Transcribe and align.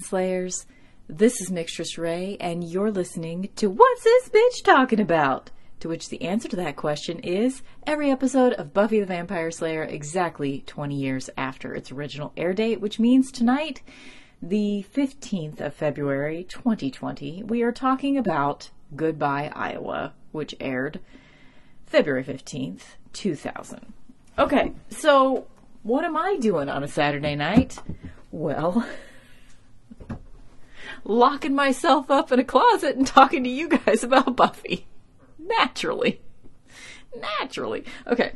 Slayers. 0.00 0.66
This 1.08 1.40
is 1.40 1.50
Mistress 1.50 1.98
Ray, 1.98 2.36
and 2.40 2.64
you're 2.64 2.90
listening 2.90 3.48
to 3.56 3.68
What's 3.68 4.04
This 4.04 4.28
Bitch 4.28 4.64
Talking 4.64 5.00
About? 5.00 5.50
To 5.80 5.88
which 5.88 6.08
the 6.08 6.22
answer 6.22 6.48
to 6.48 6.56
that 6.56 6.76
question 6.76 7.18
is 7.20 7.62
every 7.86 8.10
episode 8.10 8.52
of 8.54 8.74
Buffy 8.74 9.00
the 9.00 9.06
Vampire 9.06 9.50
Slayer 9.50 9.82
exactly 9.82 10.62
20 10.66 10.94
years 10.94 11.30
after 11.36 11.74
its 11.74 11.90
original 11.90 12.32
air 12.36 12.52
date, 12.52 12.80
which 12.80 12.98
means 12.98 13.32
tonight, 13.32 13.82
the 14.42 14.84
15th 14.94 15.60
of 15.60 15.74
February 15.74 16.44
2020, 16.44 17.42
we 17.44 17.62
are 17.62 17.72
talking 17.72 18.16
about 18.16 18.70
Goodbye 18.94 19.50
Iowa, 19.54 20.14
which 20.32 20.54
aired 20.60 21.00
February 21.86 22.24
15th, 22.24 22.82
2000. 23.12 23.92
Okay, 24.38 24.72
so 24.90 25.46
what 25.82 26.04
am 26.04 26.16
I 26.16 26.36
doing 26.36 26.68
on 26.68 26.82
a 26.82 26.88
Saturday 26.88 27.34
night? 27.34 27.78
Well, 28.30 28.86
locking 31.04 31.54
myself 31.54 32.10
up 32.10 32.32
in 32.32 32.38
a 32.38 32.44
closet 32.44 32.96
and 32.96 33.06
talking 33.06 33.44
to 33.44 33.50
you 33.50 33.68
guys 33.68 34.04
about 34.04 34.36
Buffy. 34.36 34.86
Naturally. 35.38 36.20
Naturally. 37.16 37.84
Okay. 38.06 38.32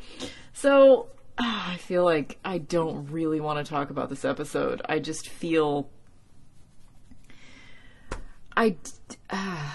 So, 0.53 1.09
ah, 1.39 1.73
I 1.73 1.77
feel 1.77 2.05
like 2.05 2.39
I 2.45 2.59
don't 2.59 3.11
really 3.11 3.41
want 3.41 3.65
to 3.65 3.71
talk 3.71 3.91
about 3.91 4.09
this 4.09 4.25
episode. 4.25 4.83
I 4.89 4.99
just 4.99 5.29
feel. 5.29 5.91
I. 8.57 8.77
Uh, 9.31 9.71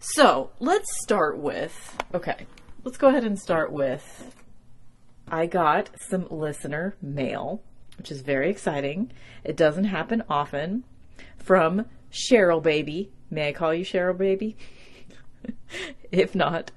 so, 0.00 0.50
let's 0.60 0.88
start 1.02 1.38
with. 1.38 1.96
Okay. 2.14 2.46
Let's 2.84 2.98
go 2.98 3.08
ahead 3.08 3.24
and 3.24 3.38
start 3.38 3.72
with. 3.72 4.34
I 5.28 5.46
got 5.46 5.90
some 6.08 6.26
listener 6.28 6.96
mail, 7.00 7.62
which 7.98 8.10
is 8.10 8.22
very 8.22 8.50
exciting. 8.50 9.12
It 9.44 9.56
doesn't 9.56 9.84
happen 9.84 10.24
often. 10.28 10.84
From 11.42 11.86
Cheryl 12.10 12.62
Baby. 12.62 13.10
May 13.30 13.48
I 13.48 13.52
call 13.52 13.74
you 13.74 13.84
Cheryl 13.84 14.16
Baby? 14.16 14.56
if 16.12 16.34
not, 16.34 16.70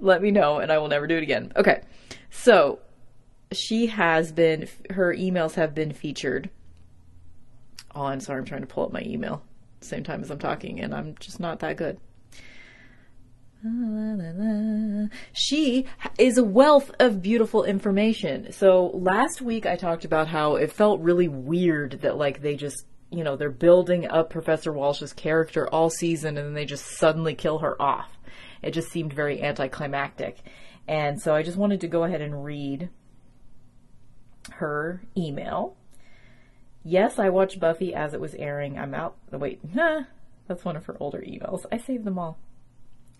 let 0.00 0.22
me 0.22 0.30
know 0.30 0.58
and 0.58 0.72
I 0.72 0.78
will 0.78 0.88
never 0.88 1.06
do 1.06 1.16
it 1.16 1.22
again. 1.22 1.52
Okay. 1.56 1.82
So, 2.30 2.80
she 3.52 3.86
has 3.86 4.32
been, 4.32 4.68
her 4.90 5.14
emails 5.14 5.54
have 5.54 5.74
been 5.74 5.92
featured 5.92 6.50
oh, 7.94 8.02
on, 8.02 8.20
sorry, 8.20 8.38
I'm 8.38 8.44
trying 8.44 8.60
to 8.60 8.66
pull 8.66 8.84
up 8.84 8.92
my 8.92 9.02
email 9.02 9.42
same 9.80 10.02
time 10.02 10.22
as 10.22 10.30
I'm 10.30 10.38
talking 10.38 10.80
and 10.80 10.94
I'm 10.94 11.14
just 11.20 11.40
not 11.40 11.60
that 11.60 11.76
good. 11.76 11.98
She 15.32 15.86
is 16.18 16.38
a 16.38 16.44
wealth 16.44 16.90
of 17.00 17.22
beautiful 17.22 17.64
information. 17.64 18.52
So 18.52 18.90
last 18.94 19.40
week 19.40 19.66
I 19.66 19.76
talked 19.76 20.04
about 20.04 20.28
how 20.28 20.56
it 20.56 20.72
felt 20.72 21.00
really 21.00 21.28
weird 21.28 22.00
that 22.02 22.16
like 22.16 22.40
they 22.40 22.56
just, 22.56 22.86
you 23.10 23.24
know, 23.24 23.36
they're 23.36 23.50
building 23.50 24.06
up 24.06 24.30
Professor 24.30 24.72
Walsh's 24.72 25.12
character 25.12 25.68
all 25.68 25.90
season 25.90 26.36
and 26.36 26.46
then 26.46 26.54
they 26.54 26.64
just 26.64 26.84
suddenly 26.84 27.34
kill 27.34 27.58
her 27.58 27.80
off. 27.80 28.18
It 28.62 28.72
just 28.72 28.90
seemed 28.90 29.12
very 29.12 29.42
anticlimactic. 29.42 30.38
And 30.86 31.20
so 31.20 31.34
I 31.34 31.42
just 31.42 31.56
wanted 31.56 31.80
to 31.82 31.88
go 31.88 32.04
ahead 32.04 32.20
and 32.20 32.44
read 32.44 32.90
her 34.52 35.02
email. 35.16 35.76
Yes, 36.84 37.18
I 37.18 37.28
watched 37.28 37.60
Buffy 37.60 37.94
as 37.94 38.14
it 38.14 38.20
was 38.20 38.34
airing. 38.34 38.78
I'm 38.78 38.94
out. 38.94 39.16
Wait, 39.30 39.60
nah, 39.74 40.02
that's 40.48 40.64
one 40.64 40.76
of 40.76 40.86
her 40.86 40.96
older 41.00 41.20
emails. 41.20 41.66
I 41.70 41.78
saved 41.78 42.04
them 42.04 42.18
all. 42.18 42.38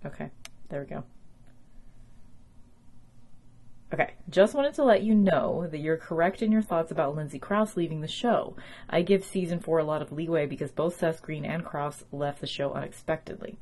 Okay, 0.04 0.30
there 0.70 0.80
we 0.80 0.86
go. 0.86 1.04
Okay, 3.92 4.14
just 4.30 4.54
wanted 4.54 4.74
to 4.74 4.84
let 4.84 5.02
you 5.02 5.14
know 5.14 5.66
that 5.70 5.78
you're 5.78 5.96
correct 5.96 6.42
in 6.42 6.52
your 6.52 6.62
thoughts 6.62 6.90
about 6.90 7.16
Lindsay 7.16 7.38
Crouse 7.38 7.76
leaving 7.76 8.00
the 8.00 8.08
show. 8.08 8.56
I 8.88 9.02
give 9.02 9.24
season 9.24 9.60
four 9.60 9.78
a 9.78 9.84
lot 9.84 10.02
of 10.02 10.12
leeway 10.12 10.46
because 10.46 10.70
both 10.70 10.98
Seth 10.98 11.22
Green 11.22 11.44
and 11.44 11.64
Crouse 11.64 12.04
left 12.12 12.40
the 12.40 12.46
show 12.46 12.72
unexpectedly. 12.72 13.56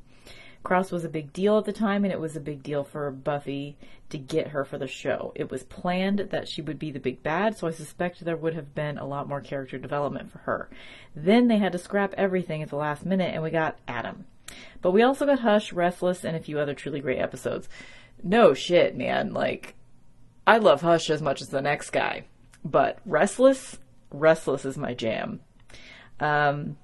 Crouse 0.63 0.91
was 0.91 1.05
a 1.05 1.09
big 1.09 1.31
deal 1.31 1.57
at 1.57 1.63
the 1.63 1.71
time, 1.71 2.03
and 2.03 2.11
it 2.11 2.19
was 2.19 2.35
a 2.35 2.41
big 2.41 2.61
deal 2.61 2.83
for 2.83 3.09
Buffy 3.09 3.77
to 4.09 4.17
get 4.17 4.49
her 4.49 4.65
for 4.65 4.77
the 4.77 4.87
show. 4.87 5.31
It 5.35 5.49
was 5.49 5.63
planned 5.63 6.19
that 6.31 6.49
she 6.49 6.61
would 6.61 6.77
be 6.77 6.91
the 6.91 6.99
big 6.99 7.23
bad, 7.23 7.57
so 7.57 7.67
I 7.67 7.71
suspect 7.71 8.19
there 8.19 8.35
would 8.35 8.53
have 8.53 8.75
been 8.75 8.97
a 8.97 9.07
lot 9.07 9.29
more 9.29 9.39
character 9.39 9.77
development 9.77 10.29
for 10.29 10.39
her. 10.39 10.69
Then 11.15 11.47
they 11.47 11.57
had 11.57 11.71
to 11.71 11.77
scrap 11.77 12.13
everything 12.17 12.61
at 12.61 12.69
the 12.69 12.75
last 12.75 13.05
minute, 13.05 13.33
and 13.33 13.41
we 13.41 13.49
got 13.49 13.79
Adam. 13.87 14.25
But 14.81 14.91
we 14.91 15.03
also 15.03 15.25
got 15.25 15.39
Hush, 15.39 15.71
Restless, 15.71 16.25
and 16.25 16.35
a 16.35 16.41
few 16.41 16.59
other 16.59 16.73
truly 16.73 16.99
great 16.99 17.19
episodes. 17.19 17.69
No 18.21 18.53
shit, 18.53 18.97
man. 18.97 19.33
Like, 19.33 19.75
I 20.47 20.59
love 20.59 20.79
Hush 20.79 21.09
as 21.09 21.21
much 21.21 21.41
as 21.41 21.49
the 21.49 21.61
next 21.61 21.89
guy. 21.89 22.23
But 22.63 22.99
Restless, 23.05 23.77
Restless 24.11 24.63
is 24.63 24.77
my 24.77 24.93
jam. 24.93 25.41
Um, 26.21 26.77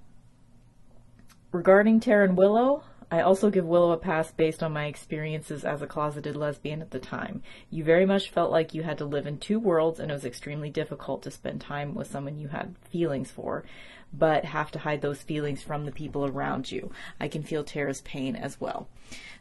regarding 1.54 2.02
Tara 2.02 2.26
and 2.26 2.38
Willow, 2.38 2.84
I 3.10 3.22
also 3.22 3.50
give 3.50 3.66
Willow 3.66 3.92
a 3.92 3.98
pass 3.98 4.32
based 4.32 4.62
on 4.64 4.74
my 4.74 4.88
experiences 4.88 5.64
as 5.64 5.82
a 5.82 5.88
closeted 5.88 6.36
lesbian 6.36 6.82
at 6.82 6.92
the 6.92 7.00
time. 7.00 7.42
You 7.70 7.86
very 7.86 8.06
much 8.06 8.32
felt 8.32 8.52
like 8.52 8.74
you 8.74 8.84
had 8.84 8.98
to 8.98 9.06
live 9.06 9.28
in 9.28 9.38
two 9.38 9.60
worlds 9.60 10.00
and 10.00 10.12
it 10.12 10.14
was 10.14 10.26
extremely 10.26 10.70
difficult 10.70 11.24
to 11.24 11.32
spend 11.32 11.62
time 11.62 11.94
with 11.94 12.12
someone 12.12 12.40
you 12.40 12.50
had 12.50 12.76
feelings 12.90 13.32
for, 13.32 13.64
but 14.12 14.44
have 14.46 14.72
to 14.72 14.80
hide 14.80 15.02
those 15.02 15.22
feelings 15.22 15.64
from 15.64 15.86
the 15.86 15.92
people 15.92 16.26
around 16.26 16.70
you. 16.70 16.92
I 17.20 17.30
can 17.30 17.44
feel 17.44 17.64
Tara's 17.64 18.02
pain 18.02 18.36
as 18.36 18.60
well. 18.60 18.90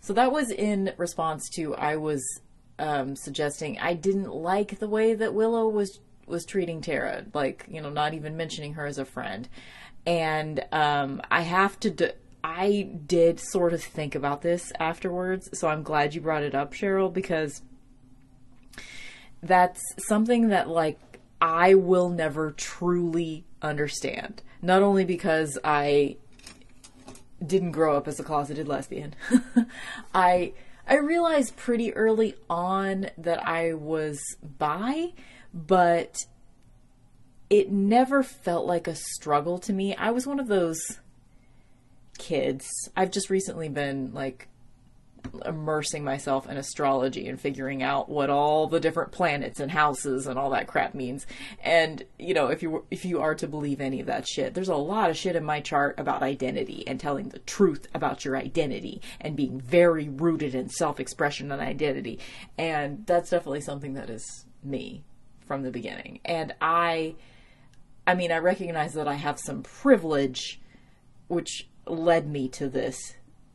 So 0.00 0.12
that 0.12 0.30
was 0.30 0.50
in 0.50 0.92
response 0.96 1.48
to 1.54 1.74
I 1.74 1.96
was 1.96 2.22
um, 2.82 3.14
suggesting 3.14 3.78
I 3.78 3.94
didn't 3.94 4.34
like 4.34 4.80
the 4.80 4.88
way 4.88 5.14
that 5.14 5.32
Willow 5.32 5.68
was 5.68 6.00
was 6.26 6.44
treating 6.44 6.80
Tara, 6.80 7.24
like 7.32 7.64
you 7.68 7.80
know, 7.80 7.90
not 7.90 8.12
even 8.12 8.36
mentioning 8.36 8.74
her 8.74 8.84
as 8.84 8.98
a 8.98 9.04
friend. 9.04 9.48
And 10.04 10.64
um, 10.72 11.22
I 11.30 11.42
have 11.42 11.78
to. 11.80 11.90
D- 11.90 12.10
I 12.44 12.90
did 13.06 13.38
sort 13.38 13.72
of 13.72 13.84
think 13.84 14.16
about 14.16 14.42
this 14.42 14.72
afterwards, 14.80 15.48
so 15.56 15.68
I'm 15.68 15.84
glad 15.84 16.12
you 16.12 16.20
brought 16.20 16.42
it 16.42 16.56
up, 16.56 16.74
Cheryl, 16.74 17.12
because 17.12 17.62
that's 19.40 19.80
something 20.08 20.48
that, 20.48 20.68
like, 20.68 21.20
I 21.40 21.74
will 21.74 22.08
never 22.08 22.50
truly 22.50 23.44
understand. 23.62 24.42
Not 24.60 24.82
only 24.82 25.04
because 25.04 25.56
I 25.62 26.16
didn't 27.46 27.70
grow 27.70 27.96
up 27.96 28.08
as 28.08 28.18
a 28.18 28.24
closeted 28.24 28.66
lesbian, 28.66 29.14
I 30.14 30.54
I 30.92 30.96
realized 30.96 31.56
pretty 31.56 31.94
early 31.94 32.34
on 32.50 33.08
that 33.16 33.48
I 33.48 33.72
was 33.72 34.20
bi, 34.42 35.14
but 35.54 36.26
it 37.48 37.72
never 37.72 38.22
felt 38.22 38.66
like 38.66 38.86
a 38.86 38.94
struggle 38.94 39.58
to 39.60 39.72
me. 39.72 39.96
I 39.96 40.10
was 40.10 40.26
one 40.26 40.38
of 40.38 40.48
those 40.48 41.00
kids. 42.18 42.68
I've 42.94 43.10
just 43.10 43.30
recently 43.30 43.70
been 43.70 44.12
like 44.12 44.48
immersing 45.44 46.04
myself 46.04 46.48
in 46.48 46.56
astrology 46.56 47.28
and 47.28 47.40
figuring 47.40 47.82
out 47.82 48.08
what 48.08 48.30
all 48.30 48.66
the 48.66 48.80
different 48.80 49.12
planets 49.12 49.60
and 49.60 49.70
houses 49.70 50.26
and 50.26 50.38
all 50.38 50.50
that 50.50 50.66
crap 50.66 50.94
means. 50.94 51.26
And 51.62 52.04
you 52.18 52.34
know, 52.34 52.48
if 52.48 52.62
you 52.62 52.84
if 52.90 53.04
you 53.04 53.20
are 53.20 53.34
to 53.36 53.46
believe 53.46 53.80
any 53.80 54.00
of 54.00 54.06
that 54.06 54.26
shit, 54.26 54.54
there's 54.54 54.68
a 54.68 54.76
lot 54.76 55.10
of 55.10 55.16
shit 55.16 55.36
in 55.36 55.44
my 55.44 55.60
chart 55.60 55.98
about 55.98 56.22
identity 56.22 56.84
and 56.86 56.98
telling 56.98 57.28
the 57.28 57.38
truth 57.40 57.86
about 57.94 58.24
your 58.24 58.36
identity 58.36 59.00
and 59.20 59.36
being 59.36 59.60
very 59.60 60.08
rooted 60.08 60.54
in 60.54 60.68
self-expression 60.68 61.50
and 61.52 61.62
identity. 61.62 62.18
And 62.58 63.06
that's 63.06 63.30
definitely 63.30 63.62
something 63.62 63.94
that 63.94 64.10
is 64.10 64.46
me 64.62 65.04
from 65.46 65.62
the 65.62 65.70
beginning. 65.70 66.20
And 66.24 66.54
I 66.60 67.16
I 68.06 68.14
mean, 68.14 68.32
I 68.32 68.38
recognize 68.38 68.94
that 68.94 69.08
I 69.08 69.14
have 69.14 69.38
some 69.38 69.62
privilege 69.62 70.60
which 71.28 71.68
led 71.86 72.28
me 72.28 72.48
to 72.48 72.68
this 72.68 73.14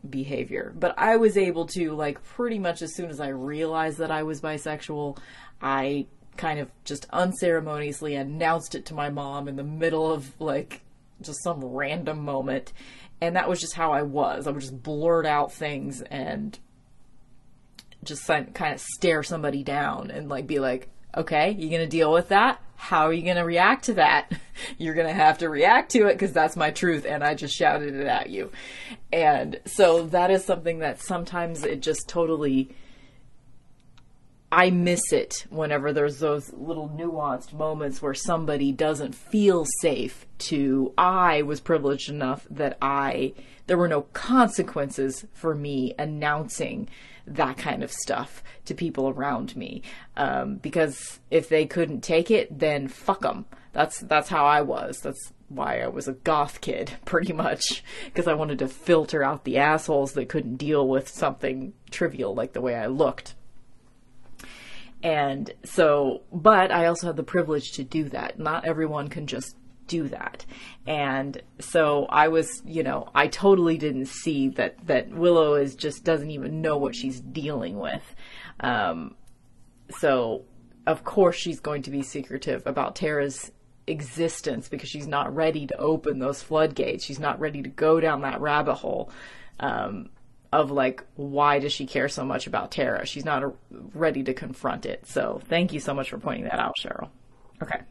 behavior. 0.10 0.74
But 0.78 0.94
I 0.98 1.18
was 1.18 1.38
able 1.38 1.66
to, 1.68 1.94
like, 1.94 2.24
pretty 2.24 2.60
much 2.60 2.82
as 2.82 2.96
soon 2.96 3.10
as 3.10 3.20
I 3.20 3.30
realized 3.30 3.98
that 3.98 4.12
I 4.12 4.24
was 4.24 4.42
bisexual, 4.42 5.18
I 5.62 6.08
kind 6.36 6.60
of 6.60 6.70
just 6.84 7.08
unceremoniously 7.10 8.16
announced 8.16 8.76
it 8.76 8.86
to 8.86 8.94
my 8.94 9.10
mom 9.10 9.48
in 9.48 9.56
the 9.56 9.64
middle 9.64 10.12
of, 10.12 10.40
like, 10.40 10.82
just 11.22 11.44
some 11.44 11.64
random 11.64 12.20
moment. 12.20 12.74
And 13.20 13.36
that 13.36 13.50
was 13.50 13.60
just 13.60 13.74
how 13.74 13.92
I 13.92 14.04
was. 14.04 14.46
I 14.46 14.52
would 14.52 14.62
just 14.62 14.84
blurt 14.84 15.26
out 15.26 15.52
things 15.52 16.02
and 16.02 16.58
just 18.04 18.28
kind 18.28 18.74
of 18.74 18.80
stare 18.80 19.24
somebody 19.24 19.64
down 19.64 20.12
and, 20.12 20.30
like, 20.30 20.46
be 20.46 20.60
like, 20.60 20.90
okay, 21.18 21.52
you're 21.52 21.72
gonna 21.72 21.88
deal 21.88 22.12
with 22.12 22.30
that? 22.30 22.62
how 22.78 23.08
are 23.08 23.14
you 23.14 23.24
going 23.24 23.36
to 23.36 23.44
react 23.44 23.86
to 23.86 23.96
that? 23.96 24.32
You're 24.78 24.94
going 24.94 25.08
to 25.08 25.14
have 25.14 25.40
to 25.40 25.50
react 25.50 25.92
to 25.92 26.08
it 26.08 26.14
because 26.14 26.32
that's 26.32 26.56
my 26.56 26.72
truth 26.72 27.06
and 27.08 27.24
I 27.24 27.34
just 27.34 27.56
shouted 27.56 27.96
it 27.96 28.08
at 28.08 28.30
you. 28.30 28.52
And 29.12 29.60
so 29.66 30.06
that 30.08 30.32
is 30.32 30.46
something 30.46 30.80
that 30.80 31.02
sometimes 31.02 31.64
it 31.64 31.82
just 31.82 32.08
totally 32.08 32.70
I 34.50 34.70
miss 34.70 35.12
it 35.12 35.46
whenever 35.50 35.92
there's 35.92 36.20
those 36.20 36.54
little 36.54 36.88
nuanced 36.88 37.52
moments 37.52 38.02
where 38.02 38.14
somebody 38.14 38.72
doesn't 38.72 39.14
feel 39.14 39.66
safe 39.82 40.26
to 40.38 40.94
I 40.98 41.42
was 41.42 41.60
privileged 41.60 42.10
enough 42.10 42.48
that 42.50 42.78
I 42.82 43.34
there 43.66 43.78
were 43.78 43.90
no 43.90 44.04
consequences 44.14 45.26
for 45.34 45.54
me 45.54 45.94
announcing 46.00 46.88
that 47.28 47.58
kind 47.58 47.84
of 47.84 47.92
stuff 47.92 48.44
to 48.66 48.74
people 48.74 49.10
around 49.10 49.56
me. 49.56 49.84
Um, 50.16 50.56
because 50.56 51.20
if 51.30 51.50
they 51.50 51.66
couldn't 51.66 52.02
take 52.02 52.32
it, 52.32 52.58
then 52.58 52.88
fuck 52.88 53.22
them. 53.22 53.46
That's 53.74 54.00
that's 54.00 54.30
how 54.30 54.46
I 54.46 54.62
was. 54.62 55.00
That's 55.02 55.34
why 55.50 55.82
I 55.82 55.88
was 55.88 56.08
a 56.08 56.14
goth 56.14 56.62
kid, 56.62 56.94
pretty 57.06 57.34
much, 57.34 57.84
because 58.06 58.28
I 58.28 58.34
wanted 58.34 58.60
to 58.60 58.68
filter 58.68 59.24
out 59.24 59.44
the 59.44 59.58
assholes 59.58 60.14
that 60.14 60.30
couldn't 60.30 60.58
deal 60.58 60.88
with 60.88 61.08
something 61.10 61.74
trivial 61.92 62.34
like 62.34 62.54
the 62.54 62.62
way 62.62 62.76
I 62.76 62.88
looked. 62.88 63.36
And 65.04 65.52
so, 65.64 66.24
but 66.34 66.72
I 66.72 66.88
also 66.88 67.08
had 67.08 67.18
the 67.18 67.24
privilege 67.24 67.74
to 67.74 67.84
do 67.84 68.10
that. 68.10 68.40
Not 68.40 68.66
everyone 68.66 69.10
can 69.10 69.28
just 69.28 69.56
do 69.88 70.08
that. 70.10 70.46
And 70.86 71.42
so 71.60 72.06
I 72.10 72.28
was, 72.28 72.62
you 72.66 72.84
know, 72.84 73.10
I 73.16 73.28
totally 73.28 73.78
didn't 73.78 74.08
see 74.08 74.50
that, 74.50 74.86
that 74.88 75.10
Willow 75.10 75.56
is 75.56 75.76
just 75.76 76.04
doesn't 76.04 76.32
even 76.32 76.62
know 76.62 76.78
what 76.78 76.96
she's 76.96 77.20
dealing 77.20 77.80
with. 77.80 78.04
Um, 78.60 79.16
so 80.00 80.44
of 80.86 81.04
course 81.04 81.36
she's 81.36 81.60
going 81.60 81.82
to 81.84 81.92
be 81.92 82.02
secretive 82.02 82.66
about 82.66 82.96
Tara's 82.96 83.52
existence 83.88 84.68
because 84.68 84.90
she's 84.90 85.08
not 85.08 85.34
ready 85.34 85.66
to 85.68 85.78
open 85.78 86.20
those 86.20 86.42
floodgates. 86.42 87.04
She's 87.04 87.20
not 87.20 87.40
ready 87.40 87.62
to 87.62 87.70
go 87.70 88.00
down 88.00 88.22
that 88.22 88.42
rabbit 88.42 88.76
hole. 88.76 89.12
Um, 89.60 90.10
of 90.54 90.72
like 90.72 91.04
why 91.16 91.60
does 91.60 91.74
she 91.74 91.86
care 91.86 92.08
so 92.08 92.24
much 92.24 92.48
about 92.48 92.72
Tara? 92.72 93.06
She's 93.06 93.26
not 93.26 93.44
a, 93.44 93.52
ready 93.94 94.24
to 94.24 94.34
confront 94.34 94.86
it. 94.86 95.06
So 95.06 95.42
thank 95.50 95.74
you 95.74 95.80
so 95.80 95.94
much 95.94 96.10
for 96.10 96.18
pointing 96.18 96.46
that 96.46 96.60
out, 96.60 96.74
Cheryl. 96.82 97.10
Okay. 97.62 97.82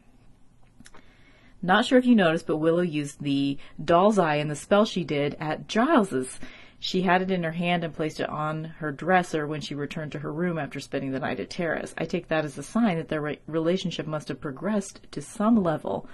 Not 1.61 1.85
sure 1.85 1.97
if 1.97 2.05
you 2.05 2.15
noticed, 2.15 2.47
but 2.47 2.57
Willow 2.57 2.81
used 2.81 3.21
the 3.21 3.57
doll's 3.83 4.19
eye 4.19 4.35
in 4.35 4.47
the 4.47 4.55
spell 4.55 4.85
she 4.85 5.03
did 5.03 5.35
at 5.39 5.67
Giles's. 5.67 6.39
She 6.79 7.01
had 7.01 7.23
it 7.23 7.31
in 7.31 7.43
her 7.43 7.51
hand 7.51 7.83
and 7.83 7.93
placed 7.93 8.19
it 8.19 8.29
on 8.29 8.65
her 8.65 8.91
dresser 8.91 9.47
when 9.47 9.61
she 9.61 9.73
returned 9.73 10.11
to 10.11 10.19
her 10.19 10.31
room 10.31 10.59
after 10.59 10.79
spending 10.79 11.11
the 11.11 11.19
night 11.19 11.39
at 11.39 11.49
Tara's. 11.49 11.95
I 11.97 12.05
take 12.05 12.27
that 12.27 12.45
as 12.45 12.57
a 12.57 12.63
sign 12.63 12.97
that 12.97 13.09
their 13.09 13.21
re- 13.21 13.39
relationship 13.47 14.05
must 14.05 14.27
have 14.27 14.39
progressed 14.39 15.01
to 15.11 15.21
some 15.21 15.63
level 15.63 16.07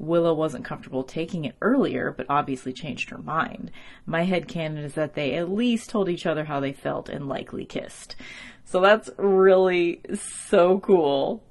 Willow 0.00 0.32
wasn't 0.32 0.64
comfortable 0.64 1.04
taking 1.04 1.44
it 1.44 1.54
earlier, 1.60 2.10
but 2.16 2.26
obviously 2.30 2.72
changed 2.72 3.10
her 3.10 3.18
mind. 3.18 3.70
My 4.06 4.24
head 4.24 4.48
canon 4.48 4.82
is 4.82 4.94
that 4.94 5.14
they 5.14 5.34
at 5.34 5.52
least 5.52 5.90
told 5.90 6.08
each 6.08 6.24
other 6.24 6.44
how 6.44 6.58
they 6.58 6.72
felt 6.72 7.10
and 7.10 7.28
likely 7.28 7.66
kissed. 7.66 8.16
So 8.64 8.80
that's 8.80 9.10
really 9.18 10.00
so 10.14 10.78
cool. 10.80 11.44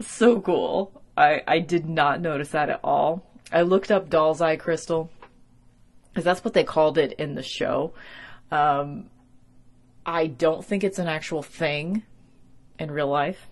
So 0.00 0.40
cool. 0.40 1.02
I, 1.16 1.42
I 1.46 1.58
did 1.60 1.86
not 1.86 2.20
notice 2.20 2.50
that 2.50 2.70
at 2.70 2.80
all. 2.82 3.24
I 3.52 3.62
looked 3.62 3.90
up 3.90 4.10
doll's 4.10 4.40
eye 4.40 4.56
crystal 4.56 5.10
because 6.08 6.24
that's 6.24 6.44
what 6.44 6.54
they 6.54 6.64
called 6.64 6.98
it 6.98 7.12
in 7.14 7.34
the 7.34 7.42
show. 7.42 7.94
Um, 8.50 9.10
I 10.06 10.26
don't 10.26 10.64
think 10.64 10.84
it's 10.84 10.98
an 10.98 11.08
actual 11.08 11.42
thing 11.42 12.02
in 12.78 12.90
real 12.90 13.08
life. 13.08 13.48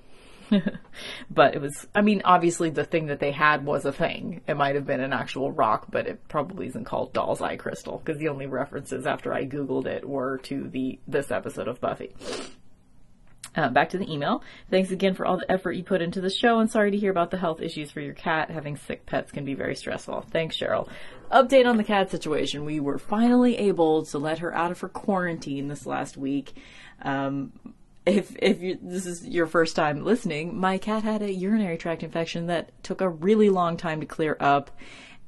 but 1.30 1.54
it 1.54 1.60
was, 1.60 1.86
I 1.94 2.02
mean, 2.02 2.22
obviously 2.24 2.70
the 2.70 2.84
thing 2.84 3.06
that 3.06 3.20
they 3.20 3.32
had 3.32 3.64
was 3.64 3.84
a 3.84 3.92
thing. 3.92 4.42
It 4.46 4.56
might 4.56 4.74
have 4.74 4.86
been 4.86 5.00
an 5.00 5.12
actual 5.12 5.50
rock, 5.50 5.86
but 5.90 6.06
it 6.06 6.28
probably 6.28 6.66
isn't 6.66 6.84
called 6.84 7.12
Doll's 7.12 7.40
Eye 7.40 7.56
Crystal 7.56 8.02
because 8.04 8.18
the 8.18 8.28
only 8.28 8.46
references 8.46 9.06
after 9.06 9.32
I 9.32 9.46
Googled 9.46 9.86
it 9.86 10.06
were 10.06 10.38
to 10.38 10.68
the, 10.68 10.98
this 11.08 11.30
episode 11.30 11.68
of 11.68 11.80
Buffy. 11.80 12.14
Uh, 13.54 13.68
back 13.68 13.90
to 13.90 13.98
the 13.98 14.10
email. 14.10 14.42
Thanks 14.70 14.90
again 14.90 15.14
for 15.14 15.26
all 15.26 15.36
the 15.36 15.50
effort 15.52 15.72
you 15.72 15.84
put 15.84 16.00
into 16.00 16.22
the 16.22 16.30
show 16.30 16.60
and 16.60 16.70
sorry 16.70 16.90
to 16.90 16.96
hear 16.96 17.10
about 17.10 17.30
the 17.30 17.36
health 17.36 17.60
issues 17.60 17.90
for 17.90 18.00
your 18.00 18.14
cat. 18.14 18.50
Having 18.50 18.78
sick 18.78 19.04
pets 19.04 19.30
can 19.30 19.44
be 19.44 19.52
very 19.52 19.76
stressful. 19.76 20.24
Thanks, 20.30 20.56
Cheryl. 20.56 20.88
Update 21.30 21.66
on 21.66 21.76
the 21.76 21.84
cat 21.84 22.10
situation. 22.10 22.64
We 22.64 22.80
were 22.80 22.98
finally 22.98 23.58
able 23.58 24.06
to 24.06 24.18
let 24.18 24.38
her 24.38 24.54
out 24.54 24.70
of 24.70 24.80
her 24.80 24.88
quarantine 24.88 25.68
this 25.68 25.84
last 25.84 26.16
week. 26.16 26.54
Um, 27.02 27.52
if 28.06 28.34
if 28.40 28.60
you, 28.60 28.78
this 28.82 29.06
is 29.06 29.26
your 29.26 29.46
first 29.46 29.76
time 29.76 30.04
listening, 30.04 30.58
my 30.58 30.78
cat 30.78 31.02
had 31.02 31.22
a 31.22 31.32
urinary 31.32 31.76
tract 31.76 32.02
infection 32.02 32.46
that 32.46 32.70
took 32.82 33.00
a 33.00 33.08
really 33.08 33.48
long 33.48 33.76
time 33.76 34.00
to 34.00 34.06
clear 34.06 34.36
up, 34.40 34.70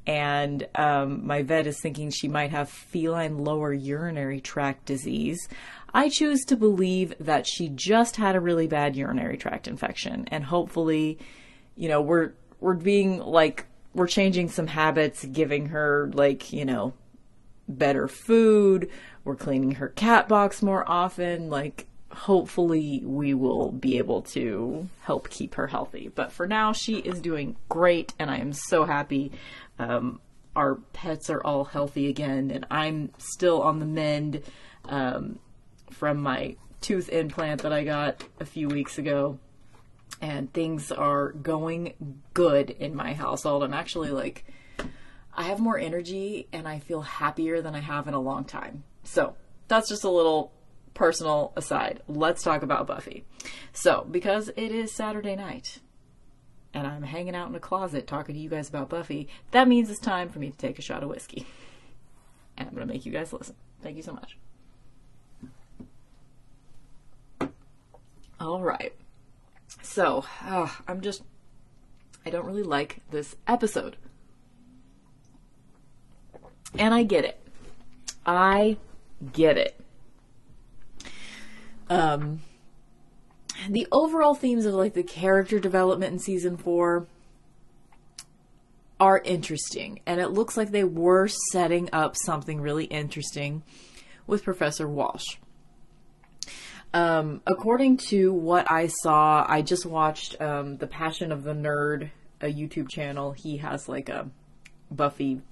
and 0.06 0.66
um, 0.74 1.26
my 1.26 1.42
vet 1.42 1.66
is 1.66 1.80
thinking 1.80 2.10
she 2.10 2.28
might 2.28 2.50
have 2.50 2.68
feline 2.68 3.38
lower 3.38 3.72
urinary 3.72 4.40
tract 4.40 4.86
disease. 4.86 5.48
I 5.94 6.08
choose 6.08 6.44
to 6.46 6.56
believe 6.56 7.14
that 7.20 7.46
she 7.46 7.68
just 7.68 8.16
had 8.16 8.34
a 8.34 8.40
really 8.40 8.66
bad 8.66 8.96
urinary 8.96 9.36
tract 9.36 9.68
infection, 9.68 10.26
and 10.32 10.44
hopefully, 10.44 11.18
you 11.76 11.88
know, 11.88 12.02
we're 12.02 12.32
we're 12.60 12.74
being 12.74 13.20
like 13.20 13.66
we're 13.94 14.08
changing 14.08 14.48
some 14.48 14.66
habits, 14.66 15.24
giving 15.24 15.66
her 15.66 16.10
like 16.12 16.52
you 16.52 16.64
know 16.64 16.94
better 17.68 18.08
food. 18.08 18.90
We're 19.22 19.36
cleaning 19.36 19.72
her 19.72 19.88
cat 19.88 20.28
box 20.28 20.62
more 20.62 20.86
often, 20.86 21.48
like 21.48 21.86
hopefully 22.10 23.02
we 23.04 23.34
will 23.34 23.70
be 23.70 23.98
able 23.98 24.22
to 24.22 24.88
help 25.02 25.28
keep 25.30 25.54
her 25.54 25.68
healthy. 25.68 26.10
But 26.12 26.32
for 26.32 26.46
now, 26.46 26.72
she 26.72 26.96
is 26.96 27.20
doing 27.20 27.56
great, 27.68 28.12
and 28.18 28.30
I 28.30 28.38
am 28.38 28.52
so 28.52 28.84
happy. 28.84 29.30
Um, 29.78 30.20
our 30.56 30.76
pets 30.92 31.30
are 31.30 31.42
all 31.42 31.64
healthy 31.64 32.08
again, 32.08 32.50
and 32.50 32.66
I'm 32.70 33.10
still 33.18 33.62
on 33.62 33.78
the 33.78 33.86
mend 33.86 34.42
um, 34.84 35.38
from 35.94 36.20
my 36.20 36.56
tooth 36.80 37.08
implant 37.08 37.62
that 37.62 37.72
I 37.72 37.84
got 37.84 38.24
a 38.40 38.44
few 38.44 38.68
weeks 38.68 38.98
ago. 38.98 39.38
And 40.20 40.52
things 40.52 40.92
are 40.92 41.32
going 41.32 42.20
good 42.34 42.70
in 42.70 42.94
my 42.94 43.14
household. 43.14 43.62
I'm 43.62 43.74
actually 43.74 44.10
like, 44.10 44.44
I 45.34 45.44
have 45.44 45.58
more 45.58 45.78
energy 45.78 46.46
and 46.52 46.68
I 46.68 46.78
feel 46.78 47.00
happier 47.00 47.60
than 47.60 47.74
I 47.74 47.80
have 47.80 48.06
in 48.06 48.14
a 48.14 48.20
long 48.20 48.44
time. 48.44 48.84
So 49.02 49.34
that's 49.68 49.88
just 49.88 50.04
a 50.04 50.10
little 50.10 50.52
personal 50.94 51.52
aside, 51.56 52.00
let's 52.08 52.42
talk 52.42 52.62
about 52.62 52.86
Buffy. 52.86 53.24
So, 53.72 54.06
because 54.10 54.48
it 54.56 54.70
is 54.70 54.92
Saturday 54.92 55.36
night 55.36 55.80
and 56.72 56.86
I'm 56.86 57.02
hanging 57.02 57.34
out 57.34 57.48
in 57.48 57.54
a 57.54 57.60
closet 57.60 58.06
talking 58.06 58.34
to 58.34 58.40
you 58.40 58.48
guys 58.48 58.68
about 58.68 58.88
Buffy, 58.88 59.28
that 59.50 59.68
means 59.68 59.90
it's 59.90 60.00
time 60.00 60.28
for 60.28 60.38
me 60.38 60.50
to 60.50 60.56
take 60.56 60.78
a 60.78 60.82
shot 60.82 61.02
of 61.02 61.08
whiskey. 61.08 61.46
And 62.56 62.68
I'm 62.68 62.74
going 62.76 62.86
to 62.86 62.94
make 62.94 63.04
you 63.04 63.10
guys 63.10 63.32
listen. 63.32 63.56
Thank 63.82 63.96
you 63.96 64.04
so 64.04 64.12
much. 64.12 64.38
All 68.44 68.60
right. 68.60 68.92
So, 69.80 70.26
uh, 70.44 70.68
I'm 70.86 71.00
just, 71.00 71.22
I 72.26 72.30
don't 72.30 72.44
really 72.44 72.62
like 72.62 72.98
this 73.10 73.36
episode. 73.46 73.96
And 76.78 76.92
I 76.92 77.04
get 77.04 77.24
it. 77.24 77.40
I 78.26 78.76
get 79.32 79.56
it. 79.56 79.80
Um, 81.88 82.42
the 83.70 83.88
overall 83.90 84.34
themes 84.34 84.66
of 84.66 84.74
like 84.74 84.92
the 84.92 85.02
character 85.02 85.58
development 85.58 86.12
in 86.12 86.18
season 86.18 86.58
four 86.58 87.06
are 89.00 89.22
interesting, 89.24 90.00
and 90.04 90.20
it 90.20 90.28
looks 90.28 90.54
like 90.54 90.70
they 90.70 90.84
were 90.84 91.28
setting 91.50 91.88
up 91.94 92.14
something 92.14 92.60
really 92.60 92.84
interesting 92.84 93.62
with 94.26 94.44
Professor 94.44 94.86
Walsh. 94.86 95.36
Um, 96.94 97.42
according 97.44 97.96
to 98.08 98.32
what 98.32 98.70
I 98.70 98.86
saw, 98.86 99.44
I 99.46 99.62
just 99.62 99.84
watched 99.84 100.40
um, 100.40 100.76
The 100.76 100.86
Passion 100.86 101.32
of 101.32 101.42
the 101.42 101.52
Nerd, 101.52 102.10
a 102.40 102.46
YouTube 102.46 102.88
channel. 102.88 103.32
He 103.32 103.56
has 103.56 103.88
like 103.88 104.08
a 104.08 104.30
Buffy 104.92 105.42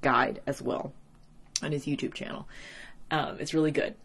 guide 0.00 0.40
as 0.46 0.62
well 0.62 0.92
on 1.60 1.72
his 1.72 1.86
YouTube 1.86 2.14
channel. 2.14 2.46
Um, 3.10 3.38
it's 3.40 3.52
really 3.52 3.72
good. 3.72 3.96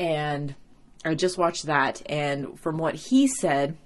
And 0.00 0.56
I 1.04 1.14
just 1.14 1.38
watched 1.38 1.66
that, 1.66 2.02
and 2.06 2.58
from 2.58 2.78
what 2.78 2.96
he 2.96 3.28
said, 3.28 3.76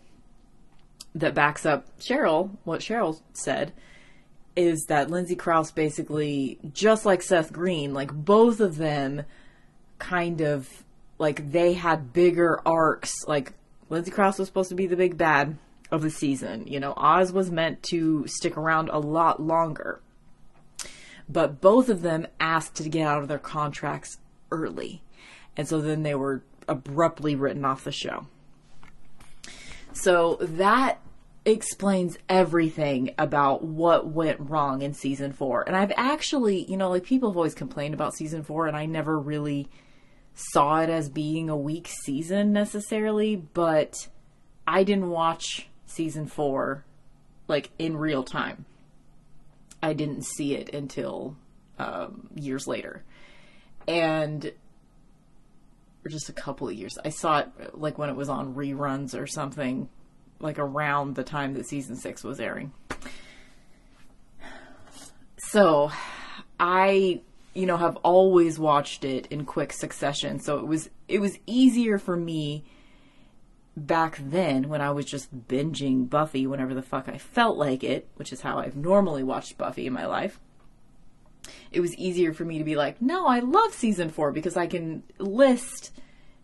that 1.15 1.35
backs 1.35 1.67
up 1.67 1.99
Cheryl, 1.99 2.51
what 2.65 2.81
Cheryl 2.81 3.21
said, 3.35 3.73
is 4.55 4.87
that 4.89 5.11
Lindsay 5.11 5.37
Crouse 5.37 5.71
basically, 5.71 6.59
just 6.73 7.05
like 7.05 7.21
Seth 7.21 7.53
Green, 7.53 7.93
like 7.93 8.13
both 8.13 8.61
of 8.61 8.77
them 8.77 9.25
kind 9.99 10.41
of, 10.41 10.85
like 11.19 11.53
they 11.53 11.75
had 11.75 12.13
bigger 12.13 12.61
arcs. 12.67 13.25
Like 13.27 13.53
Lindsay 13.89 14.11
Crouse 14.11 14.39
was 14.39 14.49
supposed 14.49 14.69
to 14.71 14.75
be 14.75 14.87
the 14.87 14.97
big 14.97 15.17
bad 15.17 15.59
of 15.91 16.03
the 16.03 16.11
season. 16.11 16.67
You 16.67 16.81
know, 16.81 16.95
Oz 16.97 17.33
was 17.33 17.51
meant 17.51 17.83
to 17.85 18.27
stick 18.27 18.57
around 18.57 18.89
a 18.89 18.99
lot 18.99 19.41
longer. 19.41 20.01
But 21.29 21.61
both 21.61 21.89
of 21.89 22.03
them 22.03 22.27
asked 22.39 22.77
to 22.77 22.89
get 22.89 23.07
out 23.07 23.23
of 23.23 23.29
their 23.29 23.39
contracts 23.39 24.19
early. 24.51 25.03
And 25.57 25.67
so 25.67 25.81
then 25.81 26.03
they 26.03 26.15
were 26.15 26.43
abruptly 26.69 27.35
written 27.35 27.65
off 27.65 27.85
the 27.85 27.93
show. 27.93 28.27
So 29.93 30.37
that 30.41 31.01
explains 31.45 32.19
everything 32.29 33.15
about 33.19 33.65
what 33.65 34.09
went 34.09 34.39
wrong 34.41 34.83
in 34.83 34.93
season 34.93 35.33
four. 35.33 35.63
And 35.63 35.77
I've 35.77 35.93
actually, 35.97 36.65
you 36.71 36.77
know, 36.77 36.91
like 36.91 37.05
people 37.05 37.31
have 37.31 37.37
always 37.37 37.55
complained 37.55 37.95
about 37.95 38.15
season 38.15 38.43
four, 38.43 38.67
and 38.67 38.77
I 38.77 38.87
never 38.87 39.19
really 39.19 39.69
saw 40.37 40.81
it 40.83 40.91
as 40.91 41.09
being 41.09 41.51
a 41.51 41.57
weak 41.57 41.89
season 41.89 42.53
necessarily, 42.53 43.35
but 43.35 44.09
I 44.67 44.85
didn't 44.85 45.11
watch 45.11 45.69
season 45.87 46.27
four 46.27 46.85
like 47.49 47.71
in 47.79 47.97
real 47.97 48.23
time. 48.23 48.67
I 49.83 49.95
didn't 49.95 50.25
see 50.25 50.55
it 50.55 50.75
until 50.75 51.37
um, 51.79 52.29
years 52.35 52.67
later. 52.67 53.03
And 53.89 54.53
or 56.05 56.09
just 56.09 56.29
a 56.29 56.33
couple 56.33 56.69
of 56.69 56.75
years. 56.75 56.97
I 57.05 57.09
saw 57.09 57.41
it 57.41 57.79
like 57.79 57.99
when 57.99 58.11
it 58.11 58.17
was 58.17 58.29
on 58.29 58.55
reruns 58.55 59.19
or 59.19 59.27
something, 59.27 59.89
like 60.39 60.59
around 60.59 61.17
the 61.17 61.25
time 61.25 61.55
that 61.55 61.67
season 61.67 61.97
six 61.97 62.23
was 62.23 62.39
airing. 62.39 62.73
So, 65.39 65.91
I, 66.61 67.23
you 67.57 67.67
know, 67.67 67.77
have 67.77 67.97
always 67.97 68.59
watched 68.59 69.05
it 69.05 69.27
in 69.27 69.45
quick 69.45 69.73
succession. 69.73 70.41
So 70.41 70.59
it 70.59 70.67
was 70.67 70.91
it 71.09 71.21
was 71.21 71.39
easier 71.47 71.99
for 71.99 72.17
me 72.17 72.65
back 73.77 74.19
then 74.23 74.69
when 74.69 74.81
I 74.81 74.91
was 74.91 75.05
just 75.05 75.49
binging 75.49 76.09
Buffy 76.09 76.47
whenever 76.47 76.75
the 76.75 76.83
fuck 76.83 77.09
I 77.09 77.19
felt 77.19 77.57
like 77.57 77.85
it, 77.85 78.09
which 78.17 78.33
is 78.33 78.41
how 78.41 78.59
I've 78.59 78.77
normally 78.77 79.23
watched 79.23 79.59
Buffy 79.59 79.87
in 79.87 79.93
my 79.93 80.07
life. 80.07 80.39
It 81.71 81.81
was 81.81 81.95
easier 81.97 82.33
for 82.33 82.45
me 82.45 82.59
to 82.59 82.65
be 82.65 82.75
like, 82.75 83.01
no, 83.01 83.27
I 83.27 83.39
love 83.39 83.73
season 83.73 84.09
four 84.09 84.33
because 84.33 84.57
I 84.57 84.67
can 84.67 85.03
list 85.19 85.93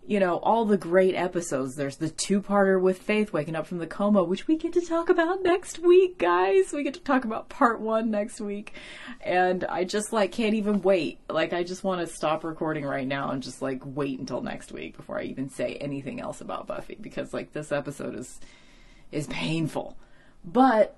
you 0.05 0.19
know, 0.19 0.39
all 0.39 0.65
the 0.65 0.77
great 0.77 1.15
episodes. 1.15 1.77
There's 1.77 1.97
the 1.97 2.11
two-parter 2.11 2.81
with 2.81 2.99
Faith 2.99 3.33
waking 3.33 3.55
up 3.55 3.67
from 3.67 3.79
the 3.79 3.87
coma, 3.87 4.25
which 4.25 4.49
we 4.49 4.57
get 4.57 4.73
to 4.73 4.81
talk 4.81 5.09
about 5.09 5.43
next 5.43 5.79
week, 5.79 6.19
guys. 6.19 6.73
We 6.73 6.83
get 6.83 6.95
to 6.95 7.01
talk 7.01 7.25
about 7.25 7.49
part 7.49 7.81
one 7.81 8.11
next 8.11 8.41
week. 8.41 8.75
And 9.21 9.65
I 9.65 9.85
just 9.85 10.13
like 10.13 10.33
can't 10.33 10.55
even 10.55 10.83
wait. 10.83 11.21
Like 11.31 11.53
I 11.53 11.63
just 11.63 11.85
want 11.85 12.01
to 12.01 12.13
stop 12.13 12.43
recording 12.43 12.85
right 12.85 13.07
now 13.07 13.31
and 13.31 13.43
just 13.43 13.63
like 13.63 13.81
wait 13.85 14.19
until 14.19 14.41
next 14.41 14.73
week 14.73 14.97
before 14.97 15.21
I 15.21 15.25
even 15.25 15.49
say 15.49 15.77
anything 15.77 16.21
else 16.21 16.41
about 16.41 16.67
Buffy 16.67 16.99
because 17.01 17.33
like 17.33 17.53
this 17.53 17.71
episode 17.71 18.17
is 18.17 18.41
is 19.13 19.29
painful. 19.29 19.97
But 20.45 20.97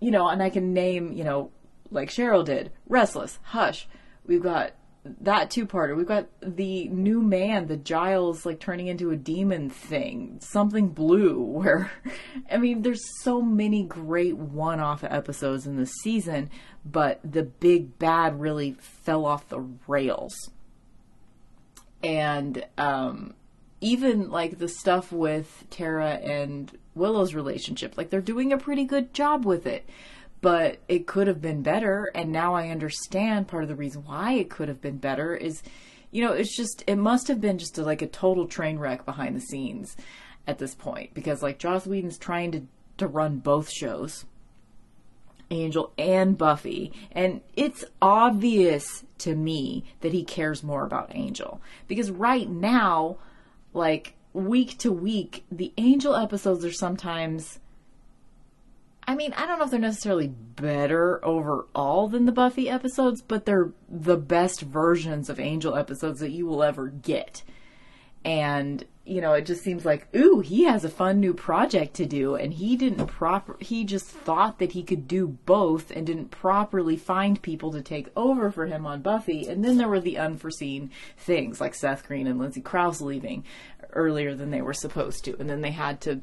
you 0.00 0.10
know, 0.10 0.28
and 0.28 0.42
I 0.42 0.48
can 0.48 0.72
name, 0.72 1.12
you 1.12 1.24
know, 1.24 1.50
like 1.90 2.08
Cheryl 2.08 2.44
did, 2.44 2.72
Restless, 2.88 3.38
Hush. 3.42 3.86
We've 4.26 4.42
got 4.42 4.72
that 5.04 5.50
two 5.50 5.66
parter. 5.66 5.96
We've 5.96 6.06
got 6.06 6.28
the 6.40 6.88
new 6.88 7.22
man, 7.22 7.66
the 7.66 7.76
Giles 7.76 8.46
like 8.46 8.60
turning 8.60 8.86
into 8.86 9.10
a 9.10 9.16
demon 9.16 9.68
thing, 9.68 10.38
something 10.40 10.88
blue, 10.88 11.40
where 11.42 11.90
I 12.50 12.58
mean, 12.58 12.82
there's 12.82 13.02
so 13.22 13.42
many 13.42 13.82
great 13.82 14.36
one 14.36 14.80
off 14.80 15.04
episodes 15.04 15.66
in 15.66 15.76
this 15.76 15.92
season, 16.02 16.50
but 16.84 17.20
the 17.24 17.42
big 17.42 17.98
bad 17.98 18.40
really 18.40 18.76
fell 18.80 19.26
off 19.26 19.48
the 19.48 19.64
rails. 19.86 20.50
And 22.04 22.64
um, 22.78 23.34
even 23.80 24.30
like 24.30 24.58
the 24.58 24.68
stuff 24.68 25.12
with 25.12 25.64
Tara 25.70 26.14
and 26.14 26.76
Willow's 26.94 27.34
relationship, 27.34 27.96
like 27.96 28.10
they're 28.10 28.20
doing 28.20 28.52
a 28.52 28.58
pretty 28.58 28.84
good 28.84 29.14
job 29.14 29.44
with 29.44 29.66
it 29.66 29.88
but 30.42 30.80
it 30.88 31.06
could 31.06 31.28
have 31.28 31.40
been 31.40 31.62
better. 31.62 32.10
And 32.14 32.30
now 32.30 32.54
I 32.54 32.68
understand 32.68 33.48
part 33.48 33.62
of 33.62 33.68
the 33.70 33.76
reason 33.76 34.04
why 34.04 34.32
it 34.32 34.50
could 34.50 34.68
have 34.68 34.82
been 34.82 34.98
better 34.98 35.34
is, 35.34 35.62
you 36.10 36.22
know, 36.22 36.32
it's 36.32 36.54
just, 36.54 36.84
it 36.86 36.96
must 36.96 37.28
have 37.28 37.40
been 37.40 37.58
just 37.58 37.78
a, 37.78 37.82
like 37.82 38.02
a 38.02 38.06
total 38.06 38.46
train 38.46 38.78
wreck 38.78 39.06
behind 39.06 39.34
the 39.34 39.40
scenes 39.40 39.96
at 40.46 40.58
this 40.58 40.74
point 40.74 41.14
because 41.14 41.42
like 41.42 41.58
Joss 41.58 41.86
Whedon's 41.86 42.18
trying 42.18 42.50
to, 42.52 42.62
to 42.98 43.06
run 43.06 43.38
both 43.38 43.70
shows. 43.70 44.26
Angel 45.50 45.92
and 45.98 46.36
Buffy. 46.36 46.92
And 47.12 47.42
it's 47.54 47.84
obvious 48.00 49.04
to 49.18 49.34
me 49.34 49.84
that 50.00 50.14
he 50.14 50.24
cares 50.24 50.62
more 50.62 50.84
about 50.84 51.14
Angel. 51.14 51.60
Because 51.86 52.10
right 52.10 52.48
now, 52.48 53.18
like 53.74 54.14
week 54.32 54.78
to 54.78 54.90
week, 54.90 55.44
the 55.52 55.72
Angel 55.76 56.16
episodes 56.16 56.64
are 56.64 56.72
sometimes 56.72 57.58
I 59.06 59.14
mean, 59.16 59.32
I 59.32 59.46
don't 59.46 59.58
know 59.58 59.64
if 59.64 59.70
they're 59.70 59.80
necessarily 59.80 60.28
better 60.28 61.24
overall 61.24 62.08
than 62.08 62.24
the 62.24 62.32
Buffy 62.32 62.68
episodes, 62.68 63.20
but 63.20 63.46
they're 63.46 63.72
the 63.88 64.16
best 64.16 64.60
versions 64.60 65.28
of 65.28 65.40
Angel 65.40 65.76
episodes 65.76 66.20
that 66.20 66.30
you 66.30 66.46
will 66.46 66.62
ever 66.62 66.88
get. 66.88 67.42
And, 68.24 68.84
you 69.04 69.20
know, 69.20 69.32
it 69.32 69.46
just 69.46 69.64
seems 69.64 69.84
like, 69.84 70.06
ooh, 70.14 70.38
he 70.38 70.62
has 70.64 70.84
a 70.84 70.88
fun 70.88 71.18
new 71.18 71.34
project 71.34 71.94
to 71.94 72.06
do, 72.06 72.36
and 72.36 72.54
he 72.54 72.76
didn't 72.76 73.08
proper, 73.08 73.56
he 73.58 73.82
just 73.82 74.06
thought 74.06 74.60
that 74.60 74.72
he 74.72 74.84
could 74.84 75.08
do 75.08 75.26
both 75.26 75.90
and 75.90 76.06
didn't 76.06 76.30
properly 76.30 76.96
find 76.96 77.42
people 77.42 77.72
to 77.72 77.82
take 77.82 78.08
over 78.14 78.52
for 78.52 78.66
him 78.66 78.86
on 78.86 79.02
Buffy. 79.02 79.48
And 79.48 79.64
then 79.64 79.78
there 79.78 79.88
were 79.88 79.98
the 79.98 80.18
unforeseen 80.18 80.92
things 81.16 81.60
like 81.60 81.74
Seth 81.74 82.06
Green 82.06 82.28
and 82.28 82.38
Lindsay 82.38 82.60
Crouse 82.60 83.00
leaving 83.00 83.44
earlier 83.92 84.36
than 84.36 84.50
they 84.50 84.62
were 84.62 84.72
supposed 84.72 85.24
to. 85.24 85.36
And 85.40 85.50
then 85.50 85.62
they 85.62 85.72
had 85.72 86.00
to 86.02 86.20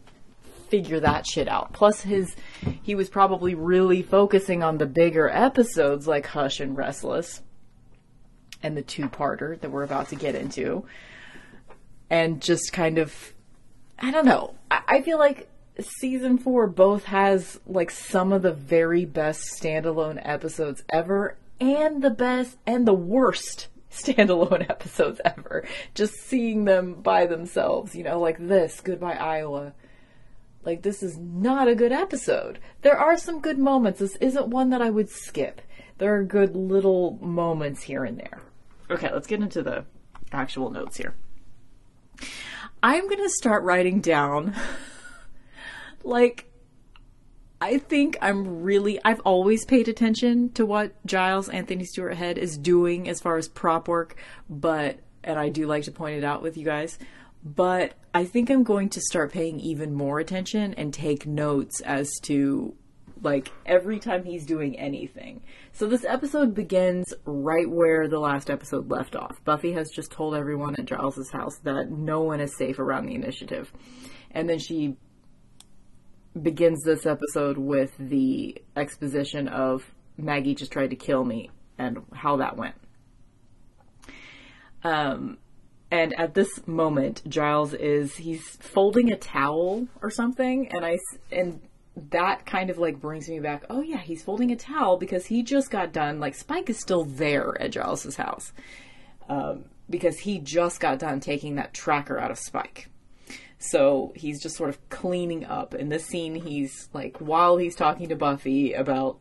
figure 0.69 0.99
that 0.99 1.25
shit 1.27 1.47
out. 1.47 1.73
Plus 1.73 2.01
his 2.01 2.35
he 2.81 2.95
was 2.95 3.09
probably 3.09 3.55
really 3.55 4.01
focusing 4.01 4.63
on 4.63 4.77
the 4.77 4.85
bigger 4.85 5.29
episodes 5.29 6.07
like 6.07 6.27
Hush 6.27 6.59
and 6.59 6.77
Restless 6.77 7.41
and 8.61 8.75
the 8.75 8.81
two-parter 8.81 9.59
that 9.61 9.71
we're 9.71 9.83
about 9.83 10.09
to 10.09 10.15
get 10.15 10.35
into. 10.35 10.85
And 12.09 12.41
just 12.41 12.73
kind 12.73 12.97
of 12.97 13.33
I 13.99 14.11
don't 14.11 14.25
know. 14.25 14.55
I, 14.71 14.81
I 14.87 15.01
feel 15.01 15.17
like 15.17 15.49
season 15.79 16.37
4 16.37 16.67
both 16.67 17.05
has 17.05 17.59
like 17.65 17.91
some 17.91 18.33
of 18.33 18.41
the 18.41 18.53
very 18.53 19.05
best 19.05 19.43
standalone 19.59 20.21
episodes 20.23 20.83
ever 20.89 21.37
and 21.59 22.01
the 22.01 22.09
best 22.09 22.57
and 22.65 22.85
the 22.85 22.93
worst 22.93 23.67
standalone 23.91 24.69
episodes 24.69 25.19
ever. 25.25 25.65
Just 25.93 26.13
seeing 26.15 26.65
them 26.65 26.95
by 26.95 27.25
themselves, 27.25 27.95
you 27.95 28.03
know, 28.03 28.19
like 28.19 28.37
this, 28.39 28.81
Goodbye 28.81 29.15
Iowa, 29.15 29.73
like, 30.63 30.81
this 30.81 31.01
is 31.01 31.17
not 31.17 31.67
a 31.67 31.75
good 31.75 31.91
episode. 31.91 32.59
There 32.81 32.97
are 32.97 33.17
some 33.17 33.41
good 33.41 33.57
moments. 33.57 33.99
This 33.99 34.15
isn't 34.17 34.47
one 34.47 34.69
that 34.71 34.81
I 34.81 34.89
would 34.89 35.09
skip. 35.09 35.61
There 35.97 36.15
are 36.15 36.23
good 36.23 36.55
little 36.55 37.17
moments 37.21 37.83
here 37.83 38.03
and 38.03 38.17
there. 38.17 38.41
Okay, 38.89 39.09
let's 39.13 39.27
get 39.27 39.41
into 39.41 39.61
the 39.61 39.85
actual 40.31 40.69
notes 40.69 40.97
here. 40.97 41.15
I'm 42.81 43.07
going 43.07 43.23
to 43.23 43.29
start 43.29 43.63
writing 43.63 43.99
down, 43.99 44.55
like, 46.03 46.49
I 47.61 47.77
think 47.77 48.17
I'm 48.21 48.63
really, 48.63 48.99
I've 49.03 49.19
always 49.21 49.65
paid 49.65 49.89
attention 49.89 50.51
to 50.53 50.65
what 50.65 50.93
Giles 51.05 51.49
Anthony 51.49 51.83
Stewart 51.83 52.15
Head 52.15 52.37
is 52.37 52.57
doing 52.57 53.09
as 53.09 53.19
far 53.19 53.37
as 53.37 53.49
prop 53.49 53.89
work, 53.89 54.15
but, 54.49 54.99
and 55.23 55.37
I 55.37 55.49
do 55.49 55.67
like 55.67 55.83
to 55.83 55.91
point 55.91 56.17
it 56.17 56.23
out 56.23 56.41
with 56.41 56.55
you 56.55 56.63
guys, 56.63 56.97
but 57.43 57.93
I 58.13 58.25
think 58.25 58.49
I'm 58.49 58.63
going 58.63 58.89
to 58.89 59.01
start 59.01 59.31
paying 59.31 59.59
even 59.59 59.93
more 59.93 60.19
attention 60.19 60.73
and 60.73 60.93
take 60.93 61.25
notes 61.25 61.81
as 61.81 62.09
to 62.23 62.75
like 63.21 63.51
every 63.65 63.99
time 63.99 64.23
he's 64.23 64.45
doing 64.45 64.77
anything. 64.77 65.41
So 65.73 65.87
this 65.87 66.05
episode 66.05 66.53
begins 66.53 67.13
right 67.25 67.69
where 67.69 68.07
the 68.07 68.19
last 68.19 68.49
episode 68.49 68.89
left 68.89 69.15
off. 69.15 69.43
Buffy 69.43 69.73
has 69.73 69.89
just 69.89 70.11
told 70.11 70.35
everyone 70.35 70.75
at 70.75 70.85
Giles's 70.85 71.31
house 71.31 71.57
that 71.63 71.91
no 71.91 72.21
one 72.21 72.39
is 72.39 72.55
safe 72.57 72.79
around 72.79 73.05
the 73.05 73.15
initiative. 73.15 73.71
And 74.31 74.49
then 74.49 74.59
she 74.59 74.95
begins 76.41 76.83
this 76.83 77.05
episode 77.05 77.57
with 77.57 77.91
the 77.97 78.61
exposition 78.75 79.47
of 79.47 79.91
Maggie 80.17 80.55
just 80.55 80.71
tried 80.71 80.91
to 80.91 80.95
kill 80.95 81.23
me 81.23 81.49
and 81.77 81.99
how 82.13 82.37
that 82.37 82.57
went. 82.57 82.75
Um 84.83 85.37
and 85.91 86.17
at 86.19 86.35
this 86.35 86.67
moment, 86.67 87.23
Giles 87.27 87.73
is 87.73 88.17
he's 88.17 88.57
folding 88.57 89.11
a 89.11 89.17
towel 89.17 89.87
or 90.01 90.11
something, 90.11 90.67
and 90.71 90.85
I 90.85 90.99
and 91.31 91.61
that 92.11 92.45
kind 92.45 92.69
of 92.69 92.77
like 92.77 92.99
brings 92.99 93.27
me 93.27 93.39
back. 93.39 93.63
Oh 93.69 93.81
yeah, 93.81 93.97
he's 93.97 94.21
folding 94.21 94.51
a 94.51 94.55
towel 94.55 94.97
because 94.97 95.25
he 95.25 95.41
just 95.41 95.71
got 95.71 95.91
done. 95.91 96.19
Like 96.19 96.35
Spike 96.35 96.69
is 96.69 96.79
still 96.79 97.05
there 97.05 97.59
at 97.59 97.71
Giles's 97.71 98.15
house 98.17 98.53
um, 99.27 99.65
because 99.89 100.19
he 100.19 100.37
just 100.37 100.79
got 100.79 100.99
done 100.99 101.19
taking 101.19 101.55
that 101.55 101.73
tracker 101.73 102.19
out 102.19 102.29
of 102.31 102.37
Spike. 102.37 102.89
So 103.57 104.13
he's 104.15 104.41
just 104.41 104.55
sort 104.55 104.69
of 104.69 104.89
cleaning 104.89 105.43
up. 105.43 105.73
In 105.73 105.89
this 105.89 106.05
scene, 106.05 106.35
he's 106.35 106.87
like 106.93 107.17
while 107.17 107.57
he's 107.57 107.75
talking 107.75 108.09
to 108.09 108.15
Buffy 108.15 108.73
about 108.73 109.17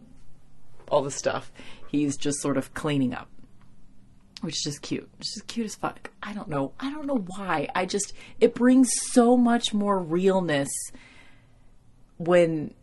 all 0.88 1.02
the 1.02 1.10
stuff, 1.10 1.50
he's 1.88 2.18
just 2.18 2.40
sort 2.40 2.58
of 2.58 2.74
cleaning 2.74 3.14
up 3.14 3.28
which 4.40 4.56
is 4.56 4.62
just 4.62 4.82
cute. 4.82 5.08
It's 5.18 5.34
just 5.34 5.46
cute 5.46 5.66
as 5.66 5.74
fuck. 5.74 6.10
I 6.22 6.32
don't 6.32 6.48
know. 6.48 6.72
I 6.78 6.90
don't 6.90 7.06
know 7.06 7.24
why. 7.36 7.68
I 7.74 7.86
just 7.86 8.12
it 8.40 8.54
brings 8.54 8.90
so 9.10 9.36
much 9.36 9.74
more 9.74 9.98
realness 9.98 10.68
when 12.18 12.74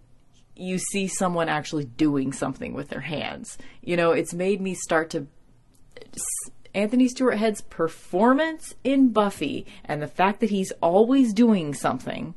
you 0.56 0.78
see 0.78 1.08
someone 1.08 1.50
actually 1.50 1.86
doing 1.86 2.32
something 2.32 2.74
with 2.74 2.90
their 2.90 3.02
hands. 3.02 3.58
You 3.82 3.98
know, 3.98 4.12
it's 4.12 4.34
made 4.34 4.62
me 4.62 4.74
start 4.74 5.10
to 5.12 5.28
Anthony 6.74 7.08
Stewart 7.08 7.38
Head's 7.38 7.62
performance 7.62 8.74
in 8.84 9.10
Buffy 9.10 9.66
and 9.84 10.02
the 10.02 10.08
fact 10.08 10.40
that 10.42 10.50
he's 10.50 10.72
always 10.82 11.34
doing 11.34 11.74
something 11.74 12.36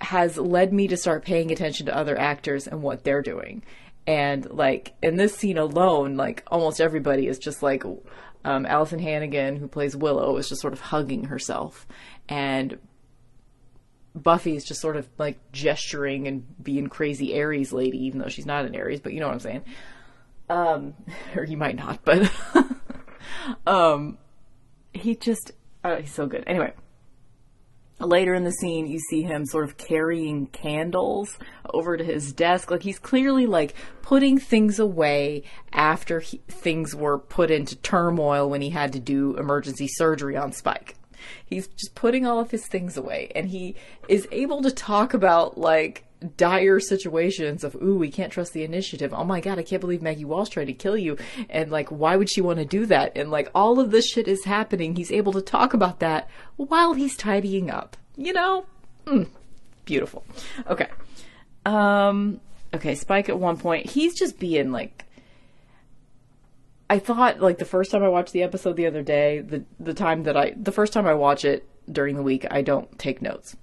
has 0.00 0.38
led 0.38 0.72
me 0.72 0.88
to 0.88 0.96
start 0.96 1.24
paying 1.24 1.50
attention 1.50 1.86
to 1.86 1.96
other 1.96 2.18
actors 2.18 2.66
and 2.66 2.82
what 2.82 3.04
they're 3.04 3.22
doing 3.22 3.62
and 4.06 4.50
like 4.50 4.94
in 5.02 5.16
this 5.16 5.36
scene 5.36 5.58
alone 5.58 6.16
like 6.16 6.42
almost 6.48 6.80
everybody 6.80 7.26
is 7.26 7.38
just 7.38 7.62
like 7.62 7.84
um, 8.44 8.64
Alyson 8.66 9.00
Hannigan 9.00 9.56
who 9.56 9.68
plays 9.68 9.96
Willow 9.96 10.36
is 10.36 10.48
just 10.48 10.60
sort 10.60 10.72
of 10.72 10.80
hugging 10.80 11.24
herself. 11.24 11.86
And 12.28 12.78
Buffy 14.14 14.56
is 14.56 14.64
just 14.64 14.80
sort 14.80 14.96
of 14.96 15.08
like 15.18 15.38
gesturing 15.52 16.26
and 16.26 16.44
being 16.62 16.88
crazy 16.88 17.34
Aries 17.34 17.72
lady 17.72 17.98
even 18.06 18.20
though 18.20 18.28
she's 18.28 18.46
not 18.46 18.64
an 18.64 18.74
Aries 18.74 19.00
but 19.00 19.12
you 19.12 19.20
know 19.20 19.26
what 19.26 19.34
I'm 19.34 19.40
saying. 19.40 19.64
Um 20.48 20.94
or 21.36 21.44
you 21.44 21.56
might 21.56 21.76
not 21.76 22.04
but 22.04 22.30
um 23.66 24.18
he 24.92 25.14
just 25.14 25.52
uh, 25.84 25.96
he's 25.96 26.12
so 26.12 26.26
good. 26.26 26.44
Anyway 26.46 26.72
later 28.00 28.34
in 28.34 28.44
the 28.44 28.52
scene 28.52 28.86
you 28.86 28.98
see 28.98 29.22
him 29.22 29.44
sort 29.44 29.64
of 29.64 29.76
carrying 29.76 30.46
candles 30.46 31.38
over 31.72 31.96
to 31.96 32.04
his 32.04 32.32
desk. 32.32 32.70
Like 32.70 32.82
he's 32.82 32.98
clearly 32.98 33.46
like 33.46 33.74
putting 34.02 34.38
things 34.38 34.78
away 34.78 35.44
after 35.72 36.20
he, 36.20 36.38
things 36.48 36.94
were 36.94 37.18
put 37.18 37.50
into 37.50 37.76
turmoil 37.76 38.48
when 38.48 38.62
he 38.62 38.70
had 38.70 38.92
to 38.94 39.00
do 39.00 39.36
emergency 39.36 39.88
surgery 39.88 40.36
on 40.36 40.52
spike. 40.52 40.96
He's 41.44 41.68
just 41.68 41.94
putting 41.94 42.26
all 42.26 42.40
of 42.40 42.50
his 42.50 42.66
things 42.66 42.96
away 42.96 43.30
and 43.34 43.48
he 43.48 43.76
is 44.08 44.26
able 44.32 44.62
to 44.62 44.70
talk 44.70 45.14
about 45.14 45.58
like 45.58 46.04
dire 46.36 46.80
situations 46.80 47.64
of 47.64 47.74
ooh 47.76 47.96
we 47.96 48.10
can't 48.10 48.32
trust 48.32 48.52
the 48.52 48.64
initiative. 48.64 49.12
Oh 49.14 49.24
my 49.24 49.40
god 49.40 49.58
i 49.58 49.62
can't 49.62 49.80
believe 49.80 50.02
maggie 50.02 50.24
walsh 50.24 50.50
tried 50.50 50.66
to 50.66 50.72
kill 50.72 50.96
you. 50.96 51.16
And 51.48 51.70
like 51.70 51.88
why 51.88 52.16
would 52.16 52.30
she 52.30 52.40
want 52.40 52.58
to 52.58 52.64
do 52.64 52.86
that? 52.86 53.12
And 53.16 53.30
like 53.30 53.50
all 53.54 53.80
of 53.80 53.90
this 53.90 54.08
shit 54.08 54.28
is 54.28 54.44
happening. 54.44 54.96
He's 54.96 55.12
able 55.12 55.32
to 55.32 55.42
talk 55.42 55.74
about 55.74 56.00
that 56.00 56.28
while 56.56 56.94
he's 56.94 57.16
tidying 57.16 57.70
up 57.70 57.96
you 58.16 58.32
know? 58.34 58.66
Mm, 59.06 59.28
beautiful. 59.84 60.24
Okay. 60.68 60.88
Um 61.64 62.40
okay 62.72 62.94
spike 62.94 63.28
at 63.28 63.38
one 63.38 63.56
point 63.56 63.90
he's 63.90 64.14
just 64.14 64.38
being 64.38 64.70
like 64.70 65.04
i 66.88 66.98
thought 66.98 67.40
like 67.40 67.58
the 67.58 67.64
first 67.64 67.90
time 67.90 68.02
i 68.02 68.08
watched 68.08 68.32
the 68.32 68.42
episode 68.42 68.76
the 68.76 68.86
other 68.86 69.02
day 69.02 69.40
the 69.40 69.64
the 69.80 69.94
time 69.94 70.22
that 70.22 70.36
i 70.36 70.54
the 70.56 70.72
first 70.72 70.92
time 70.92 71.06
i 71.06 71.14
watch 71.14 71.44
it 71.44 71.68
during 71.90 72.14
the 72.14 72.22
week 72.22 72.46
i 72.50 72.62
don't 72.62 72.98
take 72.98 73.20
notes. 73.20 73.56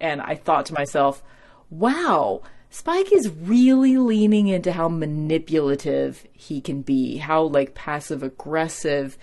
And 0.00 0.20
i 0.20 0.34
thought 0.34 0.66
to 0.66 0.74
myself 0.74 1.22
wow, 1.70 2.42
Spike 2.68 3.12
is 3.12 3.28
really 3.28 3.96
leaning 3.96 4.48
into 4.48 4.72
how 4.72 4.88
manipulative 4.88 6.24
he 6.32 6.60
can 6.60 6.82
be, 6.82 7.16
how 7.16 7.42
like 7.42 7.74
passive 7.74 8.22
aggressive 8.22 9.18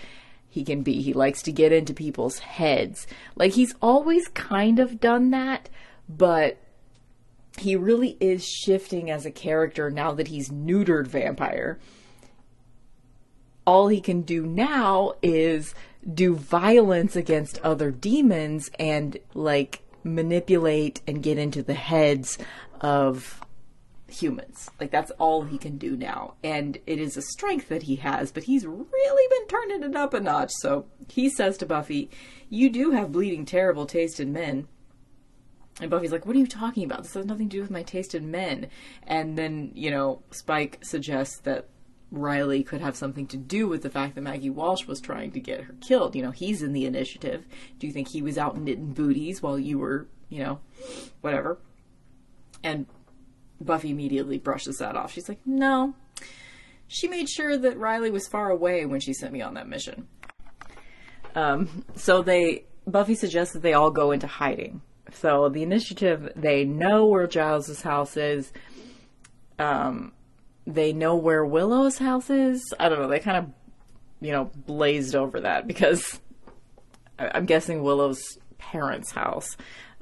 he 0.50 0.63
can 0.63 0.82
be. 0.82 1.01
He 1.01 1.13
likes 1.13 1.42
to 1.44 1.51
get 1.51 1.72
into 1.72 1.94
people's 1.94 2.39
heads. 2.39 3.08
Like 3.36 3.54
he's 3.54 3.75
always 3.82 4.27
kind 4.30 4.80
of 4.80 5.00
done 5.00 5.30
that, 5.32 5.70
but 6.10 6.58
he 7.58 7.75
really 7.75 8.18
is 8.20 8.46
shifting 8.46 9.10
as 9.10 9.25
a 9.25 9.32
character 9.32 9.89
now 9.89 10.12
that 10.12 10.27
he's 10.27 10.50
neutered 10.50 11.08
vampire. 11.08 11.80
All 13.66 13.88
he 13.88 14.01
can 14.01 14.22
do 14.22 14.46
now 14.46 15.13
is 15.22 15.74
do 16.13 16.36
violence 16.36 17.16
against 17.16 17.60
other 17.60 17.92
demons 17.92 18.70
and 18.80 19.18
like 19.34 19.82
manipulate 20.08 21.02
and 21.08 21.24
get 21.24 21.38
into 21.38 21.62
the 21.62 21.74
heads 21.74 22.38
of 22.82 23.42
humans. 24.10 24.70
Like 24.80 24.92
that's 24.92 25.12
all 25.12 25.44
he 25.44 25.58
can 25.58 25.78
do 25.78 25.96
now. 25.96 26.36
And 26.44 26.78
it 26.86 27.00
is 27.00 27.18
a 27.18 27.22
strength 27.22 27.70
that 27.70 27.84
he 27.84 27.98
has, 27.98 28.32
but 28.32 28.44
he's 28.44 28.66
really 28.66 29.40
been 29.40 29.48
turning 29.48 29.84
it 29.84 29.96
up 29.96 30.14
a 30.14 30.20
notch. 30.20 30.52
So 30.60 30.86
he 31.10 31.30
says 31.30 31.58
to 31.58 31.66
Buffy, 31.66 32.10
You 32.50 32.70
do 32.70 32.92
have 32.92 33.12
bleeding 33.12 33.46
terrible 33.46 33.86
taste 33.86 34.20
in 34.20 34.32
men. 34.32 34.68
And 35.80 35.92
Buffy's 35.92 36.12
like, 36.12 36.26
What 36.26 36.36
are 36.36 36.40
you 36.40 36.48
talking 36.48 36.84
about? 36.84 37.04
This 37.04 37.14
has 37.14 37.26
nothing 37.26 37.50
to 37.50 37.58
do 37.58 37.62
with 37.62 37.72
my 37.72 37.84
taste 37.84 38.16
in 38.16 38.32
men. 38.32 38.68
And 39.06 39.38
then, 39.38 39.72
you 39.76 39.92
know, 39.92 40.22
Spike 40.32 40.80
suggests 40.84 41.40
that 41.42 41.68
Riley 42.12 42.64
could 42.64 42.82
have 42.82 42.96
something 42.96 43.28
to 43.28 43.38
do 43.38 43.68
with 43.68 43.84
the 43.84 43.90
fact 43.90 44.16
that 44.16 44.22
Maggie 44.22 44.50
Walsh 44.50 44.86
was 44.86 45.02
trying 45.02 45.32
to 45.32 45.40
get 45.40 45.62
her 45.62 45.76
killed. 45.82 46.16
You 46.16 46.24
know, 46.24 46.32
he's 46.32 46.62
in 46.62 46.74
the 46.74 46.86
initiative. 46.86 47.46
Do 47.80 47.88
you 47.88 47.94
think 47.94 48.08
he 48.08 48.22
was 48.22 48.38
out 48.38 48.58
knitting 48.58 48.94
booties 48.94 49.42
while 49.42 49.60
you 49.60 49.80
were, 49.80 50.08
you 50.30 50.44
know, 50.44 50.60
whatever? 51.22 51.60
And 52.63 52.86
Buffy 53.60 53.91
immediately 53.91 54.38
brushes 54.38 54.78
that 54.78 54.96
off. 54.96 55.12
She's 55.12 55.28
like, 55.28 55.39
no. 55.46 55.96
She 56.88 57.08
made 57.08 57.28
sure 57.28 57.58
that 57.58 57.78
Riley 57.78 58.12
was 58.12 58.28
far 58.28 58.50
away 58.50 58.86
when 58.86 59.02
she 59.02 59.13
sent 59.13 59.34
me 59.34 59.41
on 59.41 59.56
that 59.56 59.67
mission. 59.67 60.08
Um, 61.36 61.84
so 61.96 62.22
they, 62.22 62.65
Buffy 62.86 63.15
suggests 63.15 63.54
that 63.54 63.62
they 63.62 63.74
all 63.74 63.91
go 63.91 64.12
into 64.12 64.28
hiding. 64.28 64.82
So 65.12 65.50
the 65.50 65.63
initiative, 65.63 66.32
they 66.36 66.63
know 66.63 67.06
where 67.06 67.28
Giles's 67.28 67.82
house 67.82 68.15
is. 68.15 68.52
Um, 69.60 70.13
they 70.67 70.91
know 70.91 71.15
where 71.15 71.45
Willow's 71.45 71.97
house 71.97 72.30
is. 72.30 72.73
I 72.77 72.89
don't 72.89 72.99
know. 72.99 73.08
They 73.08 73.19
kind 73.19 73.38
of, 73.38 73.49
you 74.19 74.34
know, 74.34 74.51
blazed 74.53 75.15
over 75.15 75.39
that 75.41 75.65
because 75.65 76.19
I'm 77.17 77.45
guessing 77.45 77.82
Willow's 77.82 78.38
parents' 78.58 79.12
house. 79.12 79.56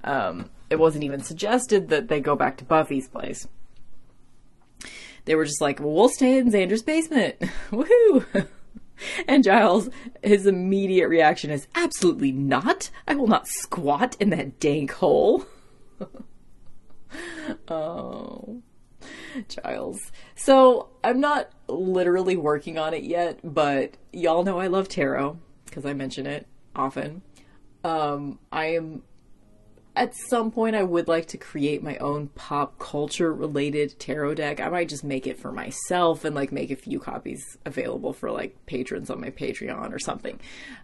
Um, 0.04 0.50
it 0.70 0.80
wasn't 0.80 1.04
even 1.04 1.22
suggested 1.22 1.90
that 1.90 2.08
they 2.08 2.20
go 2.20 2.36
back 2.36 2.58
to 2.58 2.66
Buffy's 2.66 3.08
place. 3.08 3.48
They 5.26 5.36
were 5.36 5.46
just 5.46 5.62
like, 5.62 5.80
well, 5.80 5.94
we'll 5.94 6.10
stay 6.10 6.38
in 6.38 6.52
Xander's 6.52 6.84
basement. 6.84 7.36
Woohoo! 7.72 8.48
and 9.28 9.44
Giles, 9.44 9.90
his 10.24 10.48
immediate 10.48 11.10
reaction 11.10 11.52
is, 11.52 11.68
absolutely 11.76 12.32
not. 12.32 12.90
I 13.08 13.16
will 13.16 13.28
not 13.28 13.48
squat 13.48 14.16
in 14.20 14.32
that 14.32 14.60
dank 14.60 14.92
hole. 14.94 15.46
oh. 17.68 18.62
Giles. 19.48 20.12
So 20.36 20.90
I'm 21.04 21.20
not 21.20 21.50
literally 21.68 22.38
working 22.38 22.78
on 22.78 22.94
it 22.94 23.04
yet, 23.04 23.40
but 23.44 23.98
y'all 24.12 24.44
know 24.44 24.60
I 24.60 24.68
love 24.68 24.88
tarot 24.88 25.38
because 25.66 25.86
I 25.86 25.94
mention 25.94 26.26
it 26.26 26.48
often. 26.76 27.22
Um, 27.84 28.40
I 28.52 28.76
am 28.76 29.04
at 29.96 30.14
some 30.30 30.52
point 30.52 30.76
I 30.76 30.84
would 30.84 31.08
like 31.08 31.28
to 31.28 31.38
create 31.38 31.82
my 31.82 31.98
own 31.98 32.28
pop 32.30 32.78
culture 32.80 33.34
related 33.34 33.98
tarot 34.00 34.36
deck. 34.36 34.60
I 34.60 34.70
might 34.70 34.90
just 34.90 35.04
make 35.04 35.26
it 35.26 35.40
for 35.40 35.52
myself 35.52 36.26
and 36.26 36.36
like 36.36 36.52
make 36.52 36.72
a 36.72 36.76
few 36.76 37.00
copies 37.00 37.58
available 37.66 38.12
for 38.12 38.30
like 38.32 38.66
patrons 38.66 39.10
on 39.10 39.22
my 39.22 39.30
Patreon 39.30 39.94
or 39.94 40.00
something. 40.00 40.40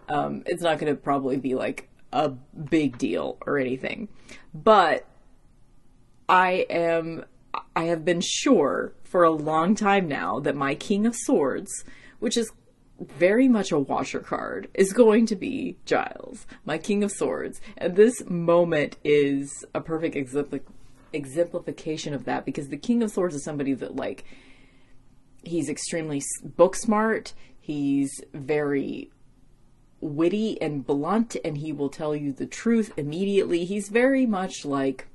Um, 0.07 0.43
it's 0.45 0.61
not 0.61 0.79
going 0.79 0.93
to 0.93 0.99
probably 0.99 1.37
be 1.37 1.55
like 1.55 1.89
a 2.13 2.29
big 2.29 2.97
deal 2.97 3.37
or 3.45 3.57
anything, 3.57 4.07
but 4.53 5.05
I 6.29 6.65
am 6.69 7.25
I 7.75 7.85
have 7.85 8.03
been 8.03 8.21
sure 8.21 8.93
for 9.03 9.23
a 9.23 9.31
long 9.31 9.75
time 9.75 10.07
now 10.07 10.39
that 10.39 10.55
my 10.55 10.75
King 10.75 11.05
of 11.05 11.15
Swords, 11.15 11.85
which 12.19 12.35
is 12.37 12.51
very 12.99 13.47
much 13.47 13.71
a 13.71 13.79
Watcher 13.79 14.19
card, 14.19 14.67
is 14.73 14.93
going 14.93 15.25
to 15.27 15.35
be 15.35 15.77
Giles, 15.85 16.45
my 16.65 16.77
King 16.77 17.03
of 17.03 17.11
Swords. 17.11 17.61
And 17.77 17.95
this 17.95 18.23
moment 18.27 18.97
is 19.03 19.65
a 19.73 19.81
perfect 19.81 20.15
exempl- 20.15 20.61
exemplification 21.13 22.13
of 22.13 22.25
that 22.25 22.45
because 22.45 22.69
the 22.69 22.77
King 22.77 23.01
of 23.01 23.11
Swords 23.11 23.35
is 23.35 23.43
somebody 23.43 23.73
that, 23.73 23.95
like, 23.95 24.25
he's 25.43 25.69
extremely 25.69 26.21
book 26.43 26.75
smart, 26.75 27.33
he's 27.59 28.11
very 28.33 29.09
witty 29.99 30.61
and 30.61 30.85
blunt, 30.85 31.35
and 31.45 31.57
he 31.57 31.71
will 31.71 31.89
tell 31.89 32.15
you 32.15 32.33
the 32.33 32.45
truth 32.45 32.91
immediately. 32.97 33.65
He's 33.65 33.89
very 33.89 34.25
much 34.25 34.65
like 34.65 35.07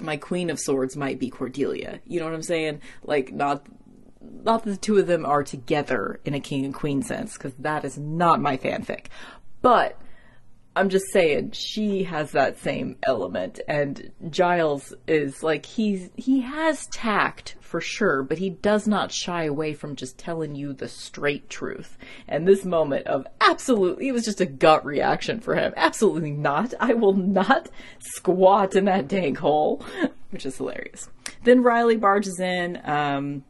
my 0.00 0.16
queen 0.16 0.50
of 0.50 0.58
swords 0.58 0.96
might 0.96 1.18
be 1.18 1.30
Cordelia. 1.30 2.00
You 2.06 2.20
know 2.20 2.26
what 2.26 2.34
I'm 2.34 2.42
saying? 2.42 2.80
Like 3.02 3.32
not 3.32 3.66
not 4.20 4.64
the 4.64 4.76
two 4.76 4.98
of 4.98 5.06
them 5.06 5.24
are 5.24 5.42
together 5.42 6.20
in 6.24 6.34
a 6.34 6.40
king 6.40 6.64
and 6.64 6.74
queen 6.74 7.02
sense 7.02 7.34
because 7.34 7.54
that 7.58 7.84
is 7.84 7.98
not 7.98 8.40
my 8.40 8.56
fanfic. 8.56 9.06
But 9.62 9.98
I'm 10.76 10.88
just 10.88 11.06
saying 11.12 11.52
she 11.52 12.04
has 12.04 12.32
that 12.32 12.58
same 12.58 12.96
element 13.02 13.60
and 13.66 14.12
Giles 14.30 14.94
is 15.06 15.42
like 15.42 15.66
he's 15.66 16.10
he 16.16 16.40
has 16.42 16.86
tact 16.86 17.56
for 17.68 17.80
sure, 17.82 18.22
but 18.22 18.38
he 18.38 18.48
does 18.48 18.88
not 18.88 19.12
shy 19.12 19.44
away 19.44 19.74
from 19.74 19.94
just 19.94 20.16
telling 20.16 20.54
you 20.54 20.72
the 20.72 20.88
straight 20.88 21.50
truth. 21.50 21.98
And 22.26 22.48
this 22.48 22.64
moment 22.64 23.06
of 23.06 23.26
absolutely 23.42 24.08
it 24.08 24.12
was 24.12 24.24
just 24.24 24.40
a 24.40 24.46
gut 24.46 24.84
reaction 24.86 25.40
for 25.40 25.54
him. 25.54 25.74
Absolutely 25.76 26.30
not. 26.30 26.72
I 26.80 26.94
will 26.94 27.12
not 27.12 27.68
squat 28.00 28.74
in 28.74 28.86
that 28.86 29.06
dank 29.06 29.38
hole, 29.38 29.84
which 30.30 30.46
is 30.46 30.56
hilarious. 30.56 31.10
Then 31.44 31.62
Riley 31.62 31.96
barges 31.96 32.40
in 32.40 32.80
um 32.84 33.44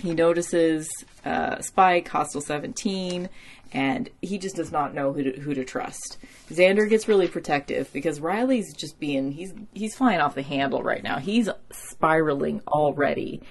he 0.00 0.14
notices 0.14 0.88
uh, 1.24 1.60
Spike, 1.60 2.06
Hostile 2.06 2.40
17, 2.40 3.28
and 3.72 4.08
he 4.22 4.38
just 4.38 4.56
does 4.56 4.72
not 4.72 4.94
know 4.94 5.12
who 5.12 5.22
to, 5.24 5.40
who 5.40 5.54
to 5.54 5.64
trust. 5.64 6.18
Xander 6.50 6.88
gets 6.88 7.08
really 7.08 7.28
protective 7.28 7.92
because 7.92 8.20
Riley's 8.20 8.74
just 8.74 8.98
being 8.98 9.32
he's 9.32 9.52
he's 9.74 9.94
flying 9.94 10.20
off 10.20 10.34
the 10.34 10.42
handle 10.42 10.82
right 10.82 11.02
now. 11.02 11.18
He's 11.18 11.48
spiraling 11.70 12.62
already, 12.66 13.42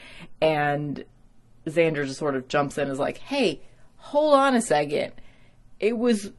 and 0.41 1.03
Xander 1.65 2.05
just 2.05 2.19
sort 2.19 2.35
of 2.35 2.47
jumps 2.47 2.77
in 2.77 2.83
and 2.83 2.91
is 2.91 2.99
like, 2.99 3.19
"Hey, 3.19 3.61
hold 3.97 4.33
on 4.33 4.55
a 4.55 4.61
second. 4.61 5.13
It 5.79 5.97
was 5.97 6.31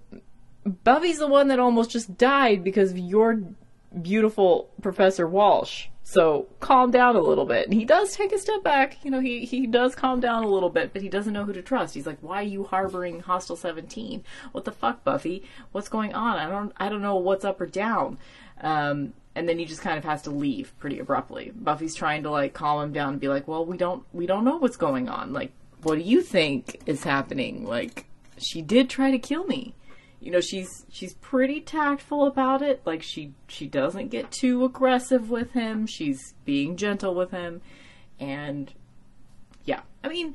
Buffy's 0.65 1.19
the 1.19 1.29
one 1.29 1.49
that 1.49 1.61
almost 1.61 1.91
just 1.91 2.19
died 2.19 2.65
because 2.65 2.91
of 2.91 2.99
your 2.99 3.41
beautiful 4.03 4.71
Professor 4.83 5.27
Walsh." 5.27 5.87
So 6.11 6.47
calm 6.61 6.91
down 6.91 7.17
a 7.17 7.21
little 7.21 7.45
bit. 7.45 7.67
And 7.67 7.75
he 7.75 7.85
does 7.85 8.17
take 8.17 8.33
a 8.33 8.39
step 8.39 8.65
back. 8.65 9.05
You 9.05 9.11
know, 9.11 9.21
he, 9.21 9.45
he 9.45 9.67
does 9.67 9.95
calm 9.95 10.21
down 10.21 10.43
a 10.43 10.49
little 10.49 10.71
bit, 10.71 10.95
but 10.95 11.03
he 11.03 11.11
doesn't 11.11 11.35
know 11.35 11.45
who 11.45 11.53
to 11.53 11.61
trust. 11.61 11.93
He's 11.93 12.07
like, 12.07 12.17
why 12.23 12.37
are 12.37 12.45
you 12.45 12.65
harboring 12.65 13.21
Hostile 13.21 13.57
17? 13.57 14.25
What 14.53 14.65
the 14.65 14.73
fuck, 14.73 15.05
Buffy? 15.05 15.45
What's 15.73 15.91
going 15.91 16.15
on? 16.15 16.39
I 16.39 16.49
don't, 16.49 16.73
I 16.79 16.89
don't 16.89 17.03
know 17.03 17.17
what's 17.17 17.45
up 17.45 17.61
or 17.61 17.67
down. 17.67 18.17
Um, 18.63 19.13
and 19.35 19.47
then 19.47 19.59
he 19.59 19.67
just 19.67 19.83
kind 19.83 19.99
of 19.99 20.05
has 20.05 20.23
to 20.23 20.31
leave 20.31 20.73
pretty 20.79 20.99
abruptly. 20.99 21.53
Buffy's 21.55 21.95
trying 21.95 22.23
to 22.23 22.31
like 22.31 22.55
calm 22.55 22.83
him 22.83 22.93
down 22.95 23.11
and 23.11 23.21
be 23.21 23.29
like, 23.29 23.47
well, 23.47 23.67
we 23.67 23.77
don't, 23.77 24.03
we 24.15 24.25
don't 24.25 24.47
know 24.47 24.57
what's 24.57 24.79
going 24.79 25.11
on. 25.11 25.35
Like, 25.35 25.53
what 25.83 25.97
do 25.97 26.01
you 26.01 26.23
think 26.23 26.81
is 26.87 27.05
happening? 27.05 27.67
Like, 27.67 28.07
she 28.39 28.63
did 28.63 28.89
try 28.89 29.11
to 29.11 29.19
kill 29.19 29.45
me. 29.45 29.75
You 30.21 30.33
know, 30.33 30.41
she's 30.41 30.85
she's 30.91 31.15
pretty 31.15 31.61
tactful 31.61 32.27
about 32.27 32.61
it. 32.63 32.83
Like 32.85 33.03
she 33.03 33.33
she 33.47 33.67
doesn't 33.67 34.09
get 34.09 34.31
too 34.31 34.65
aggressive 34.65 35.31
with 35.31 35.53
him. 35.53 35.87
She's 35.87 36.35
being 36.45 36.77
gentle 36.77 37.15
with 37.15 37.31
him. 37.31 37.61
And 38.19 38.73
yeah. 39.65 39.83
I 40.03 40.09
mean, 40.09 40.35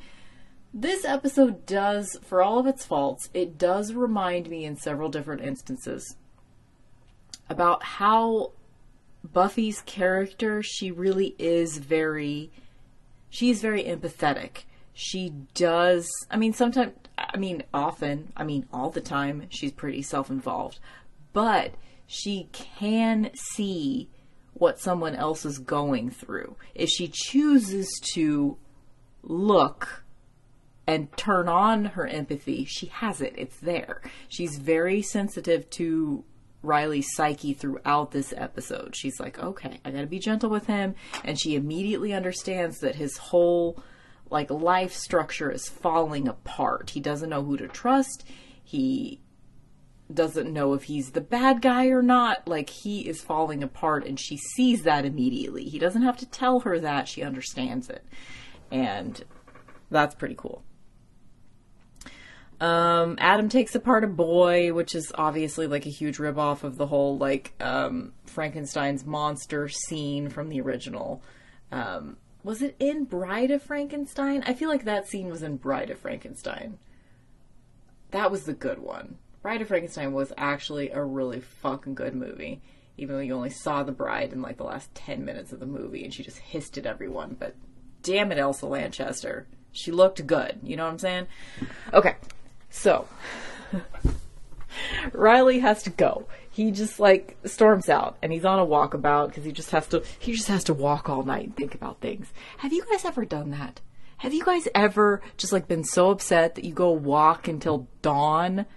this 0.74 1.04
episode 1.04 1.65
does 1.65 2.17
for 2.24 2.41
all 2.41 2.60
of 2.60 2.67
its 2.67 2.86
faults, 2.86 3.30
it 3.34 3.58
does 3.58 3.93
remind 3.93 4.50
me 4.50 4.63
in 4.63 4.78
several 4.78 5.10
different 5.10 5.41
instances 5.41 6.15
about 7.50 7.84
how 7.84 8.54
Buffy's 9.24 9.82
character, 9.82 10.63
she 10.63 10.91
really 10.91 11.36
is 11.38 11.78
very 11.78 12.52
she's 13.30 13.62
very 13.62 13.84
empathetic. 13.84 14.63
She 14.93 15.34
does 15.54 16.10
I 16.32 16.38
mean 16.38 16.54
sometimes 16.54 16.93
I 17.34 17.38
mean 17.38 17.63
often, 17.74 18.32
I 18.38 18.43
mean 18.43 18.67
all 18.72 18.89
the 18.89 19.02
time 19.02 19.48
she's 19.50 19.72
pretty 19.72 20.02
self-involved. 20.02 20.80
But 21.34 21.74
she 22.06 22.50
can 22.52 23.32
see 23.34 24.10
what 24.54 24.80
someone 24.80 25.15
else 25.15 25.46
is 25.46 25.58
going 25.58 26.12
through. 26.12 26.56
If 26.76 26.89
she 26.89 27.10
chooses 27.12 27.89
to 28.13 28.58
look 29.24 30.04
and 30.86 31.15
turn 31.17 31.48
on 31.48 31.86
her 31.86 32.06
empathy, 32.06 32.65
she 32.65 32.88
has 32.88 33.22
it. 33.22 33.34
It's 33.38 33.58
there. 33.58 34.02
She's 34.28 34.58
very 34.58 35.02
sensitive 35.02 35.69
to 35.72 36.24
Riley's 36.62 37.13
psyche 37.15 37.54
throughout 37.54 38.12
this 38.12 38.34
episode. 38.36 38.96
She's 38.96 39.19
like, 39.19 39.39
okay, 39.39 39.80
I 39.84 39.91
gotta 39.91 40.08
be 40.08 40.19
gentle 40.19 40.50
with 40.50 40.67
him. 40.67 40.96
And 41.24 41.39
she 41.39 41.56
immediately 41.56 42.13
understands 42.13 42.80
that 42.80 42.96
his 42.96 43.17
whole 43.17 43.82
like 44.34 44.50
life 44.50 44.93
structure 44.93 45.52
is 45.52 45.69
falling 45.69 46.28
apart. 46.28 46.89
He 46.89 47.00
doesn't 47.00 47.30
know 47.30 47.43
who 47.43 47.56
to 47.58 47.67
trust. 47.67 48.26
He 48.63 49.22
doesn't 50.12 50.52
know 50.52 50.74
if 50.74 50.84
he's 50.84 51.12
the 51.12 51.22
bad 51.22 51.62
guy 51.62 51.88
or 51.88 52.02
not. 52.02 52.48
Like 52.48 52.69
he 52.69 53.08
is 53.08 53.22
falling 53.22 53.63
apart 53.63 54.06
and 54.06 54.19
she 54.19 54.38
sees 54.38 54.82
that 54.84 55.06
immediately. 55.06 55.65
He 55.65 55.78
doesn't 55.78 56.02
have 56.02 56.17
to 56.17 56.26
tell 56.26 56.62
her 56.62 56.80
that. 56.80 57.08
She 57.08 57.22
understands 57.22 57.89
it. 57.89 58.04
And 58.72 59.24
that's 59.91 60.15
pretty 60.15 60.36
cool. 60.36 60.63
Um, 62.60 63.17
Adam 63.19 63.50
takes 63.50 63.76
apart 63.76 64.04
a 64.04 64.08
boy, 64.08 64.74
which 64.74 64.96
is 64.96 65.12
obviously 65.15 65.67
like 65.67 65.86
a 65.86 65.89
huge 65.89 66.17
ripoff 66.17 66.63
of 66.63 66.78
the 66.78 66.88
whole 66.88 67.19
like 67.19 67.54
um, 67.60 68.13
Frankenstein's 68.26 69.06
monster 69.06 69.67
scene 69.69 70.30
from 70.30 70.50
the 70.50 70.60
original. 70.60 71.22
Um, 71.72 72.17
was 72.43 72.62
it 72.62 72.75
in 72.79 73.06
Bride 73.06 73.51
of 73.51 73.63
Frankenstein? 73.63 74.43
I 74.45 74.53
feel 74.53 74.69
like 74.69 74.86
that 74.86 75.08
scene 75.08 75.29
was 75.29 75.43
in 75.43 75.58
Bride 75.58 75.89
of 75.89 75.99
Frankenstein. 75.99 76.77
That 78.12 78.32
was 78.32 78.45
the 78.45 78.53
good 78.53 78.79
one. 78.79 79.17
Bride 79.41 79.62
of 79.62 79.69
Frankenstein 79.69 80.13
was 80.13 80.34
actually 80.38 80.89
a 80.89 81.03
really 81.03 81.39
fucking 81.39 81.95
good 81.95 82.15
movie. 82.15 82.62
Even 82.97 83.15
though 83.15 83.21
you 83.21 83.34
only 83.34 83.49
saw 83.49 83.82
the 83.82 83.91
bride 83.91 84.34
in 84.34 84.41
like 84.41 84.58
the 84.58 84.63
last 84.63 84.93
10 84.93 85.25
minutes 85.25 85.51
of 85.51 85.60
the 85.60 85.65
movie 85.65 86.03
and 86.03 86.13
she 86.13 86.21
just 86.21 86.38
hissed 86.38 86.77
at 86.77 86.86
everyone. 86.86 87.36
But 87.39 87.56
damn 88.03 88.32
it, 88.32 88.38
Elsa 88.38 88.67
Lanchester. 88.67 89.47
She 89.71 89.91
looked 89.91 90.25
good. 90.27 90.60
You 90.62 90.75
know 90.75 90.84
what 90.84 90.91
I'm 90.91 90.99
saying? 90.99 91.27
Okay. 91.91 92.15
So, 92.69 93.08
Riley 95.13 95.60
has 95.60 95.82
to 95.84 95.89
go. 95.89 96.27
He 96.53 96.69
just 96.69 96.99
like 96.99 97.35
storms 97.45 97.89
out 97.89 98.15
and 98.21 98.31
he's 98.31 98.45
on 98.45 98.59
a 98.59 98.65
walkabout 98.65 99.29
because 99.29 99.43
he 99.43 99.51
just 99.51 99.71
has 99.71 99.87
to 99.87 100.03
he 100.19 100.33
just 100.33 100.49
has 100.49 100.63
to 100.65 100.73
walk 100.75 101.09
all 101.09 101.23
night 101.23 101.45
and 101.45 101.57
think 101.57 101.73
about 101.73 101.99
things. 101.99 102.31
Have 102.59 102.71
you 102.71 102.85
guys 102.91 103.05
ever 103.05 103.25
done 103.25 103.49
that? 103.49 103.81
Have 104.17 104.35
you 104.35 104.45
guys 104.45 104.67
ever 104.75 105.21
just 105.35 105.51
like 105.51 105.67
been 105.67 105.83
so 105.83 106.11
upset 106.11 106.53
that 106.53 106.63
you 106.63 106.71
go 106.71 106.91
walk 106.91 107.47
until 107.47 107.87
dawn? 108.03 108.67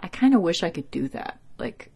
I 0.00 0.08
kind 0.08 0.34
of 0.34 0.40
wish 0.42 0.64
I 0.64 0.70
could 0.70 0.90
do 0.90 1.06
that. 1.10 1.38
Like 1.58 1.92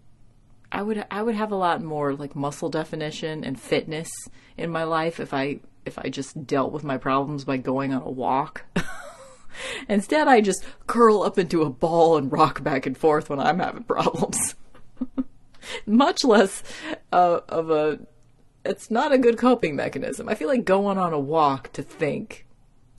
I 0.71 0.83
would 0.83 1.05
I 1.11 1.25
would 1.25 1.35
have 1.35 1.51
a 1.51 1.57
lot 1.57 1.83
more 1.83 2.15
like 2.15 2.37
muscle 2.37 2.71
definition 2.71 3.43
and 3.43 3.61
fitness 3.61 4.09
in 4.57 4.71
my 4.71 4.85
life 4.85 5.19
if 5.19 5.35
I 5.35 5.59
if 5.85 5.99
I 5.99 6.09
just 6.09 6.47
dealt 6.47 6.71
with 6.71 6.85
my 6.85 6.99
problems 6.99 7.43
by 7.43 7.57
going 7.57 7.93
on 7.93 8.03
a 8.03 8.11
walk. 8.11 8.65
Instead, 9.89 10.29
I 10.29 10.41
just 10.41 10.65
curl 10.87 11.25
up 11.25 11.37
into 11.37 11.63
a 11.63 11.71
ball 11.71 12.17
and 12.17 12.31
rock 12.31 12.63
back 12.63 12.87
and 12.87 12.97
forth 12.97 13.29
when 13.29 13.41
I'm 13.41 13.59
having 13.59 13.83
problems. 13.83 14.55
Much 15.87 16.25
less 16.25 16.63
uh, 17.13 17.41
of 17.49 17.71
a. 17.71 17.99
It's 18.65 18.91
not 18.91 19.13
a 19.13 19.19
good 19.19 19.39
coping 19.39 19.77
mechanism. 19.77 20.29
I 20.29 20.35
feel 20.35 20.49
like 20.49 20.65
going 20.65 20.99
on 20.99 21.13
a 21.13 21.21
walk 21.21 21.73
to 21.73 21.83
think. 21.83 22.47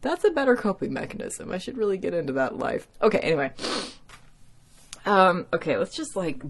That's 0.01 0.23
a 0.23 0.31
better 0.31 0.55
coping 0.55 0.93
mechanism. 0.93 1.51
I 1.51 1.57
should 1.57 1.77
really 1.77 1.97
get 1.97 2.13
into 2.13 2.33
that 2.33 2.57
life. 2.57 2.87
Okay, 3.01 3.19
anyway. 3.19 3.51
Um, 5.05 5.47
okay, 5.53 5.77
let's 5.77 5.95
just 5.95 6.15
like. 6.15 6.41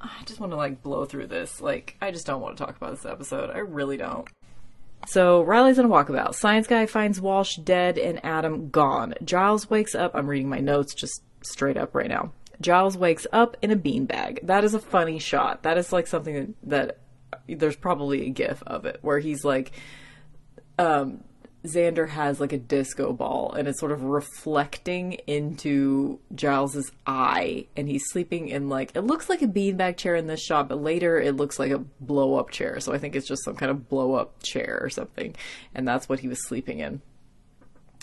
I 0.00 0.22
just 0.26 0.38
want 0.38 0.52
to 0.52 0.56
like 0.56 0.82
blow 0.82 1.04
through 1.04 1.26
this. 1.26 1.60
Like, 1.60 1.96
I 2.00 2.10
just 2.10 2.26
don't 2.26 2.40
want 2.40 2.56
to 2.56 2.64
talk 2.64 2.76
about 2.76 2.92
this 2.92 3.06
episode. 3.06 3.50
I 3.50 3.58
really 3.58 3.96
don't. 3.96 4.28
So 5.06 5.42
Riley's 5.42 5.78
on 5.78 5.86
a 5.86 5.88
walkabout. 5.88 6.34
Science 6.34 6.66
guy 6.66 6.86
finds 6.86 7.20
Walsh 7.20 7.56
dead 7.56 7.98
and 7.98 8.24
Adam 8.24 8.68
gone. 8.70 9.14
Giles 9.24 9.70
wakes 9.70 9.94
up. 9.94 10.12
I'm 10.14 10.26
reading 10.26 10.48
my 10.48 10.58
notes 10.58 10.94
just 10.94 11.22
straight 11.42 11.76
up 11.76 11.94
right 11.94 12.08
now. 12.08 12.32
Giles 12.60 12.96
wakes 12.96 13.26
up 13.32 13.56
in 13.62 13.70
a 13.70 13.76
beanbag. 13.76 14.46
That 14.46 14.64
is 14.64 14.74
a 14.74 14.80
funny 14.80 15.18
shot. 15.18 15.62
That 15.62 15.78
is 15.78 15.92
like 15.92 16.06
something 16.06 16.54
that, 16.62 16.70
that 16.70 17.58
there's 17.58 17.76
probably 17.76 18.26
a 18.26 18.30
gif 18.30 18.62
of 18.66 18.84
it 18.84 18.98
where 19.02 19.18
he's 19.18 19.44
like, 19.44 19.72
um, 20.78 21.22
Xander 21.64 22.08
has 22.08 22.40
like 22.40 22.52
a 22.52 22.58
disco 22.58 23.12
ball 23.12 23.52
and 23.52 23.66
it's 23.66 23.80
sort 23.80 23.90
of 23.92 24.04
reflecting 24.04 25.14
into 25.26 26.20
Giles's 26.34 26.90
eye 27.06 27.66
and 27.76 27.88
he's 27.88 28.08
sleeping 28.08 28.48
in 28.48 28.68
like 28.68 28.94
it 28.94 29.02
looks 29.02 29.28
like 29.28 29.42
a 29.42 29.46
beanbag 29.46 29.96
chair 29.96 30.14
in 30.14 30.28
this 30.28 30.40
shot, 30.40 30.68
but 30.68 30.80
later 30.80 31.18
it 31.18 31.36
looks 31.36 31.58
like 31.58 31.72
a 31.72 31.78
blow 32.00 32.36
up 32.36 32.50
chair. 32.50 32.78
So 32.80 32.92
I 32.92 32.98
think 32.98 33.16
it's 33.16 33.26
just 33.26 33.44
some 33.44 33.56
kind 33.56 33.70
of 33.70 33.88
blow 33.88 34.14
up 34.14 34.42
chair 34.42 34.78
or 34.80 34.88
something. 34.88 35.34
And 35.74 35.86
that's 35.86 36.08
what 36.08 36.20
he 36.20 36.28
was 36.28 36.46
sleeping 36.46 36.78
in. 36.78 37.02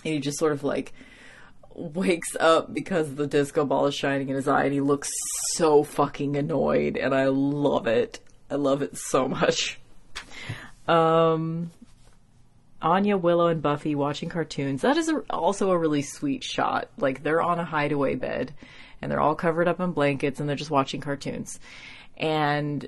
And 0.03 0.13
he 0.13 0.19
just 0.19 0.37
sort 0.37 0.51
of 0.51 0.63
like 0.63 0.93
wakes 1.75 2.35
up 2.39 2.73
because 2.73 3.15
the 3.15 3.27
disco 3.27 3.65
ball 3.65 3.85
is 3.85 3.93
shining 3.95 4.29
in 4.29 4.35
his 4.35 4.47
eye 4.47 4.63
and 4.63 4.73
he 4.73 4.81
looks 4.81 5.11
so 5.53 5.83
fucking 5.83 6.37
annoyed 6.37 6.97
and 6.97 7.13
I 7.13 7.25
love 7.25 7.87
it. 7.87 8.19
I 8.49 8.55
love 8.55 8.81
it 8.81 8.97
so 8.97 9.27
much. 9.27 9.79
Um 10.87 11.71
Anya, 12.81 13.17
Willow, 13.17 13.47
and 13.47 13.63
Buffy 13.63 13.95
watching 13.95 14.29
cartoons. 14.29 14.83
That 14.83 14.97
is 14.97 15.09
a, 15.09 15.17
also 15.31 15.71
a 15.71 15.77
really 15.77 16.03
sweet 16.03 16.43
shot. 16.43 16.89
Like 16.97 17.23
they're 17.23 17.41
on 17.41 17.59
a 17.59 17.65
hideaway 17.65 18.13
bed 18.13 18.53
and 19.01 19.11
they're 19.11 19.19
all 19.19 19.33
covered 19.33 19.67
up 19.67 19.79
in 19.79 19.91
blankets 19.91 20.39
and 20.39 20.47
they're 20.47 20.55
just 20.55 20.69
watching 20.69 21.01
cartoons. 21.01 21.59
And 22.15 22.87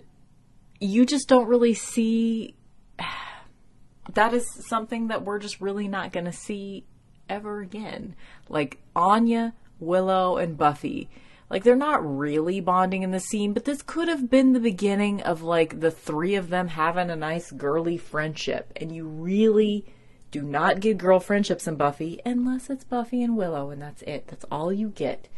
you 0.80 1.06
just 1.06 1.28
don't 1.28 1.48
really 1.48 1.74
see 1.74 2.56
that 4.14 4.34
is 4.34 4.46
something 4.68 5.08
that 5.08 5.26
we're 5.26 5.40
just 5.40 5.62
really 5.62 5.88
not 5.88 6.12
going 6.12 6.26
to 6.26 6.32
see 6.32 6.86
ever 7.30 7.62
again. 7.62 8.16
Like 8.50 8.80
Anya, 8.96 9.54
Willow, 9.80 10.38
and 10.38 10.58
Buffy 10.58 11.10
like 11.50 11.64
they're 11.64 11.76
not 11.76 12.18
really 12.18 12.60
bonding 12.60 13.04
in 13.04 13.12
the 13.12 13.20
scene, 13.20 13.54
but 13.54 13.66
this 13.66 13.82
could 13.82 14.10
have 14.10 14.30
been 14.30 14.52
the 14.52 14.60
beginning 14.60 15.22
of 15.22 15.42
like 15.42 15.80
the 15.80 15.92
three 15.92 16.36
of 16.36 16.50
them 16.50 16.68
having 16.68 17.10
a 17.10 17.16
nice 17.16 17.52
girly 17.52 17.98
friendship. 17.98 18.74
And 18.76 18.94
you 18.94 19.06
really 19.06 19.86
do 20.30 20.42
not 20.42 20.82
get 20.82 20.98
girl 20.98 21.22
friendships 21.22 21.68
in 21.68 21.76
Buffy 21.76 22.20
unless 22.26 22.70
it's 22.70 22.84
Buffy 22.84 23.24
and 23.24 23.38
Willow, 23.38 23.70
and 23.70 23.82
that's 23.82 24.02
it. 24.02 24.28
That's 24.28 24.46
all 24.52 24.74
you 24.74 24.90
get. 24.90 25.30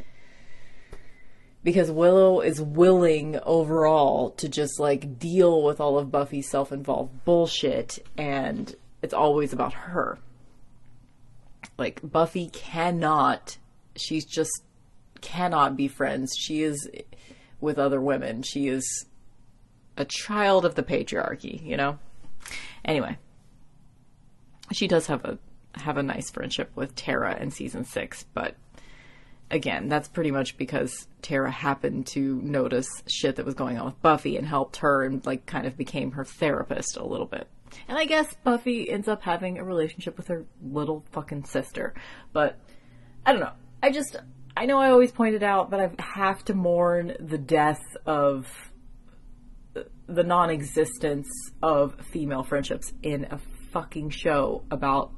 Because 1.63 1.91
Willow 1.91 2.39
is 2.39 2.60
willing 2.62 3.38
overall 3.43 4.32
to 4.32 4.49
just 4.49 4.80
like 4.80 5.19
deal 5.19 5.62
with 5.62 5.80
all 5.80 5.99
of 5.99 6.10
Buffy's 6.10 6.49
self 6.49 6.71
involved 6.71 7.23
bullshit, 7.23 7.99
and 8.17 8.73
it's 9.04 9.13
always 9.13 9.54
about 9.54 9.73
her. 9.73 10.17
Like, 11.78 12.00
Buffy 12.04 12.50
cannot, 12.50 13.58
she's 13.95 14.26
just 14.26 14.63
cannot 15.22 15.76
be 15.76 15.88
friends. 15.88 16.34
She 16.38 16.63
is 16.63 16.89
with 17.60 17.78
other 17.78 18.02
women. 18.02 18.43
She 18.43 18.67
is 18.67 19.06
a 19.98 20.06
child 20.06 20.65
of 20.65 20.76
the 20.76 20.84
patriarchy, 20.84 21.65
you 21.65 21.78
know? 21.78 22.00
Anyway. 22.86 23.17
She 24.72 24.88
does 24.88 25.08
have 25.08 25.26
a 25.26 25.39
have 25.74 25.98
a 25.98 26.04
nice 26.04 26.30
friendship 26.30 26.72
with 26.76 26.95
Tara 26.95 27.38
in 27.39 27.52
season 27.52 27.86
6, 27.86 28.26
but 28.34 28.56
again, 29.52 29.88
that's 29.88 30.08
pretty 30.08 30.32
much 30.32 30.58
because 30.58 31.08
Tara 31.22 31.52
happened 31.52 32.08
to 32.08 32.41
notice 32.41 32.88
shit 33.08 33.36
that 33.36 33.45
was 33.45 33.56
going 33.56 33.78
on 33.78 33.86
with 33.86 34.02
Buffy 34.02 34.38
and 34.38 34.48
helped 34.48 34.78
her 34.78 35.04
and 35.04 35.26
like 35.26 35.45
kind 35.45 35.65
of 35.65 35.78
became 35.78 36.12
her 36.12 36.26
therapist 36.26 36.98
a 36.98 37.06
little 37.06 37.26
bit. 37.26 37.48
And 37.88 37.97
I 37.97 38.05
guess 38.05 38.34
Buffy 38.43 38.89
ends 38.89 39.08
up 39.08 39.23
having 39.23 39.58
a 39.58 39.63
relationship 39.63 40.17
with 40.17 40.27
her 40.27 40.45
little 40.62 41.05
fucking 41.12 41.45
sister. 41.45 41.93
But 42.34 42.60
I 43.25 43.32
don't 43.32 43.41
know. 43.41 43.53
I 43.82 43.91
just 43.91 44.15
I 44.55 44.65
know 44.65 44.79
I 44.79 44.91
always 44.91 45.12
pointed 45.12 45.43
out 45.43 45.71
that 45.71 45.79
I 45.79 45.89
have 45.99 46.43
to 46.45 46.53
mourn 46.53 47.15
the 47.19 47.38
death 47.38 47.82
of 48.05 48.47
the 50.08 50.23
non 50.23 50.49
existence 50.49 51.29
of 51.62 51.95
female 52.12 52.43
friendships 52.43 52.91
in 53.03 53.25
a 53.25 53.39
fucking 53.71 54.10
show 54.10 54.63
about 54.71 55.12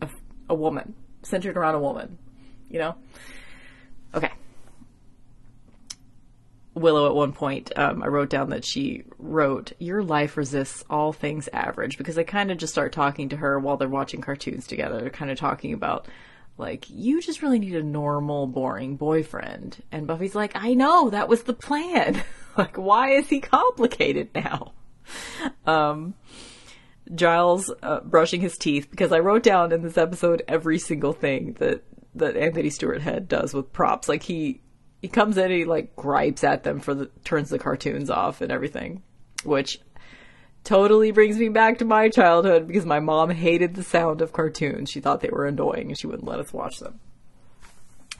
a, 0.00 0.08
a 0.48 0.54
woman, 0.54 0.94
centered 1.22 1.56
around 1.56 1.74
a 1.74 1.80
woman. 1.80 2.18
You 2.68 2.78
know? 2.78 2.96
Okay. 4.14 4.30
Willow 6.80 7.06
at 7.06 7.14
one 7.14 7.32
point, 7.32 7.70
um, 7.76 8.02
I 8.02 8.06
wrote 8.06 8.30
down 8.30 8.50
that 8.50 8.64
she 8.64 9.04
wrote, 9.18 9.72
Your 9.78 10.02
life 10.02 10.36
resists 10.36 10.84
all 10.90 11.12
things 11.12 11.48
average 11.52 11.98
because 11.98 12.18
I 12.18 12.24
kind 12.24 12.50
of 12.50 12.58
just 12.58 12.72
start 12.72 12.92
talking 12.92 13.28
to 13.30 13.36
her 13.36 13.58
while 13.58 13.76
they're 13.76 13.88
watching 13.88 14.20
cartoons 14.20 14.66
together. 14.66 15.00
They're 15.00 15.10
kind 15.10 15.30
of 15.30 15.38
talking 15.38 15.72
about, 15.72 16.08
like, 16.58 16.86
you 16.88 17.20
just 17.20 17.42
really 17.42 17.58
need 17.58 17.76
a 17.76 17.82
normal, 17.82 18.46
boring 18.46 18.96
boyfriend. 18.96 19.82
And 19.92 20.06
Buffy's 20.06 20.34
like, 20.34 20.52
I 20.54 20.74
know, 20.74 21.10
that 21.10 21.28
was 21.28 21.44
the 21.44 21.54
plan. 21.54 22.22
like, 22.56 22.76
why 22.76 23.12
is 23.12 23.28
he 23.28 23.40
complicated 23.40 24.30
now? 24.34 24.72
Um, 25.66 26.14
Giles 27.14 27.72
uh, 27.82 28.00
brushing 28.00 28.40
his 28.40 28.56
teeth 28.56 28.88
because 28.90 29.12
I 29.12 29.18
wrote 29.18 29.42
down 29.42 29.72
in 29.72 29.82
this 29.82 29.98
episode 29.98 30.42
every 30.46 30.78
single 30.78 31.12
thing 31.12 31.54
that 31.58 31.82
that 32.14 32.36
Anthony 32.36 32.70
Stewart 32.70 33.02
Head 33.02 33.28
does 33.28 33.54
with 33.54 33.72
props. 33.72 34.08
Like 34.08 34.22
he 34.22 34.60
he 35.00 35.08
comes 35.08 35.36
in 35.38 35.44
and 35.44 35.52
he 35.52 35.64
like 35.64 35.96
gripes 35.96 36.44
at 36.44 36.62
them 36.62 36.80
for 36.80 36.94
the 36.94 37.06
turns 37.24 37.50
the 37.50 37.58
cartoons 37.58 38.10
off 38.10 38.40
and 38.40 38.52
everything, 38.52 39.02
which 39.44 39.80
totally 40.62 41.10
brings 41.10 41.38
me 41.38 41.48
back 41.48 41.78
to 41.78 41.84
my 41.84 42.08
childhood 42.08 42.66
because 42.66 42.84
my 42.84 43.00
mom 43.00 43.30
hated 43.30 43.74
the 43.74 43.82
sound 43.82 44.20
of 44.20 44.32
cartoons. 44.32 44.90
She 44.90 45.00
thought 45.00 45.20
they 45.20 45.30
were 45.30 45.46
annoying 45.46 45.88
and 45.88 45.98
she 45.98 46.06
wouldn't 46.06 46.28
let 46.28 46.40
us 46.40 46.52
watch 46.52 46.78
them. 46.78 47.00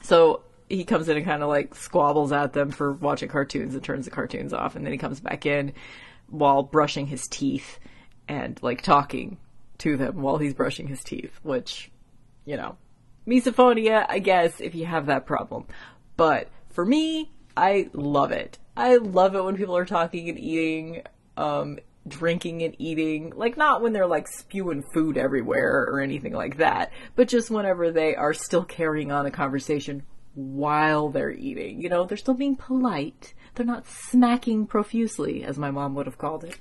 So 0.01 0.41
he 0.69 0.83
comes 0.83 1.07
in 1.07 1.17
and 1.17 1.25
kind 1.25 1.43
of 1.43 1.49
like 1.49 1.75
squabbles 1.75 2.31
at 2.31 2.53
them 2.53 2.71
for 2.71 2.93
watching 2.93 3.29
cartoons 3.29 3.75
and 3.75 3.83
turns 3.83 4.05
the 4.05 4.11
cartoons 4.11 4.53
off 4.53 4.75
and 4.75 4.83
then 4.83 4.91
he 4.91 4.97
comes 4.97 5.19
back 5.19 5.45
in 5.45 5.73
while 6.29 6.63
brushing 6.63 7.05
his 7.07 7.27
teeth 7.27 7.77
and 8.27 8.57
like 8.63 8.81
talking 8.81 9.37
to 9.79 9.97
them 9.97 10.21
while 10.21 10.37
he's 10.37 10.53
brushing 10.53 10.87
his 10.87 11.03
teeth, 11.03 11.39
which, 11.43 11.91
you 12.45 12.55
know, 12.55 12.77
misophonia, 13.27 14.05
I 14.09 14.19
guess, 14.19 14.59
if 14.61 14.73
you 14.73 14.85
have 14.85 15.07
that 15.07 15.27
problem. 15.27 15.65
But 16.17 16.49
for 16.73 16.85
me, 16.85 17.31
I 17.55 17.89
love 17.93 18.31
it. 18.31 18.57
I 18.75 18.95
love 18.97 19.35
it 19.35 19.43
when 19.43 19.57
people 19.57 19.77
are 19.77 19.85
talking 19.85 20.29
and 20.29 20.39
eating, 20.39 21.03
um, 21.37 21.79
drinking 22.07 22.63
and 22.63 22.75
eating. 22.79 23.33
Like, 23.35 23.57
not 23.57 23.81
when 23.81 23.93
they're 23.93 24.07
like 24.07 24.27
spewing 24.27 24.83
food 24.93 25.17
everywhere 25.17 25.85
or 25.89 25.99
anything 25.99 26.33
like 26.33 26.57
that, 26.57 26.91
but 27.15 27.27
just 27.27 27.51
whenever 27.51 27.91
they 27.91 28.15
are 28.15 28.33
still 28.33 28.63
carrying 28.63 29.11
on 29.11 29.25
a 29.25 29.31
conversation 29.31 30.03
while 30.33 31.09
they're 31.09 31.31
eating. 31.31 31.81
You 31.81 31.89
know, 31.89 32.05
they're 32.05 32.17
still 32.17 32.33
being 32.33 32.55
polite. 32.55 33.33
They're 33.55 33.65
not 33.65 33.85
smacking 33.87 34.65
profusely, 34.67 35.43
as 35.43 35.57
my 35.57 35.71
mom 35.71 35.95
would 35.95 36.05
have 36.05 36.17
called 36.17 36.45
it. 36.45 36.57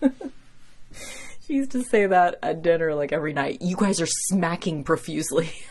she 1.46 1.54
used 1.54 1.72
to 1.72 1.82
say 1.82 2.06
that 2.06 2.38
at 2.42 2.62
dinner 2.62 2.94
like 2.94 3.12
every 3.12 3.34
night. 3.34 3.58
You 3.60 3.76
guys 3.76 4.00
are 4.00 4.06
smacking 4.06 4.84
profusely. 4.84 5.52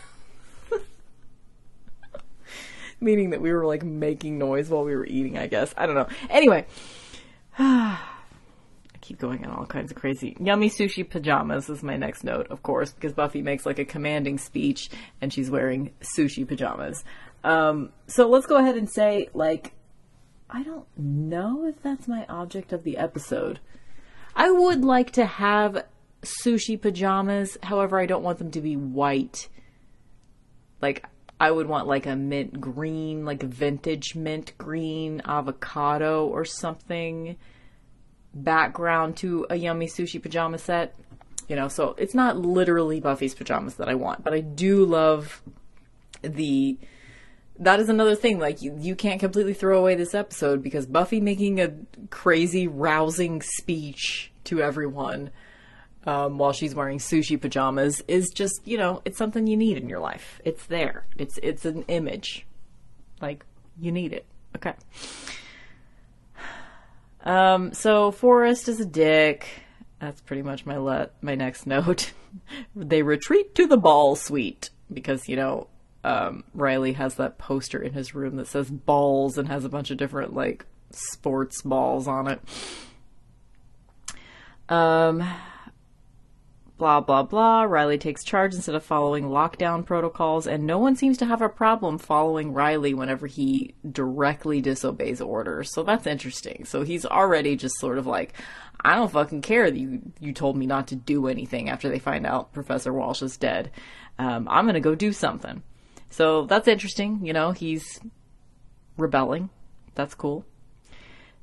Meaning 3.02 3.30
that 3.30 3.40
we 3.40 3.52
were 3.52 3.66
like 3.66 3.82
making 3.82 4.38
noise 4.38 4.68
while 4.68 4.84
we 4.84 4.94
were 4.94 5.06
eating, 5.06 5.38
I 5.38 5.46
guess. 5.46 5.74
I 5.76 5.86
don't 5.86 5.94
know. 5.94 6.08
Anyway. 6.28 6.66
I 7.58 7.98
keep 9.00 9.18
going 9.18 9.44
on 9.44 9.52
all 9.52 9.66
kinds 9.66 9.90
of 9.90 9.96
crazy. 9.96 10.36
Yummy 10.38 10.70
sushi 10.70 11.08
pajamas 11.08 11.68
is 11.70 11.82
my 11.82 11.96
next 11.96 12.24
note, 12.24 12.48
of 12.50 12.62
course, 12.62 12.92
because 12.92 13.12
Buffy 13.12 13.42
makes 13.42 13.64
like 13.64 13.78
a 13.78 13.84
commanding 13.84 14.38
speech 14.38 14.90
and 15.20 15.32
she's 15.32 15.50
wearing 15.50 15.92
sushi 16.00 16.46
pajamas. 16.46 17.04
Um, 17.42 17.90
so 18.06 18.28
let's 18.28 18.46
go 18.46 18.56
ahead 18.56 18.76
and 18.76 18.90
say, 18.90 19.28
like, 19.32 19.72
I 20.48 20.62
don't 20.62 20.86
know 20.96 21.66
if 21.66 21.80
that's 21.82 22.08
my 22.08 22.26
object 22.28 22.72
of 22.72 22.84
the 22.84 22.98
episode. 22.98 23.60
I 24.34 24.50
would 24.50 24.84
like 24.84 25.12
to 25.12 25.24
have 25.24 25.84
sushi 26.22 26.80
pajamas, 26.80 27.56
however, 27.62 28.00
I 28.00 28.06
don't 28.06 28.22
want 28.22 28.38
them 28.38 28.50
to 28.52 28.60
be 28.60 28.76
white. 28.76 29.48
Like, 30.80 31.04
I 31.40 31.50
would 31.50 31.66
want 31.66 31.86
like 31.86 32.04
a 32.04 32.14
mint 32.14 32.60
green, 32.60 33.24
like 33.24 33.42
vintage 33.42 34.14
mint 34.14 34.52
green 34.58 35.22
avocado 35.24 36.26
or 36.26 36.44
something 36.44 37.36
background 38.34 39.16
to 39.16 39.46
a 39.48 39.56
yummy 39.56 39.86
sushi 39.86 40.22
pajama 40.22 40.58
set. 40.58 40.94
You 41.48 41.56
know, 41.56 41.68
so 41.68 41.96
it's 41.98 42.14
not 42.14 42.36
literally 42.36 43.00
Buffy's 43.00 43.34
pajamas 43.34 43.76
that 43.76 43.88
I 43.88 43.94
want, 43.94 44.22
but 44.22 44.34
I 44.34 44.40
do 44.40 44.84
love 44.84 45.42
the 46.22 46.78
that 47.58 47.80
is 47.80 47.88
another 47.88 48.14
thing. 48.14 48.38
Like 48.38 48.60
you, 48.60 48.76
you 48.78 48.94
can't 48.94 49.18
completely 49.18 49.54
throw 49.54 49.78
away 49.78 49.94
this 49.94 50.14
episode 50.14 50.62
because 50.62 50.86
Buffy 50.86 51.20
making 51.20 51.58
a 51.58 51.72
crazy, 52.10 52.68
rousing 52.68 53.40
speech 53.40 54.30
to 54.44 54.62
everyone 54.62 55.30
um, 56.06 56.38
while 56.38 56.52
she's 56.52 56.74
wearing 56.74 56.98
sushi 56.98 57.40
pajamas 57.40 58.02
is 58.08 58.30
just 58.30 58.60
you 58.64 58.78
know 58.78 59.02
it's 59.04 59.18
something 59.18 59.46
you 59.46 59.56
need 59.56 59.76
in 59.76 59.88
your 59.88 60.00
life. 60.00 60.40
It's 60.44 60.66
there. 60.66 61.06
It's 61.16 61.38
it's 61.42 61.64
an 61.64 61.82
image. 61.88 62.46
Like 63.20 63.44
you 63.80 63.92
need 63.92 64.12
it. 64.12 64.26
Okay. 64.56 64.74
Um. 67.24 67.72
So 67.74 68.10
Forrest 68.10 68.68
is 68.68 68.80
a 68.80 68.86
dick. 68.86 69.46
That's 70.00 70.20
pretty 70.22 70.42
much 70.42 70.64
my 70.64 70.78
let 70.78 71.22
my 71.22 71.34
next 71.34 71.66
note. 71.66 72.12
they 72.74 73.02
retreat 73.02 73.54
to 73.56 73.66
the 73.66 73.76
ball 73.76 74.16
suite 74.16 74.70
because 74.92 75.28
you 75.28 75.36
know 75.36 75.66
um, 76.02 76.44
Riley 76.54 76.94
has 76.94 77.16
that 77.16 77.38
poster 77.38 77.80
in 77.80 77.92
his 77.92 78.14
room 78.14 78.36
that 78.36 78.46
says 78.46 78.70
balls 78.70 79.36
and 79.36 79.48
has 79.48 79.64
a 79.64 79.68
bunch 79.68 79.90
of 79.90 79.98
different 79.98 80.34
like 80.34 80.64
sports 80.90 81.62
balls 81.62 82.08
on 82.08 82.26
it. 82.28 82.40
Um, 84.68 85.28
blah 86.80 86.98
blah 86.98 87.22
blah. 87.22 87.64
Riley 87.64 87.98
takes 87.98 88.24
charge 88.24 88.54
instead 88.54 88.74
of 88.74 88.82
following 88.82 89.24
lockdown 89.24 89.84
protocols, 89.84 90.46
and 90.46 90.66
no 90.66 90.78
one 90.78 90.96
seems 90.96 91.18
to 91.18 91.26
have 91.26 91.42
a 91.42 91.48
problem 91.50 91.98
following 91.98 92.54
Riley 92.54 92.94
whenever 92.94 93.26
he 93.26 93.74
directly 93.92 94.62
disobeys 94.62 95.20
orders. 95.20 95.72
So 95.74 95.82
that's 95.82 96.06
interesting. 96.06 96.64
So 96.64 96.82
he's 96.82 97.04
already 97.04 97.54
just 97.54 97.78
sort 97.78 97.98
of 97.98 98.06
like, 98.06 98.32
I 98.80 98.94
don't 98.94 99.12
fucking 99.12 99.42
care 99.42 99.70
that 99.70 99.78
you 99.78 100.00
you 100.20 100.32
told 100.32 100.56
me 100.56 100.66
not 100.66 100.88
to 100.88 100.96
do 100.96 101.28
anything 101.28 101.68
after 101.68 101.90
they 101.90 101.98
find 101.98 102.26
out 102.26 102.54
Professor 102.54 102.94
Walsh 102.94 103.20
is 103.20 103.36
dead. 103.36 103.70
Um, 104.18 104.48
I'm 104.50 104.64
gonna 104.64 104.80
go 104.80 104.94
do 104.94 105.12
something. 105.12 105.62
So 106.08 106.46
that's 106.46 106.66
interesting. 106.66 107.20
You 107.22 107.34
know, 107.34 107.52
he's 107.52 108.00
rebelling. 108.96 109.50
That's 109.94 110.14
cool. 110.14 110.46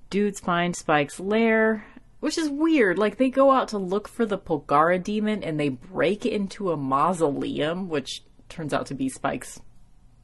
Dudes 0.10 0.40
find 0.40 0.76
Spike's 0.76 1.20
lair, 1.20 1.86
which 2.20 2.38
is 2.38 2.50
weird. 2.50 2.98
Like, 2.98 3.18
they 3.18 3.30
go 3.30 3.52
out 3.52 3.70
to 3.70 3.78
look 3.78 4.08
for 4.08 4.26
the 4.26 4.38
Polgara 4.38 5.02
demon 5.04 5.44
and 5.44 5.60
they 5.60 5.70
break 5.70 6.26
into 6.26 6.72
a 6.72 6.78
mausoleum, 6.78 7.90
which 7.90 8.24
turns 8.50 8.74
out 8.74 8.86
to 8.88 8.96
be 8.96 9.10
Spike's 9.10 9.60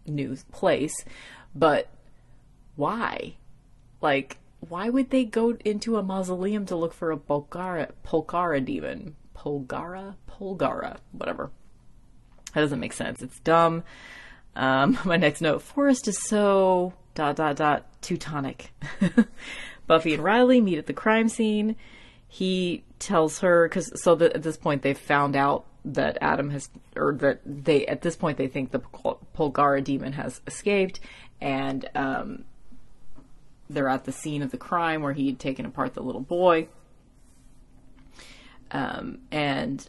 new 0.06 0.36
place. 0.52 1.06
But 1.56 1.90
why? 2.76 3.36
Like, 4.02 4.38
why 4.60 4.90
would 4.90 5.10
they 5.10 5.26
go 5.26 5.58
into 5.66 5.98
a 5.98 6.04
mausoleum 6.04 6.66
to 6.68 6.76
look 6.76 6.94
for 6.94 7.12
a 7.12 7.18
Polgara, 7.18 7.92
Polgara 8.04 8.64
demon? 8.64 9.16
Polgara? 9.36 10.16
Polgara, 10.28 10.98
whatever. 11.12 11.52
That 12.54 12.62
doesn't 12.62 12.80
make 12.80 12.94
sense. 12.94 13.22
It's 13.22 13.40
dumb. 13.40 13.84
Um, 14.56 14.98
my 15.06 15.18
next 15.18 15.42
note, 15.42 15.62
Forrest 15.62 16.08
is 16.08 16.20
so 16.20 16.94
dot 17.16 17.36
dot 17.36 17.56
dot 17.56 17.86
Teutonic. 18.02 18.72
Buffy 19.88 20.14
and 20.14 20.24
Riley 20.24 20.62
meet 20.62 20.78
at 20.78 20.86
the 20.86 20.94
crime 20.94 21.30
scene. 21.30 21.76
He 22.28 22.84
tells 23.00 23.40
her 23.40 23.68
because 23.68 24.02
so 24.02 24.14
at 24.20 24.44
this 24.44 24.58
point 24.58 24.82
they've 24.82 24.98
found 24.98 25.36
out 25.36 25.66
that 25.86 26.18
Adam 26.22 26.50
has 26.52 26.70
or 26.96 27.14
that 27.16 27.42
they 27.46 27.86
at 27.88 28.02
this 28.02 28.16
point 28.16 28.38
they 28.38 28.48
think 28.48 28.72
the 28.72 28.80
Polgara 28.80 29.84
demon 29.84 30.14
has 30.14 30.42
escaped 30.48 31.00
and 31.42 31.90
um, 31.94 32.46
they're 33.70 33.90
at 33.90 34.06
the 34.06 34.12
scene 34.12 34.42
of 34.42 34.52
the 34.52 34.58
crime 34.58 35.02
where 35.02 35.14
he 35.14 35.28
had 35.28 35.40
taken 35.40 35.66
apart 35.66 35.94
the 35.94 36.02
little 36.02 36.22
boy. 36.22 36.68
Um, 38.72 39.20
and 39.32 39.88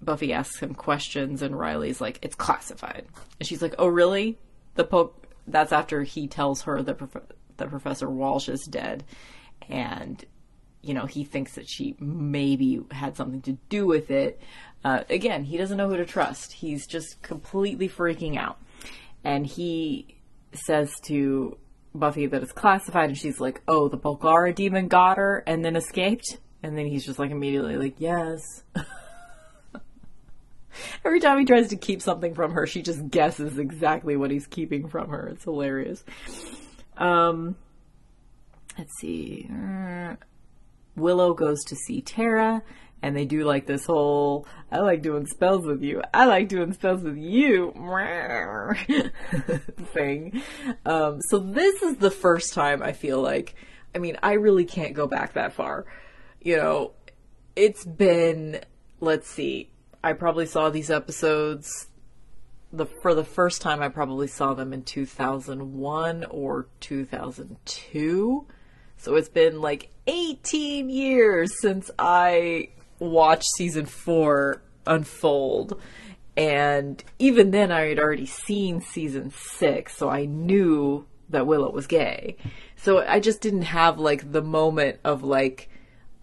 Buffy 0.00 0.32
asks 0.32 0.60
him 0.60 0.74
questions, 0.74 1.42
and 1.42 1.58
Riley's 1.58 2.00
like, 2.00 2.18
"It's 2.22 2.34
classified," 2.34 3.04
and 3.38 3.46
she's 3.46 3.60
like, 3.60 3.74
"Oh, 3.78 3.86
really?" 3.86 4.38
The 4.74 4.84
Pope. 4.84 5.26
That's 5.46 5.72
after 5.72 6.04
he 6.04 6.28
tells 6.28 6.62
her 6.62 6.82
that 6.82 6.98
prof- 6.98 7.32
that 7.56 7.70
Professor 7.70 8.08
Walsh 8.08 8.48
is 8.48 8.66
dead, 8.68 9.04
and 9.68 10.24
you 10.82 10.94
know 10.94 11.06
he 11.06 11.24
thinks 11.24 11.54
that 11.54 11.68
she 11.68 11.96
maybe 11.98 12.80
had 12.90 13.16
something 13.16 13.42
to 13.42 13.52
do 13.68 13.86
with 13.86 14.10
it. 14.10 14.40
Uh, 14.84 15.04
again, 15.10 15.44
he 15.44 15.56
doesn't 15.56 15.76
know 15.76 15.88
who 15.88 15.96
to 15.96 16.04
trust. 16.04 16.52
He's 16.52 16.86
just 16.86 17.22
completely 17.22 17.88
freaking 17.88 18.36
out, 18.36 18.60
and 19.24 19.46
he 19.46 20.16
says 20.52 20.92
to 21.04 21.56
Buffy 21.94 22.26
that 22.26 22.42
it's 22.42 22.52
classified, 22.52 23.10
and 23.10 23.18
she's 23.18 23.40
like, 23.40 23.62
"Oh, 23.68 23.88
the 23.88 23.98
Polgara 23.98 24.54
demon 24.54 24.88
got 24.88 25.18
her 25.18 25.42
and 25.46 25.64
then 25.64 25.76
escaped." 25.76 26.38
And 26.62 26.78
then 26.78 26.86
he's 26.86 27.04
just 27.04 27.18
like 27.18 27.30
immediately 27.30 27.76
like, 27.76 27.96
"Yes." 27.98 28.40
Every 31.04 31.20
time 31.20 31.38
he 31.38 31.44
tries 31.44 31.68
to 31.68 31.76
keep 31.76 32.00
something 32.00 32.34
from 32.34 32.52
her, 32.52 32.66
she 32.66 32.82
just 32.82 33.10
guesses 33.10 33.58
exactly 33.58 34.16
what 34.16 34.30
he's 34.30 34.46
keeping 34.46 34.88
from 34.88 35.08
her. 35.10 35.28
It's 35.28 35.44
hilarious. 35.44 36.04
Um, 36.96 37.56
let's 38.78 38.92
see. 39.00 39.48
Willow 40.96 41.34
goes 41.34 41.64
to 41.64 41.76
see 41.76 42.02
Tara 42.02 42.62
and 43.02 43.16
they 43.16 43.24
do 43.24 43.44
like 43.44 43.66
this 43.66 43.84
whole 43.86 44.46
I 44.70 44.78
like 44.78 45.02
doing 45.02 45.26
spells 45.26 45.66
with 45.66 45.82
you. 45.82 46.02
I 46.14 46.26
like 46.26 46.48
doing 46.48 46.72
spells 46.72 47.02
with 47.02 47.16
you 47.16 47.72
thing. 49.92 50.42
Um, 50.86 51.20
so 51.22 51.38
this 51.38 51.82
is 51.82 51.96
the 51.96 52.10
first 52.10 52.54
time 52.54 52.82
I 52.82 52.92
feel 52.92 53.20
like 53.20 53.54
I 53.94 53.98
mean, 53.98 54.16
I 54.22 54.34
really 54.34 54.64
can't 54.64 54.94
go 54.94 55.06
back 55.06 55.34
that 55.34 55.52
far. 55.52 55.84
You 56.40 56.56
know, 56.56 56.92
it's 57.56 57.84
been 57.84 58.60
let's 59.00 59.28
see. 59.28 59.68
I 60.04 60.12
probably 60.14 60.46
saw 60.46 60.70
these 60.70 60.90
episodes 60.90 61.88
the 62.72 62.86
for 62.86 63.14
the 63.14 63.24
first 63.24 63.60
time 63.60 63.82
I 63.82 63.88
probably 63.88 64.26
saw 64.26 64.54
them 64.54 64.72
in 64.72 64.82
2001 64.82 66.24
or 66.24 66.66
2002. 66.80 68.46
So 68.96 69.16
it's 69.16 69.28
been 69.28 69.60
like 69.60 69.90
18 70.06 70.88
years 70.88 71.60
since 71.60 71.90
I 71.98 72.68
watched 72.98 73.50
season 73.56 73.86
4 73.86 74.62
unfold. 74.86 75.80
And 76.36 77.02
even 77.18 77.50
then 77.50 77.70
I 77.70 77.88
had 77.88 77.98
already 77.98 78.26
seen 78.26 78.80
season 78.80 79.30
6, 79.30 79.94
so 79.94 80.08
I 80.08 80.24
knew 80.24 81.06
that 81.28 81.46
Willow 81.46 81.70
was 81.70 81.86
gay. 81.86 82.36
So 82.76 83.04
I 83.06 83.20
just 83.20 83.40
didn't 83.40 83.62
have 83.62 83.98
like 83.98 84.32
the 84.32 84.42
moment 84.42 85.00
of 85.04 85.22
like 85.22 85.68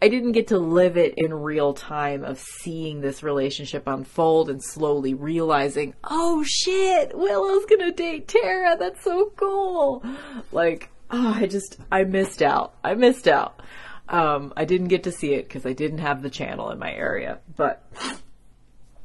I 0.02 0.08
didn't 0.08 0.32
get 0.32 0.48
to 0.48 0.58
live 0.58 0.96
it 0.96 1.16
in 1.18 1.34
real 1.34 1.74
time 1.74 2.24
of 2.24 2.40
seeing 2.40 3.02
this 3.02 3.22
relationship 3.22 3.84
unfold 3.86 4.50
and 4.50 4.64
slowly 4.64 5.14
realizing, 5.14 5.94
oh 6.06 6.44
shit, 6.46 7.12
Willow's 7.14 7.66
gonna 7.66 7.92
date 7.92 8.28
Tara. 8.28 8.78
That's 8.78 9.04
so 9.04 9.34
cool. 9.36 10.04
Like, 10.52 10.90
oh, 11.12 11.34
I 11.36 11.48
just, 11.48 11.78
I 11.92 12.06
missed 12.06 12.42
out. 12.42 12.76
I 12.84 12.94
missed 12.94 13.28
out. 13.28 13.62
Um, 14.08 14.54
I 14.56 14.66
didn't 14.66 14.88
get 14.88 15.04
to 15.04 15.12
see 15.12 15.34
it 15.34 15.48
because 15.48 15.66
I 15.66 15.74
didn't 15.74 16.00
have 16.00 16.22
the 16.22 16.30
channel 16.30 16.72
in 16.72 16.80
my 16.80 16.92
area, 16.94 17.40
but 17.56 17.84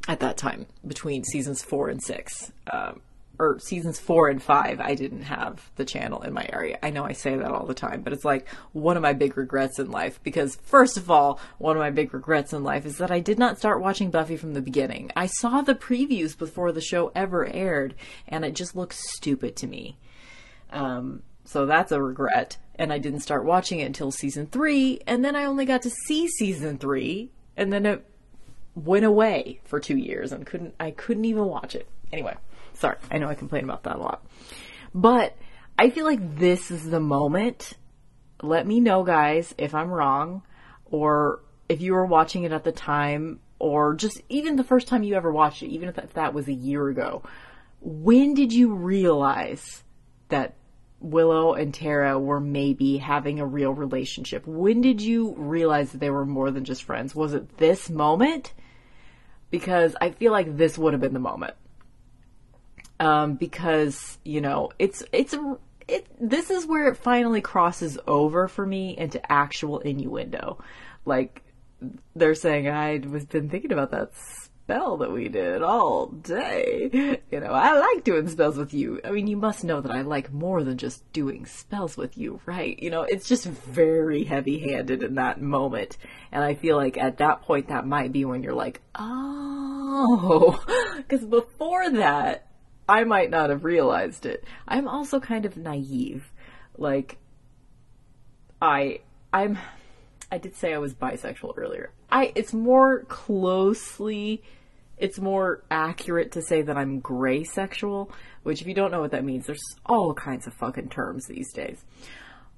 at 0.09 0.20
that 0.20 0.37
time, 0.37 0.66
between 0.87 1.24
seasons 1.24 1.62
four 1.62 1.88
and 1.88 2.02
six, 2.02 2.52
um, 2.72 3.00
or 3.38 3.59
seasons 3.59 3.99
four 3.99 4.29
and 4.29 4.42
five, 4.42 4.81
I 4.81 4.94
didn't 4.94 5.23
have 5.23 5.70
the 5.77 5.85
channel 5.85 6.23
in 6.23 6.33
my 6.33 6.47
area. 6.53 6.79
I 6.83 6.90
know 6.90 7.05
I 7.05 7.12
say 7.12 7.37
that 7.37 7.51
all 7.51 7.66
the 7.66 7.75
time, 7.75 8.03
but 8.03 8.12
it's 8.12 8.25
like 8.25 8.49
one 8.73 8.97
of 8.97 9.03
my 9.03 9.12
big 9.12 9.37
regrets 9.37 9.79
in 9.79 9.90
life 9.90 10.20
because, 10.23 10.57
first 10.62 10.97
of 10.97 11.11
all, 11.11 11.40
one 11.59 11.77
of 11.77 11.81
my 11.81 11.90
big 11.90 12.14
regrets 12.14 12.53
in 12.53 12.62
life 12.62 12.87
is 12.87 12.99
that 12.99 13.11
I 13.11 13.20
did 13.20 13.38
not 13.38 13.59
start 13.59 13.81
watching 13.81 14.11
Buffy 14.11 14.37
from 14.37 14.55
the 14.55 14.62
beginning. 14.62 15.11
I 15.16 15.27
saw 15.27 15.62
the 15.62 15.75
previews 15.75 16.37
before 16.37 16.73
the 16.73 16.81
show 16.81 17.11
ever 17.14 17.47
aired, 17.47 17.94
and 18.29 18.44
it 18.44 18.55
just 18.55 18.77
looked 18.77 18.94
stupid 18.94 19.57
to 19.57 19.66
me. 19.66 19.99
Um, 20.70 21.23
so 21.44 21.66
that's 21.66 21.92
a 21.92 22.03
regret. 22.03 22.57
And 22.77 22.92
I 22.92 22.99
didn't 22.99 23.20
start 23.20 23.44
watching 23.44 23.81
it 23.81 23.85
until 23.85 24.11
season 24.11 24.47
three, 24.47 25.01
and 25.07 25.25
then 25.25 25.37
I 25.37 25.44
only 25.44 25.64
got 25.64 25.83
to 25.83 25.90
see 25.90 26.29
season 26.29 26.79
three, 26.79 27.31
and 27.57 27.73
then 27.73 27.87
it 27.87 28.05
went 28.75 29.05
away 29.05 29.61
for 29.64 29.79
two 29.79 29.97
years 29.97 30.33
and 30.33 30.44
couldn't 30.44 30.75
I 30.81 30.90
couldn't 30.90 31.25
even 31.25 31.44
watch 31.44 31.75
it. 31.75 31.88
Anyway. 32.12 32.35
Sorry, 32.74 32.96
I 33.10 33.18
know 33.18 33.28
I 33.28 33.34
complain 33.34 33.64
about 33.64 33.84
that 33.84 33.96
a 33.96 33.98
lot. 33.98 34.26
But 34.94 35.37
I 35.78 35.90
feel 35.90 36.04
like 36.04 36.37
this 36.38 36.70
is 36.70 36.88
the 36.88 37.00
moment. 37.00 37.72
Let 38.42 38.66
me 38.66 38.80
know, 38.80 39.02
guys, 39.02 39.54
if 39.58 39.74
I'm 39.74 39.90
wrong, 39.90 40.42
or 40.84 41.40
if 41.68 41.80
you 41.80 41.94
were 41.94 42.06
watching 42.06 42.44
it 42.44 42.52
at 42.52 42.64
the 42.64 42.72
time, 42.72 43.40
or 43.58 43.94
just 43.94 44.20
even 44.28 44.56
the 44.56 44.64
first 44.64 44.88
time 44.88 45.02
you 45.02 45.14
ever 45.14 45.32
watched 45.32 45.62
it, 45.62 45.68
even 45.68 45.88
if 45.88 45.96
that, 45.96 46.04
if 46.04 46.14
that 46.14 46.34
was 46.34 46.48
a 46.48 46.52
year 46.52 46.88
ago. 46.88 47.22
When 47.80 48.34
did 48.34 48.52
you 48.52 48.74
realize 48.74 49.82
that 50.28 50.54
Willow 51.00 51.54
and 51.54 51.72
Tara 51.72 52.18
were 52.18 52.40
maybe 52.40 52.96
having 52.96 53.40
a 53.40 53.46
real 53.46 53.72
relationship? 53.72 54.46
When 54.46 54.80
did 54.80 55.00
you 55.00 55.34
realize 55.37 55.92
that 55.92 55.98
they 55.98 56.10
were 56.10 56.24
more 56.24 56.50
than 56.50 56.64
just 56.64 56.82
friends? 56.82 57.14
Was 57.14 57.34
it 57.34 57.58
this 57.58 57.90
moment? 57.90 58.52
Because 59.50 59.94
I 60.00 60.10
feel 60.10 60.32
like 60.32 60.56
this 60.56 60.78
would 60.78 60.94
have 60.94 61.02
been 61.02 61.12
the 61.12 61.20
moment 61.20 61.54
um, 63.00 63.35
because 63.35 64.18
you 64.24 64.40
know 64.40 64.70
it's 64.78 65.02
it's 65.12 65.35
it. 65.88 66.07
This 66.20 66.50
is 66.50 66.66
where 66.66 66.88
it 66.88 66.96
finally 66.96 67.40
crosses 67.40 67.98
over 68.07 68.48
for 68.48 68.66
me 68.66 68.96
into 68.96 69.20
actual 69.30 69.80
innuendo. 69.80 70.62
Like 71.04 71.42
they're 72.14 72.35
saying, 72.35 72.68
I 72.68 72.98
was 72.98 73.26
been 73.26 73.50
thinking 73.50 73.72
about 73.72 73.90
that 73.90 74.12
spell 74.64 74.96
that 74.98 75.12
we 75.12 75.28
did 75.28 75.62
all 75.62 76.07
day. 76.07 77.20
You 77.30 77.40
know, 77.40 77.52
I 77.52 77.78
like 77.78 78.04
doing 78.04 78.28
spells 78.28 78.57
with 78.57 78.72
you. 78.72 79.00
I 79.04 79.11
mean, 79.11 79.26
you 79.26 79.37
must 79.37 79.64
know 79.64 79.80
that 79.80 79.92
I 79.92 80.02
like 80.02 80.33
more 80.33 80.62
than 80.62 80.78
just 80.78 81.12
doing 81.12 81.46
spells 81.46 81.96
with 81.96 82.16
you, 82.16 82.40
right? 82.46 82.78
You 82.80 82.90
know, 82.90 83.02
it's 83.02 83.28
just 83.28 83.44
very 83.44 84.24
heavy 84.24 84.59
handed 84.70 85.02
in 85.02 85.16
that 85.16 85.42
moment. 85.42 85.98
And 86.33 86.42
I 86.42 86.54
feel 86.54 86.76
like 86.76 86.96
at 86.96 87.18
that 87.18 87.42
point, 87.42 87.68
that 87.68 87.87
might 87.87 88.12
be 88.12 88.24
when 88.24 88.42
you're 88.42 88.54
like, 88.54 88.80
oh, 88.94 90.64
because 90.96 91.24
before 91.24 91.90
that, 91.90 92.46
I 92.88 93.05
might 93.05 93.31
not 93.31 93.51
have 93.51 93.64
realized 93.64 94.27
it. 94.27 94.44
I'm 94.68 94.87
also 94.88 95.20
kind 95.20 95.47
of 95.47 95.57
naive. 95.57 96.31
Like, 96.77 97.18
I, 98.61 99.01
I'm, 99.33 99.59
I 100.31 100.38
did 100.38 100.57
say 100.57 100.75
I 100.75 100.79
was 100.79 100.94
bisexual 100.94 101.55
earlier. 101.57 101.92
I, 102.11 102.33
it's 102.35 102.53
more 102.53 103.05
closely, 103.05 104.42
it's 104.99 105.18
more 105.18 105.62
accurate 105.70 106.33
to 106.33 106.42
say 106.42 106.62
that 106.62 106.77
I'm 106.77 107.01
gray 107.01 107.44
sexual, 107.44 108.12
which 108.42 108.61
if 108.61 108.66
you 108.66 108.75
don't 108.75 108.90
know 108.90 109.01
what 109.01 109.12
that 109.12 109.25
means, 109.25 109.47
there's 109.47 109.77
all 109.87 110.12
kinds 110.14 110.47
of 110.47 110.55
fucking 110.55 110.90
terms 110.90 111.27
these 111.27 111.53
days. 111.53 111.85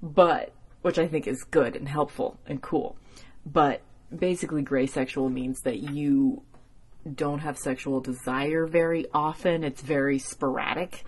But, 0.01 0.51
which 0.81 0.99
I 0.99 1.07
think 1.07 1.27
is 1.27 1.43
good 1.43 1.75
and 1.75 1.87
helpful 1.87 2.37
and 2.45 2.61
cool. 2.61 2.97
But 3.45 3.81
basically 4.15 4.61
gray 4.61 4.87
sexual 4.87 5.29
means 5.29 5.61
that 5.61 5.79
you 5.79 6.43
don't 7.15 7.39
have 7.39 7.57
sexual 7.57 7.99
desire 8.01 8.65
very 8.65 9.05
often. 9.13 9.63
It's 9.63 9.81
very 9.81 10.19
sporadic. 10.19 11.03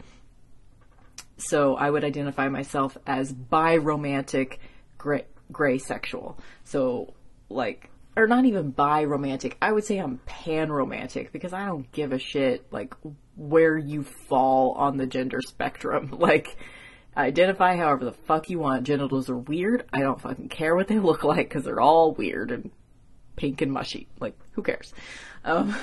So 1.38 1.76
I 1.76 1.90
would 1.90 2.04
identify 2.04 2.50
myself 2.50 2.98
as 3.08 3.32
bi-romantic, 3.32 4.60
gray, 4.98 5.26
gray 5.52 5.78
sexual. 5.78 6.38
So 6.64 7.14
like, 7.50 7.90
or 8.16 8.28
not 8.28 8.46
even 8.46 8.72
bi-romantic. 8.72 9.58
I 9.62 9.72
would 9.72 9.86
say 9.86 9.98
I'm 9.98 10.20
pan-romantic 10.26 11.32
because 11.32 11.54
I 11.54 11.66
don't 11.66 11.90
give 11.92 12.12
a 12.12 12.20
shit 12.20 12.66
like 12.72 12.94
where 13.38 13.78
you 13.78 14.04
fall 14.04 14.74
on 14.74 14.98
the 14.98 15.08
gender 15.08 15.40
spectrum. 15.42 16.10
Like, 16.20 16.58
identify 17.16 17.76
however 17.76 18.06
the 18.06 18.12
fuck 18.12 18.50
you 18.50 18.60
want. 18.60 18.84
Genitals 18.84 19.30
are 19.30 19.38
weird. 19.38 19.86
I 19.92 20.00
don't 20.00 20.22
fucking 20.22 20.50
care 20.50 20.76
what 20.76 20.88
they 20.88 21.00
look 21.00 21.24
like 21.24 21.50
because 21.50 21.64
they're 21.64 21.80
all 21.80 22.14
weird 22.14 22.52
and 22.52 22.72
pink 23.36 23.62
and 23.62 23.72
mushy. 23.72 24.08
Like, 24.20 24.38
who 24.52 24.62
cares? 24.62 24.94
Um, 25.43 25.75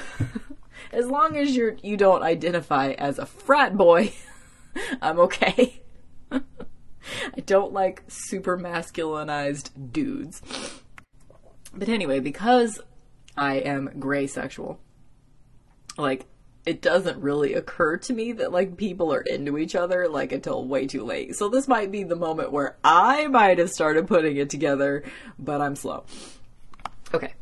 as 0.92 1.06
long 1.06 1.36
as 1.36 1.56
you're 1.56 1.76
you 1.82 1.96
don't 1.96 2.22
identify 2.22 2.90
as 2.92 3.18
a 3.18 3.26
frat 3.26 3.76
boy, 3.76 4.12
I'm 5.02 5.18
okay. 5.20 5.82
I 6.30 7.40
don't 7.44 7.72
like 7.72 8.02
super 8.08 8.58
masculinized 8.58 9.92
dudes. 9.92 10.42
But 11.72 11.88
anyway, 11.88 12.20
because 12.20 12.80
I 13.36 13.56
am 13.56 13.90
gray 13.98 14.26
sexual, 14.26 14.80
like 15.96 16.26
it 16.64 16.82
doesn't 16.82 17.22
really 17.22 17.54
occur 17.54 17.96
to 17.96 18.12
me 18.12 18.32
that 18.32 18.50
like 18.50 18.76
people 18.76 19.12
are 19.14 19.20
into 19.20 19.56
each 19.56 19.76
other 19.76 20.08
like 20.08 20.32
until 20.32 20.66
way 20.66 20.86
too 20.86 21.04
late. 21.04 21.36
So 21.36 21.48
this 21.48 21.68
might 21.68 21.92
be 21.92 22.02
the 22.02 22.16
moment 22.16 22.50
where 22.50 22.76
I 22.82 23.28
might 23.28 23.58
have 23.58 23.70
started 23.70 24.08
putting 24.08 24.36
it 24.36 24.50
together, 24.50 25.04
but 25.38 25.60
I'm 25.60 25.76
slow. 25.76 26.04
Okay. 27.14 27.34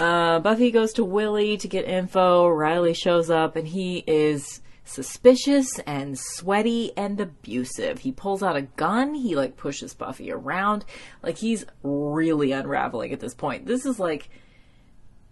Uh, 0.00 0.40
Buffy 0.40 0.70
goes 0.70 0.94
to 0.94 1.04
Willie 1.04 1.58
to 1.58 1.68
get 1.68 1.84
info. 1.84 2.48
Riley 2.48 2.94
shows 2.94 3.28
up 3.28 3.54
and 3.54 3.68
he 3.68 4.02
is 4.06 4.62
suspicious 4.82 5.78
and 5.80 6.18
sweaty 6.18 6.92
and 6.96 7.20
abusive. 7.20 7.98
He 7.98 8.10
pulls 8.10 8.42
out 8.42 8.56
a 8.56 8.62
gun. 8.62 9.14
He 9.14 9.36
like 9.36 9.58
pushes 9.58 9.92
Buffy 9.92 10.32
around. 10.32 10.86
Like 11.22 11.36
he's 11.36 11.66
really 11.82 12.50
unraveling 12.50 13.12
at 13.12 13.20
this 13.20 13.34
point. 13.34 13.66
This 13.66 13.84
is 13.84 14.00
like 14.00 14.30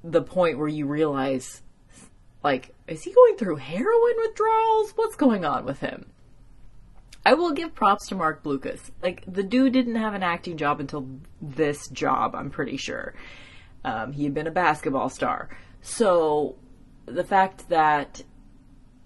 the 0.04 0.22
point 0.22 0.58
where 0.58 0.68
you 0.68 0.84
realize 0.84 1.62
like 2.44 2.74
is 2.86 3.02
he 3.02 3.10
going 3.10 3.36
through 3.36 3.56
heroin 3.56 4.14
withdrawals? 4.18 4.90
What's 4.96 5.16
going 5.16 5.46
on 5.46 5.64
with 5.64 5.80
him? 5.80 6.10
I 7.24 7.32
will 7.32 7.52
give 7.52 7.74
props 7.74 8.08
to 8.08 8.14
Marc 8.14 8.42
Blucas. 8.42 8.90
Like 9.02 9.24
the 9.26 9.42
dude 9.42 9.72
didn't 9.72 9.96
have 9.96 10.12
an 10.12 10.22
acting 10.22 10.58
job 10.58 10.78
until 10.78 11.08
this 11.40 11.88
job, 11.88 12.34
I'm 12.34 12.50
pretty 12.50 12.76
sure. 12.76 13.14
Um, 13.88 14.12
he 14.12 14.24
had 14.24 14.34
been 14.34 14.46
a 14.46 14.50
basketball 14.50 15.08
star. 15.08 15.48
So 15.80 16.56
the 17.06 17.24
fact 17.24 17.70
that, 17.70 18.22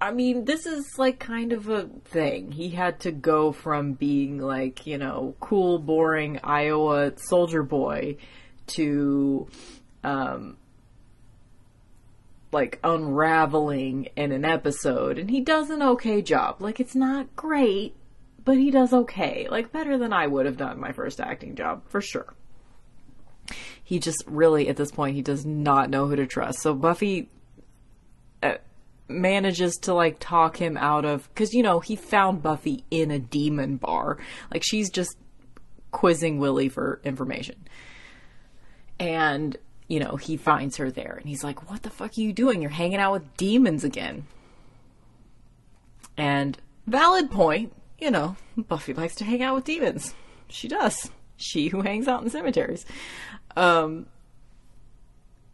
I 0.01 0.11
mean, 0.11 0.45
this 0.45 0.67
is 0.67 0.99
like 0.99 1.21
kind 1.21 1.53
of 1.53 1.69
a 1.69 1.89
thing. 2.05 2.51
He 2.51 2.71
had 2.71 2.99
to 3.01 3.13
go 3.13 3.53
from 3.53 3.93
being 3.93 4.39
like, 4.39 4.85
you 4.85 4.99
know, 4.99 5.37
cool, 5.39 5.79
boring 5.79 6.41
Iowa 6.43 7.13
soldier 7.17 7.63
boy 7.63 8.17
to, 8.69 9.47
um, 10.03 10.57
like 12.51 12.81
unraveling 12.83 14.09
in 14.17 14.33
an 14.33 14.45
episode 14.45 15.17
and 15.17 15.31
he 15.31 15.41
does 15.41 15.71
an 15.71 15.81
okay 15.81 16.21
job. 16.23 16.61
Like 16.61 16.81
it's 16.81 16.97
not 16.97 17.37
great, 17.37 17.95
but 18.45 18.57
he 18.57 18.73
does 18.73 18.93
okay. 18.93 19.47
Like 19.49 19.71
better 19.71 19.97
than 19.97 20.13
I 20.13 20.27
would 20.27 20.47
have 20.47 20.57
done 20.57 20.81
my 20.81 20.91
first 20.91 21.21
acting 21.21 21.55
job 21.55 21.83
for 21.87 22.01
sure. 22.01 22.35
He 23.83 23.99
just 23.99 24.25
really, 24.27 24.69
at 24.69 24.77
this 24.77 24.93
point, 24.93 25.17
he 25.17 25.23
does 25.23 25.45
not 25.45 25.91
know 25.91 26.07
who 26.07 26.17
to 26.17 26.27
trust. 26.27 26.61
So 26.61 26.75
Buffy 26.75 27.31
uh, 28.43 28.55
manages 29.09 29.77
to 29.83 29.95
like 29.95 30.17
talk 30.19 30.57
him 30.57 30.77
out 30.77 31.05
of, 31.05 31.29
because, 31.29 31.53
you 31.53 31.63
know, 31.63 31.81
he 31.81 31.97
found 31.97 32.43
Buffy 32.43 32.85
in 32.91 33.11
a 33.11 33.19
demon 33.19 33.77
bar. 33.77 34.19
Like, 34.53 34.63
she's 34.65 34.91
just 34.91 35.17
quizzing 35.91 36.39
Willie 36.39 36.69
for 36.69 37.01
information. 37.05 37.57
And, 38.99 39.57
you 39.89 40.01
know, 40.01 40.17
he 40.17 40.37
finds 40.37 40.77
her 40.77 40.91
there 40.91 41.17
and 41.19 41.29
he's 41.29 41.45
like, 41.45 41.71
What 41.71 41.83
the 41.83 41.91
fuck 41.91 42.13
are 42.17 42.21
you 42.21 42.33
doing? 42.33 42.63
You're 42.63 42.71
hanging 42.71 42.99
out 42.99 43.13
with 43.13 43.37
demons 43.37 43.85
again. 43.85 44.27
And 46.17 46.59
valid 46.87 47.31
point, 47.31 47.73
you 47.99 48.11
know, 48.11 48.37
Buffy 48.57 48.95
likes 48.95 49.17
to 49.17 49.25
hang 49.25 49.43
out 49.43 49.55
with 49.55 49.65
demons. 49.65 50.15
She 50.49 50.69
does. 50.69 51.11
She 51.37 51.69
who 51.69 51.83
hangs 51.83 52.07
out 52.07 52.23
in 52.23 52.31
cemeteries. 52.31 52.85
Um, 53.57 54.07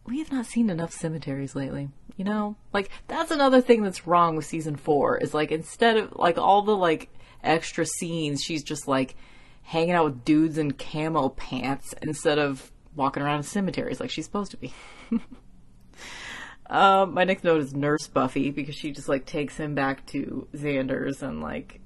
we 0.05 0.19
have 0.19 0.31
not 0.31 0.45
seen 0.45 0.69
enough 0.69 0.91
cemeteries 0.91 1.55
lately. 1.55 1.89
You 2.17 2.25
know, 2.25 2.57
like 2.73 2.89
that's 3.07 3.31
another 3.31 3.61
thing 3.61 3.81
that's 3.81 4.05
wrong 4.05 4.35
with 4.35 4.45
season 4.45 4.75
four. 4.75 5.17
Is 5.17 5.33
like 5.33 5.51
instead 5.51 5.95
of 5.97 6.13
like 6.15 6.37
all 6.37 6.63
the 6.63 6.75
like 6.75 7.09
extra 7.43 7.85
scenes, 7.85 8.41
she's 8.43 8.63
just 8.63 8.87
like 8.87 9.15
hanging 9.61 9.91
out 9.91 10.05
with 10.05 10.25
dudes 10.25 10.57
in 10.57 10.71
camo 10.71 11.29
pants 11.29 11.93
instead 12.01 12.39
of 12.39 12.71
walking 12.95 13.23
around 13.23 13.37
in 13.37 13.43
cemeteries 13.43 13.99
like 13.99 14.09
she's 14.09 14.25
supposed 14.25 14.51
to 14.51 14.57
be. 14.57 14.73
um, 16.69 17.13
my 17.13 17.23
next 17.23 17.43
note 17.43 17.61
is 17.61 17.73
Nurse 17.73 18.07
Buffy 18.07 18.51
because 18.51 18.75
she 18.75 18.91
just 18.91 19.07
like 19.07 19.25
takes 19.25 19.55
him 19.55 19.75
back 19.75 20.05
to 20.07 20.47
Xander's 20.53 21.23
and 21.23 21.41
like 21.41 21.79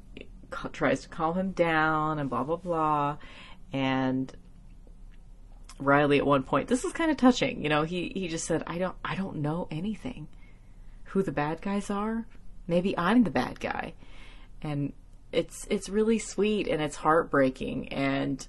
tries 0.71 1.01
to 1.01 1.09
calm 1.09 1.37
him 1.37 1.51
down 1.51 2.17
and 2.17 2.29
blah 2.29 2.43
blah 2.43 2.55
blah. 2.55 3.17
And 3.71 4.33
Riley 5.79 6.17
at 6.17 6.25
one 6.25 6.43
point, 6.43 6.67
this 6.67 6.83
is 6.83 6.93
kind 6.93 7.11
of 7.11 7.17
touching. 7.17 7.63
You 7.63 7.69
know, 7.69 7.83
he 7.83 8.11
he 8.15 8.27
just 8.27 8.45
said, 8.45 8.63
"I 8.67 8.77
don't 8.77 8.95
I 9.03 9.15
don't 9.15 9.37
know 9.37 9.67
anything. 9.71 10.27
Who 11.05 11.23
the 11.23 11.31
bad 11.31 11.61
guys 11.61 11.89
are? 11.89 12.25
Maybe 12.67 12.97
I'm 12.97 13.23
the 13.23 13.31
bad 13.31 13.59
guy." 13.59 13.93
And 14.61 14.93
it's 15.31 15.67
it's 15.69 15.89
really 15.89 16.19
sweet 16.19 16.67
and 16.67 16.81
it's 16.81 16.97
heartbreaking 16.97 17.91
and 17.91 18.47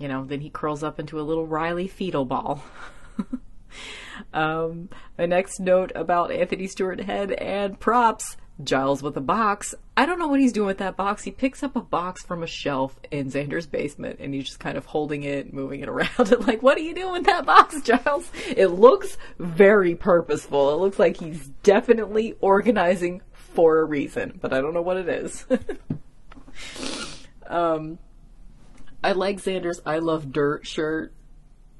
you 0.00 0.08
know, 0.08 0.24
then 0.24 0.40
he 0.40 0.48
curls 0.48 0.82
up 0.82 0.98
into 0.98 1.20
a 1.20 1.22
little 1.22 1.46
Riley 1.46 1.86
fetal 1.86 2.24
ball. 2.24 2.64
um, 4.32 4.88
my 5.18 5.26
next 5.26 5.60
note 5.60 5.92
about 5.94 6.32
Anthony 6.32 6.66
Stewart 6.66 7.00
Head 7.00 7.32
and 7.32 7.78
props. 7.78 8.38
Giles 8.64 9.02
with 9.02 9.16
a 9.16 9.20
box. 9.20 9.74
I 9.96 10.06
don't 10.06 10.18
know 10.18 10.28
what 10.28 10.40
he's 10.40 10.52
doing 10.52 10.66
with 10.66 10.78
that 10.78 10.96
box. 10.96 11.24
He 11.24 11.30
picks 11.30 11.62
up 11.62 11.76
a 11.76 11.80
box 11.80 12.22
from 12.22 12.42
a 12.42 12.46
shelf 12.46 12.98
in 13.10 13.30
Xander's 13.30 13.66
basement 13.66 14.18
and 14.20 14.34
he's 14.34 14.46
just 14.46 14.60
kind 14.60 14.78
of 14.78 14.86
holding 14.86 15.22
it, 15.22 15.52
moving 15.52 15.80
it 15.80 15.88
around. 15.88 16.10
And 16.18 16.46
like, 16.46 16.62
what 16.62 16.76
are 16.78 16.82
you 16.82 16.94
doing 16.94 17.12
with 17.12 17.26
that 17.26 17.46
box, 17.46 17.80
Giles? 17.82 18.30
It 18.48 18.68
looks 18.68 19.16
very 19.38 19.94
purposeful. 19.94 20.72
It 20.74 20.78
looks 20.78 20.98
like 20.98 21.18
he's 21.18 21.48
definitely 21.62 22.36
organizing 22.40 23.22
for 23.32 23.78
a 23.80 23.84
reason, 23.84 24.38
but 24.40 24.52
I 24.52 24.60
don't 24.60 24.74
know 24.74 24.82
what 24.82 24.96
it 24.96 25.08
is. 25.08 25.46
um, 27.46 27.98
I 29.02 29.12
like 29.12 29.38
Xander's 29.38 29.80
I 29.84 29.98
Love 29.98 30.32
Dirt 30.32 30.66
shirt. 30.66 31.12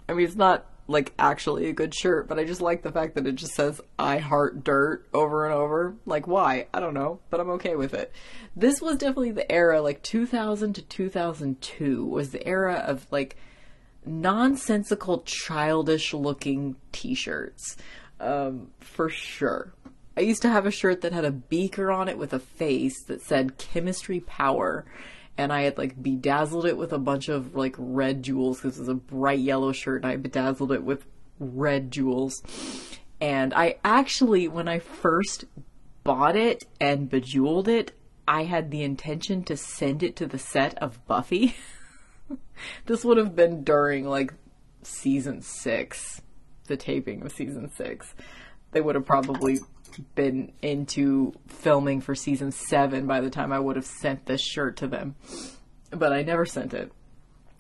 I 0.09 0.15
mean, 0.15 0.27
it's 0.27 0.37
not 0.37 0.67
like 0.91 1.13
actually 1.19 1.69
a 1.69 1.73
good 1.73 1.95
shirt, 1.95 2.29
but 2.29 2.39
I 2.39 2.45
just 2.45 2.61
like 2.61 2.83
the 2.83 2.93
fact 2.93 3.15
that 3.15 3.27
it 3.27 3.37
just 3.37 3.55
says 3.55 3.81
I 3.99 4.19
heart 4.19 4.65
dirt 4.65 5.07
over 5.15 5.47
and 5.47 5.55
over. 5.55 5.95
Like 6.05 6.27
why? 6.27 6.67
I 6.75 6.81
don't 6.81 6.95
know, 6.95 7.21
but 7.31 7.41
I'm 7.41 7.51
okay 7.51 7.77
with 7.77 7.95
it. 7.95 8.13
This 8.57 8.81
was 8.83 8.97
definitely 8.97 9.31
the 9.31 9.51
era 9.51 9.81
like 9.81 10.03
2000 10.03 10.75
to 10.75 10.83
2002 10.83 12.05
was 12.05 12.31
the 12.31 12.47
era 12.47 12.83
of 12.87 13.07
like 13.11 13.37
nonsensical 14.05 15.23
childish 15.25 16.13
looking 16.13 16.77
t-shirts. 16.93 17.77
Um 18.19 18.73
for 18.81 19.09
sure. 19.09 19.73
I 20.17 20.23
used 20.23 20.43
to 20.43 20.51
have 20.51 20.67
a 20.67 20.73
shirt 20.73 21.03
that 21.03 21.13
had 21.13 21.25
a 21.25 21.31
beaker 21.31 21.93
on 21.93 22.09
it 22.09 22.19
with 22.19 22.33
a 22.33 22.41
face 22.41 23.05
that 23.05 23.23
said 23.23 23.59
chemistry 23.59 24.21
power 24.21 24.85
and 25.41 25.55
I 25.55 25.63
had 25.63 25.79
like 25.79 26.01
bedazzled 26.01 26.67
it 26.67 26.77
with 26.77 26.93
a 26.93 26.99
bunch 26.99 27.31
of 27.31 27.55
like 27.57 27.75
red 27.79 28.23
jewels 28.23 28.59
because 28.59 28.77
it 28.77 28.81
was 28.81 28.89
a 28.91 28.95
bright 28.95 29.39
yellow 29.39 29.73
shirt 29.73 30.03
and 30.03 30.13
I 30.13 30.17
bedazzled 30.17 30.71
it 30.71 30.85
with 30.85 31.07
red 31.39 31.91
jewels. 31.91 32.43
And 33.23 33.55
I 33.55 33.77
actually, 33.83 34.49
when 34.49 34.69
I 34.69 34.81
first 34.81 35.47
bought 36.05 36.37
it 36.37 36.67
and 36.79 37.09
bejeweled 37.09 37.69
it, 37.69 37.93
I 38.29 38.45
had 38.45 38.71
the 38.71 38.83
intention 38.83 39.43
to 39.45 39.57
send 39.57 40.03
it 40.03 40.15
to 40.17 40.27
the 40.27 40.39
set 40.39 40.77
of 40.77 41.05
Buffy. 41.07 41.57
this 42.85 43.03
would 43.03 43.17
have 43.17 43.35
been 43.35 43.65
during 43.65 44.07
like 44.07 44.35
season 44.83 45.41
six, 45.41 46.21
the 46.67 46.77
taping 46.77 47.23
of 47.23 47.33
season 47.33 47.71
six. 47.71 48.15
They 48.73 48.83
would 48.83 48.95
have 48.95 49.07
probably 49.07 49.59
been 50.15 50.53
into 50.63 51.33
filming 51.47 52.01
for 52.01 52.15
season 52.15 52.53
seven 52.53 53.07
by 53.07 53.21
the 53.21 53.31
time 53.31 53.53
I 53.53 53.59
would 53.59 53.77
have 53.77 53.87
sent 53.87 54.27
this 54.27 54.41
shirt 54.41 54.77
to 54.79 54.87
them. 54.87 55.17
But 55.91 56.13
I 56.13 56.23
never 56.23 56.47
sent 56.47 56.75
it. 56.75 56.93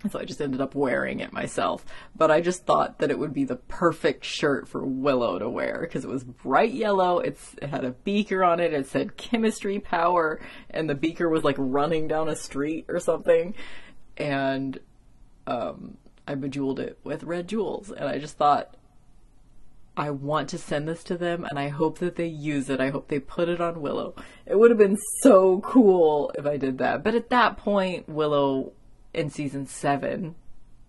So 0.09 0.18
I 0.18 0.24
just 0.24 0.41
ended 0.41 0.62
up 0.62 0.74
wearing 0.74 1.20
it 1.20 1.33
myself. 1.33 1.85
But 2.16 2.31
I 2.31 2.41
just 2.41 2.64
thought 2.64 2.99
that 2.99 3.11
it 3.11 3.18
would 3.18 3.35
be 3.35 3.45
the 3.45 3.57
perfect 3.57 4.24
shirt 4.24 4.66
for 4.66 4.83
Willow 4.83 5.39
to 5.39 5.49
wear 5.49 5.81
because 5.83 6.05
it 6.05 6.11
was 6.11 6.24
bright 6.24 6.72
yellow. 6.72 7.18
It's, 7.18 7.55
it 7.61 7.68
had 7.68 7.85
a 7.85 7.91
beaker 7.91 8.43
on 8.43 8.61
it. 8.61 8.72
It 8.72 8.87
said 8.87 9.16
chemistry 9.18 9.78
power 9.78 10.41
and 10.70 10.89
the 10.89 10.95
beaker 10.95 11.28
was 11.28 11.45
like 11.45 11.57
running 11.59 12.09
down 12.09 12.28
a 12.28 12.37
street 12.37 12.87
or 12.89 12.99
something. 12.99 13.55
And, 14.16 14.78
um, 15.47 15.99
I 16.26 16.35
bejeweled 16.35 16.81
it 16.81 16.99
with 17.05 17.24
red 17.24 17.49
jewels. 17.49 17.91
And 17.91 18.09
I 18.09 18.18
just 18.18 18.39
thought 18.39 18.76
I 19.97 20.11
want 20.11 20.49
to 20.51 20.59
send 20.59 20.88
this 20.88 21.05
to 21.05 21.16
them 21.16 21.45
and 21.45 21.59
I 21.59 21.68
hope 21.68 21.99
that 21.99 22.16
they 22.16 22.26
use 22.26 22.70
it. 22.70 22.80
I 22.80 22.91
hope 22.91 23.09
they 23.09 23.18
put 23.18 23.49
it 23.49 23.61
on 23.61 23.82
Willow. 23.82 24.14
It 24.47 24.59
would 24.59 24.70
have 24.70 24.78
been 24.78 24.99
so 25.22 25.61
cool 25.61 26.32
if 26.38 26.47
I 26.47 26.57
did 26.57 26.78
that. 26.78 27.03
But 27.03 27.14
at 27.14 27.30
that 27.30 27.57
point, 27.57 28.09
Willow 28.09 28.72
in 29.12 29.30
season 29.30 29.66
seven, 29.66 30.36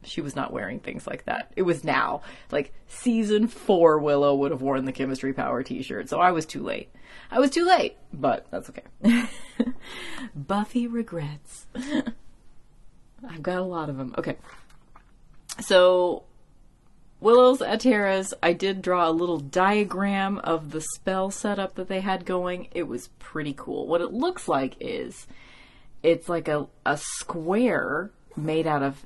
she 0.04 0.22
was 0.22 0.36
not 0.36 0.54
wearing 0.54 0.80
things 0.80 1.08
like 1.08 1.26
that. 1.26 1.52
It 1.56 1.64
was 1.64 1.84
now. 1.84 2.22
Like 2.52 2.74
season 2.88 3.48
four, 3.48 4.00
Willow 4.00 4.36
would 4.36 4.52
have 4.52 4.62
worn 4.62 4.86
the 4.86 4.92
chemistry 4.92 5.34
power 5.34 5.64
t 5.64 5.82
shirt. 5.82 6.10
So 6.10 6.20
I 6.20 6.32
was 6.32 6.46
too 6.46 6.64
late. 6.64 6.90
I 7.30 7.40
was 7.40 7.50
too 7.50 7.66
late, 7.66 7.98
but 8.14 8.48
that's 8.52 8.70
okay. 8.70 9.26
Buffy 10.36 10.88
regrets. 10.88 11.68
I've 11.76 13.44
got 13.44 13.58
a 13.58 13.64
lot 13.64 13.90
of 13.90 13.98
them. 13.98 14.16
Okay. 14.18 14.38
So 15.60 16.24
Willow's 17.22 17.62
at 17.62 17.82
Tara's, 17.82 18.34
I 18.42 18.54
did 18.54 18.82
draw 18.82 19.08
a 19.08 19.12
little 19.12 19.38
diagram 19.38 20.40
of 20.40 20.72
the 20.72 20.82
spell 20.82 21.30
setup 21.30 21.76
that 21.76 21.88
they 21.88 22.02
had 22.02 22.26
going. 22.26 22.68
It 22.72 22.88
was 22.88 23.10
pretty 23.20 23.54
cool. 23.56 23.86
What 23.86 24.02
it 24.02 24.12
looks 24.12 24.48
like 24.48 24.76
is 24.80 25.28
it's 26.02 26.28
like 26.28 26.48
a, 26.48 26.68
a 26.84 26.98
square 26.98 28.10
made 28.36 28.66
out 28.66 28.82
of 28.82 29.06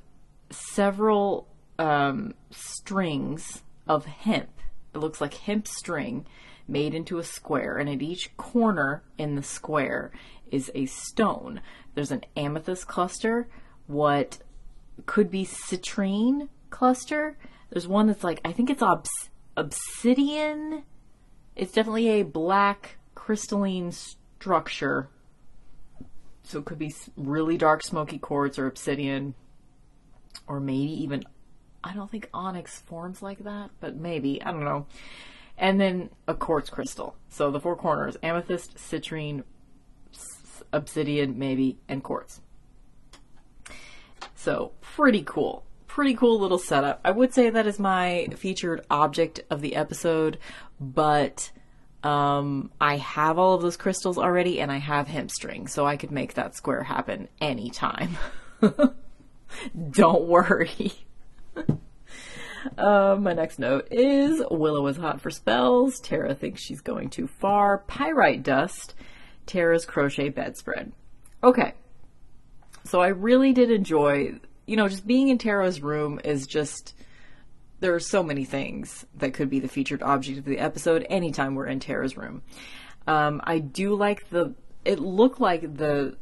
several 0.49 1.45
um, 1.77 2.33
strings 2.51 3.63
of 3.85 4.05
hemp. 4.05 4.61
It 4.93 4.99
looks 4.99 5.19
like 5.19 5.33
hemp 5.33 5.67
string 5.67 6.25
made 6.69 6.95
into 6.95 7.17
a 7.19 7.23
square, 7.23 7.77
and 7.77 7.89
at 7.89 8.01
each 8.01 8.35
corner 8.37 9.03
in 9.17 9.35
the 9.35 9.43
square 9.43 10.11
is 10.49 10.71
a 10.73 10.85
stone. 10.85 11.59
There's 11.95 12.11
an 12.11 12.23
amethyst 12.37 12.87
cluster, 12.87 13.49
what 13.87 14.39
could 15.05 15.29
be 15.29 15.45
citrine 15.45 16.47
cluster 16.69 17.37
there's 17.69 17.87
one 17.87 18.07
that's 18.07 18.23
like 18.23 18.41
I 18.45 18.51
think 18.51 18.69
it's 18.69 18.81
obs- 18.81 19.29
obsidian. 19.57 20.83
It's 21.55 21.71
definitely 21.71 22.09
a 22.09 22.23
black 22.23 22.97
crystalline 23.15 23.91
structure. 23.91 25.09
So 26.43 26.59
it 26.59 26.65
could 26.65 26.77
be 26.77 26.93
really 27.17 27.57
dark 27.57 27.83
smoky 27.83 28.19
quartz 28.19 28.59
or 28.59 28.67
obsidian 28.67 29.33
or 30.47 30.59
maybe 30.59 31.03
even 31.03 31.23
I 31.83 31.93
don't 31.93 32.09
think 32.09 32.29
onyx 32.33 32.79
forms 32.81 33.21
like 33.21 33.43
that, 33.43 33.69
but 33.79 33.95
maybe, 33.95 34.41
I 34.41 34.51
don't 34.51 34.63
know. 34.63 34.87
And 35.55 35.79
then 35.79 36.09
a 36.27 36.33
quartz 36.33 36.69
crystal. 36.69 37.15
So 37.29 37.51
the 37.51 37.59
four 37.59 37.75
corners, 37.75 38.17
amethyst, 38.23 38.75
citrine, 38.75 39.43
obsidian 40.73 41.37
maybe 41.37 41.77
and 41.87 42.03
quartz. 42.03 42.41
So 44.35 44.71
pretty 44.81 45.23
cool 45.23 45.64
pretty 45.95 46.13
cool 46.13 46.37
little 46.37 46.59
setup. 46.59 46.99
I 47.05 47.11
would 47.11 47.33
say 47.33 47.49
that 47.49 47.65
is 47.65 47.79
my 47.79 48.27
featured 48.35 48.85
object 48.89 49.39
of 49.49 49.61
the 49.61 49.77
episode, 49.77 50.37
but 50.77 51.49
um, 52.03 52.69
I 52.81 52.97
have 52.97 53.39
all 53.39 53.53
of 53.53 53.61
those 53.61 53.77
crystals 53.77 54.17
already 54.17 54.59
and 54.59 54.73
I 54.73 54.75
have 54.75 55.07
hemp 55.07 55.31
string, 55.31 55.67
so 55.67 55.85
I 55.87 55.95
could 55.95 56.11
make 56.11 56.33
that 56.33 56.53
square 56.53 56.83
happen 56.83 57.29
anytime. 57.39 58.17
Don't 59.89 60.27
worry. 60.27 60.91
Uh, 62.79 63.15
my 63.19 63.31
next 63.31 63.59
note 63.59 63.87
is 63.91 64.41
Willow 64.49 64.87
is 64.87 64.97
hot 64.97 65.21
for 65.21 65.29
spells. 65.29 65.99
Tara 65.99 66.33
thinks 66.33 66.63
she's 66.63 66.81
going 66.81 67.11
too 67.11 67.27
far. 67.27 67.77
Pyrite 67.77 68.41
dust. 68.41 68.95
Tara's 69.45 69.85
crochet 69.85 70.29
bedspread. 70.29 70.91
Okay. 71.43 71.75
So 72.83 73.01
I 73.01 73.09
really 73.09 73.53
did 73.53 73.69
enjoy 73.69 74.39
you 74.65 74.75
know, 74.75 74.87
just 74.87 75.05
being 75.05 75.29
in 75.29 75.37
Tara's 75.37 75.81
room 75.81 76.19
is 76.23 76.47
just 76.47 76.95
there 77.79 77.93
are 77.93 77.99
so 77.99 78.23
many 78.23 78.45
things 78.45 79.05
that 79.15 79.33
could 79.33 79.49
be 79.49 79.59
the 79.59 79.67
featured 79.67 80.01
object 80.01 80.39
of 80.39 80.45
the 80.45 80.59
episode 80.59 81.05
anytime 81.09 81.55
we're 81.55 81.67
in 81.67 81.79
Tara's 81.79 82.17
room. 82.17 82.41
Um, 83.07 83.41
I 83.43 83.59
do 83.59 83.95
like 83.95 84.29
the. 84.29 84.55
It 84.83 84.99
looked 84.99 85.39
like 85.39 85.77
the. 85.77 86.17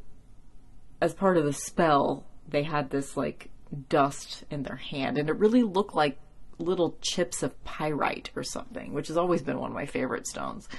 As 1.01 1.13
part 1.13 1.37
of 1.37 1.43
the 1.43 1.53
spell, 1.53 2.25
they 2.47 2.63
had 2.63 2.89
this 2.89 3.17
like 3.17 3.49
dust 3.89 4.43
in 4.49 4.63
their 4.63 4.77
hand, 4.77 5.17
and 5.17 5.29
it 5.29 5.37
really 5.37 5.63
looked 5.63 5.95
like 5.95 6.17
little 6.59 6.97
chips 7.01 7.43
of 7.43 7.61
pyrite 7.63 8.29
or 8.35 8.43
something, 8.43 8.93
which 8.93 9.07
has 9.07 9.17
always 9.17 9.41
been 9.41 9.59
one 9.59 9.71
of 9.71 9.75
my 9.75 9.85
favorite 9.85 10.27
stones. 10.27 10.69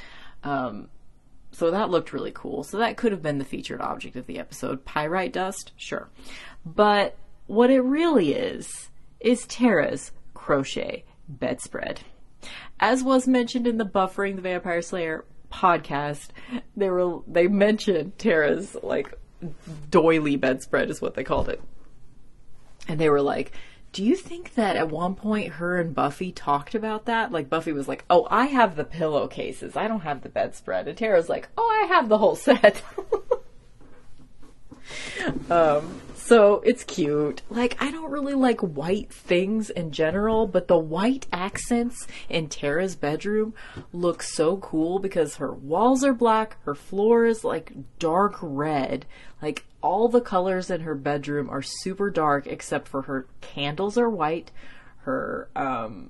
Um, 0.42 0.88
so 1.50 1.70
that 1.70 1.90
looked 1.90 2.12
really 2.12 2.32
cool. 2.34 2.64
So 2.64 2.78
that 2.78 2.96
could 2.96 3.12
have 3.12 3.22
been 3.22 3.38
the 3.38 3.44
featured 3.44 3.80
object 3.80 4.16
of 4.16 4.26
the 4.26 4.38
episode. 4.38 4.84
Pyrite 4.84 5.32
dust? 5.32 5.72
Sure. 5.76 6.08
But 6.64 7.16
what 7.46 7.70
it 7.70 7.80
really 7.80 8.32
is, 8.32 8.90
is 9.20 9.46
Tara's 9.46 10.12
crochet 10.32 11.04
bedspread. 11.28 12.00
As 12.80 13.02
was 13.02 13.26
mentioned 13.26 13.66
in 13.66 13.78
the 13.78 13.84
Buffering 13.84 14.36
the 14.36 14.42
Vampire 14.42 14.82
Slayer 14.82 15.24
podcast, 15.52 16.28
they 16.76 16.90
were 16.90 17.20
they 17.26 17.46
mentioned 17.46 18.18
Tara's 18.18 18.76
like 18.82 19.14
doily 19.90 20.36
bedspread 20.36 20.90
is 20.90 21.00
what 21.00 21.14
they 21.14 21.24
called 21.24 21.48
it. 21.48 21.60
And 22.88 23.00
they 23.00 23.08
were 23.08 23.22
like, 23.22 23.52
do 23.94 24.04
you 24.04 24.16
think 24.16 24.54
that 24.54 24.76
at 24.76 24.90
one 24.90 25.14
point 25.14 25.52
her 25.52 25.80
and 25.80 25.94
Buffy 25.94 26.32
talked 26.32 26.74
about 26.74 27.06
that? 27.06 27.30
Like 27.30 27.48
Buffy 27.48 27.70
was 27.70 27.86
like, 27.86 28.04
"Oh, 28.10 28.26
I 28.28 28.46
have 28.46 28.74
the 28.74 28.84
pillowcases. 28.84 29.76
I 29.76 29.86
don't 29.86 30.00
have 30.00 30.22
the 30.22 30.28
bedspread." 30.28 30.88
And 30.88 30.98
Tara's 30.98 31.28
like, 31.28 31.48
"Oh, 31.56 31.82
I 31.82 31.86
have 31.86 32.08
the 32.08 32.18
whole 32.18 32.34
set." 32.34 32.82
um, 35.50 36.00
so 36.24 36.62
it's 36.64 36.84
cute. 36.84 37.42
Like, 37.50 37.76
I 37.82 37.90
don't 37.90 38.10
really 38.10 38.32
like 38.32 38.60
white 38.60 39.12
things 39.12 39.68
in 39.68 39.90
general, 39.90 40.46
but 40.46 40.68
the 40.68 40.78
white 40.78 41.26
accents 41.32 42.06
in 42.30 42.48
Tara's 42.48 42.96
bedroom 42.96 43.52
look 43.92 44.22
so 44.22 44.56
cool 44.56 44.98
because 44.98 45.36
her 45.36 45.52
walls 45.52 46.02
are 46.02 46.14
black, 46.14 46.56
her 46.64 46.74
floor 46.74 47.26
is 47.26 47.44
like 47.44 47.72
dark 47.98 48.36
red. 48.40 49.04
Like, 49.42 49.64
all 49.82 50.08
the 50.08 50.22
colors 50.22 50.70
in 50.70 50.80
her 50.80 50.94
bedroom 50.94 51.50
are 51.50 51.60
super 51.60 52.08
dark 52.08 52.46
except 52.46 52.88
for 52.88 53.02
her 53.02 53.26
candles 53.42 53.98
are 53.98 54.08
white, 54.08 54.50
her, 55.02 55.50
um, 55.54 56.08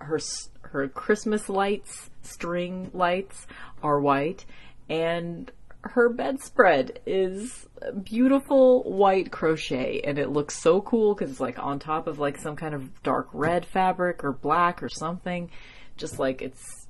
her, 0.00 0.20
her 0.62 0.86
Christmas 0.88 1.48
lights, 1.48 2.10
string 2.20 2.90
lights 2.92 3.46
are 3.82 4.00
white, 4.00 4.44
and 4.90 5.50
her 5.82 6.10
bedspread 6.10 7.00
is 7.06 7.66
beautiful 8.02 8.82
white 8.82 9.30
crochet 9.30 10.02
and 10.04 10.18
it 10.18 10.28
looks 10.28 10.58
so 10.58 10.80
cool 10.82 11.14
because 11.14 11.30
it's 11.30 11.40
like 11.40 11.58
on 11.58 11.78
top 11.78 12.06
of 12.06 12.18
like 12.18 12.36
some 12.36 12.54
kind 12.54 12.74
of 12.74 13.02
dark 13.02 13.28
red 13.32 13.64
fabric 13.64 14.22
or 14.22 14.32
black 14.32 14.82
or 14.82 14.88
something. 14.88 15.50
Just 15.96 16.18
like 16.18 16.42
it's 16.42 16.86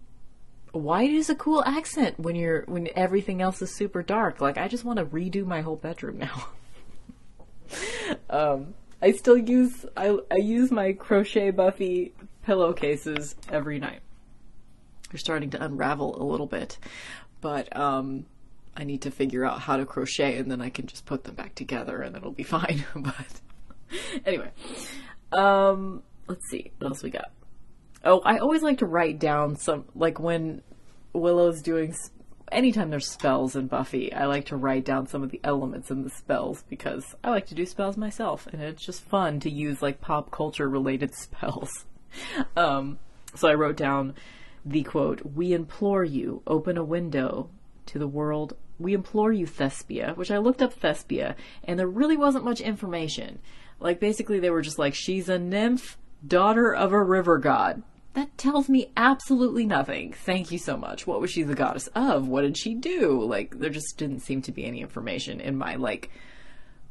white 0.73 1.11
is 1.11 1.31
a 1.31 1.35
cool 1.35 1.63
accent 1.65 2.19
when 2.19 2.35
you're 2.35 2.63
when 2.67 2.89
everything 2.97 3.41
else 3.41 3.63
is 3.63 3.75
super 3.77 4.03
dark. 4.03 4.41
Like 4.41 4.59
i 4.59 4.67
just 4.67 4.85
want 4.85 4.99
to 4.99 5.05
redo 5.05 5.45
my 5.47 5.61
whole 5.61 5.77
bedroom 5.77 6.19
now. 6.19 6.49
Um 8.29 8.75
i 9.01 9.13
still 9.13 9.39
use 9.39 9.87
i 9.97 10.09
i 10.33 10.37
use 10.37 10.73
my 10.73 10.93
crochet 10.93 11.53
buffy 11.53 12.13
pillowcases 12.43 13.37
every 13.49 13.79
night. 13.79 14.01
They're 15.11 15.19
starting 15.19 15.51
to 15.51 15.63
unravel 15.63 16.21
a 16.21 16.25
little 16.25 16.49
bit. 16.49 16.79
But 17.41 17.75
um 17.77 18.27
I 18.77 18.85
need 18.85 19.03
to 19.03 19.11
figure 19.11 19.45
out 19.45 19.61
how 19.61 19.77
to 19.77 19.85
crochet 19.85 20.37
and 20.37 20.51
then 20.51 20.61
I 20.61 20.71
can 20.71 20.87
just 20.87 21.05
put 21.05 21.25
them 21.25 21.35
back 21.35 21.55
together 21.55 22.01
and 22.01 22.17
it'll 22.17 22.31
be 22.31 22.43
fine. 22.45 22.85
but 22.95 23.41
anyway, 24.25 24.51
um, 25.33 26.03
let's 26.29 26.49
see 26.49 26.73
what 26.79 26.89
else 26.89 27.03
we 27.03 27.11
got. 27.11 27.31
Oh, 28.05 28.21
I 28.25 28.39
always 28.39 28.63
like 28.63 28.79
to 28.79 28.87
write 28.87 29.19
down 29.19 29.57
some 29.57 29.85
like 29.95 30.19
when 30.19 30.63
Willow's 31.13 31.63
doing. 31.63 31.95
Anytime 32.51 32.91
there's 32.91 33.09
spells 33.09 33.55
in 33.55 33.69
Buffy, 33.69 34.13
I 34.13 34.27
like 34.27 34.47
to 34.47 34.57
write 34.57 34.85
down 34.85 35.07
some 35.07 35.23
of 35.23 35.31
the 35.31 35.41
elements 35.45 35.89
in 35.91 36.03
the 36.03 36.11
spells 36.11 36.65
because 36.69 37.15
I 37.23 37.31
like 37.31 37.47
to 37.47 37.55
do 37.55 37.65
spells 37.65 37.97
myself, 37.97 38.49
and 38.49 38.61
it's 38.61 38.85
just 38.85 39.03
fun 39.03 39.39
to 39.41 39.51
use 39.51 39.83
like 39.83 40.01
pop 40.01 40.33
culture 40.33 40.69
related 40.69 41.15
spells. 41.15 41.85
Um, 42.57 42.99
so 43.37 43.49
I 43.49 43.55
wrote 43.55 43.77
down 43.77 44.15
the 44.65 44.83
quote: 44.83 45.21
"We 45.35 45.53
implore 45.53 46.05
you, 46.05 46.43
open 46.47 46.79
a 46.79 46.85
window 46.85 47.51
to 47.91 47.99
the 47.99 48.09
world. 48.09 48.57
We 48.79 48.95
implore 48.95 49.33
you, 49.33 49.47
Thespia, 49.47 50.17
which 50.17 50.31
I 50.31 50.39
looked 50.39 50.63
up 50.63 50.79
Thespia, 50.79 51.35
and 51.65 51.79
there 51.79 51.87
really 51.87 52.17
wasn't 52.17 52.45
much 52.45 52.61
information. 52.61 53.41
Like, 53.79 54.01
basically, 54.01 54.41
they 54.41 54.51
were 54.51 54.63
just 54.63 54.79
like, 54.79 54.95
she's 54.95 55.29
a 55.29 55.39
nymph, 55.39 55.99
daughter 56.27 56.75
of 56.75 56.93
a 56.93 57.03
river 57.03 57.39
god. 57.39 57.83
That 58.15 58.37
tells 58.37 58.69
me 58.69 58.91
absolutely 58.97 59.67
nothing. 59.67 60.13
Thank 60.13 60.51
you 60.51 60.59
so 60.59 60.77
much. 60.77 61.07
What 61.07 61.21
was 61.21 61.31
she 61.31 61.43
the 61.43 61.55
goddess 61.55 61.89
of? 61.95 62.27
What 62.27 62.43
did 62.43 62.57
she 62.57 62.75
do? 62.75 63.23
Like, 63.23 63.59
there 63.59 63.71
just 63.71 63.97
didn't 63.97 64.21
seem 64.21 64.43
to 64.43 64.53
be 64.53 64.65
any 64.65 64.81
information 64.81 65.41
in 65.41 65.57
my, 65.57 65.77
like, 65.77 66.11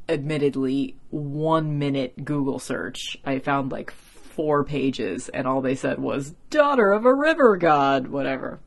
admittedly, 0.08 0.96
one 1.10 1.78
minute 1.78 2.24
Google 2.24 2.58
search. 2.58 3.18
I 3.24 3.38
found 3.38 3.70
like 3.70 3.90
four 3.90 4.64
pages, 4.64 5.28
and 5.28 5.46
all 5.46 5.60
they 5.60 5.74
said 5.74 5.98
was, 5.98 6.34
daughter 6.50 6.92
of 6.92 7.04
a 7.04 7.14
river 7.14 7.56
god, 7.56 8.08
whatever. 8.08 8.60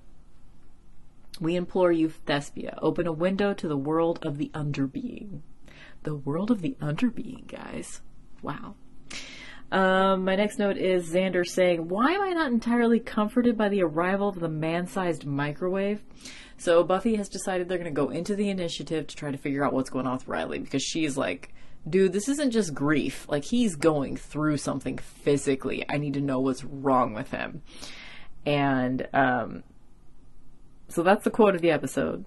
We 1.43 1.57
implore 1.57 1.91
you, 1.91 2.07
Thespia, 2.07 2.79
open 2.81 3.05
a 3.05 3.11
window 3.11 3.53
to 3.53 3.67
the 3.67 3.77
world 3.77 4.19
of 4.25 4.37
the 4.37 4.49
underbeing. 4.53 5.41
The 6.03 6.15
world 6.15 6.49
of 6.49 6.61
the 6.61 6.77
underbeing, 6.81 7.47
guys. 7.47 8.01
Wow. 8.41 8.75
Um, 9.73 10.23
my 10.23 10.35
next 10.35 10.57
note 10.57 10.77
is 10.77 11.11
Xander 11.11 11.45
saying, 11.45 11.89
Why 11.89 12.11
am 12.13 12.21
I 12.21 12.29
not 12.29 12.51
entirely 12.51 12.99
comforted 12.99 13.57
by 13.57 13.67
the 13.67 13.83
arrival 13.83 14.29
of 14.29 14.39
the 14.39 14.47
man 14.47 14.87
sized 14.87 15.25
microwave? 15.25 16.01
So 16.57 16.81
Buffy 16.83 17.15
has 17.15 17.27
decided 17.27 17.67
they're 17.67 17.77
going 17.77 17.93
to 17.93 18.01
go 18.01 18.09
into 18.09 18.35
the 18.35 18.49
initiative 18.49 19.07
to 19.07 19.15
try 19.15 19.31
to 19.31 19.37
figure 19.37 19.65
out 19.65 19.73
what's 19.73 19.89
going 19.89 20.07
on 20.07 20.13
with 20.13 20.27
Riley 20.27 20.59
because 20.59 20.83
she's 20.83 21.17
like, 21.17 21.53
Dude, 21.89 22.13
this 22.13 22.29
isn't 22.29 22.51
just 22.51 22.73
grief. 22.73 23.27
Like, 23.27 23.43
he's 23.43 23.75
going 23.75 24.15
through 24.15 24.55
something 24.55 24.97
physically. 24.97 25.83
I 25.89 25.97
need 25.97 26.13
to 26.13 26.21
know 26.21 26.39
what's 26.39 26.63
wrong 26.63 27.13
with 27.13 27.31
him. 27.31 27.63
And 28.45 29.05
um, 29.13 29.63
so 30.93 31.01
that's 31.01 31.23
the 31.23 31.31
quote 31.31 31.55
of 31.55 31.61
the 31.61 31.71
episode. 31.71 32.23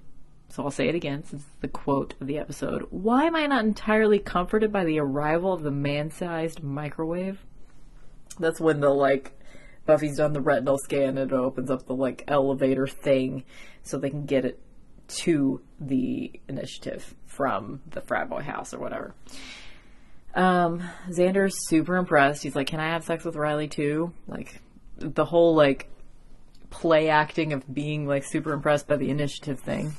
So 0.48 0.64
I'll 0.64 0.72
say 0.72 0.88
it 0.88 0.96
again 0.96 1.22
since 1.22 1.42
it's 1.42 1.60
the 1.60 1.68
quote 1.68 2.14
of 2.20 2.26
the 2.26 2.38
episode. 2.38 2.88
Why 2.90 3.24
am 3.24 3.36
I 3.36 3.46
not 3.46 3.64
entirely 3.64 4.18
comforted 4.18 4.72
by 4.72 4.84
the 4.84 4.98
arrival 4.98 5.52
of 5.52 5.62
the 5.62 5.70
man 5.70 6.10
sized 6.10 6.64
microwave? 6.64 7.38
That's 8.40 8.60
when 8.60 8.80
the 8.80 8.90
like 8.90 9.40
Buffy's 9.86 10.16
done 10.16 10.32
the 10.32 10.40
retinal 10.40 10.78
scan 10.78 11.16
and 11.16 11.30
it 11.30 11.32
opens 11.32 11.70
up 11.70 11.86
the 11.86 11.94
like 11.94 12.24
elevator 12.26 12.88
thing 12.88 13.44
so 13.84 13.98
they 13.98 14.10
can 14.10 14.26
get 14.26 14.44
it 14.44 14.60
to 15.08 15.60
the 15.78 16.40
initiative 16.48 17.14
from 17.24 17.82
the 17.90 18.00
frat 18.00 18.28
boy 18.28 18.42
house 18.42 18.74
or 18.74 18.80
whatever. 18.80 19.14
Um, 20.34 20.82
Xander's 21.08 21.68
super 21.68 21.96
impressed. 21.96 22.42
He's 22.42 22.56
like, 22.56 22.66
Can 22.66 22.80
I 22.80 22.88
have 22.88 23.04
sex 23.04 23.24
with 23.24 23.36
Riley 23.36 23.68
too? 23.68 24.12
Like 24.26 24.60
the 24.98 25.24
whole 25.24 25.54
like 25.54 25.88
play 26.80 27.08
acting 27.08 27.54
of 27.54 27.72
being 27.72 28.06
like 28.06 28.22
super 28.22 28.52
impressed 28.52 28.86
by 28.86 28.96
the 28.96 29.08
initiative 29.08 29.58
thing. 29.58 29.94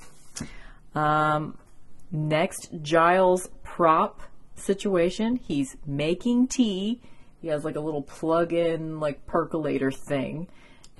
Um, 0.93 1.57
next, 2.11 2.69
Giles 2.83 3.49
prop 3.63 4.21
situation. 4.53 5.37
He's 5.37 5.75
making 5.87 6.49
tea. 6.49 7.01
He 7.41 7.47
has 7.47 7.65
like 7.65 7.75
a 7.75 7.79
little 7.81 8.03
plug-in 8.03 8.99
like 8.99 9.25
percolator 9.25 9.91
thing, 9.91 10.47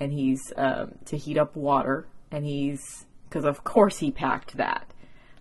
and 0.00 0.12
he's 0.12 0.52
um, 0.56 0.94
to 1.06 1.16
heat 1.16 1.38
up 1.38 1.54
water. 1.54 2.08
And 2.32 2.44
he's 2.44 3.06
because 3.28 3.44
of 3.44 3.62
course 3.62 3.98
he 3.98 4.10
packed 4.10 4.56
that. 4.56 4.92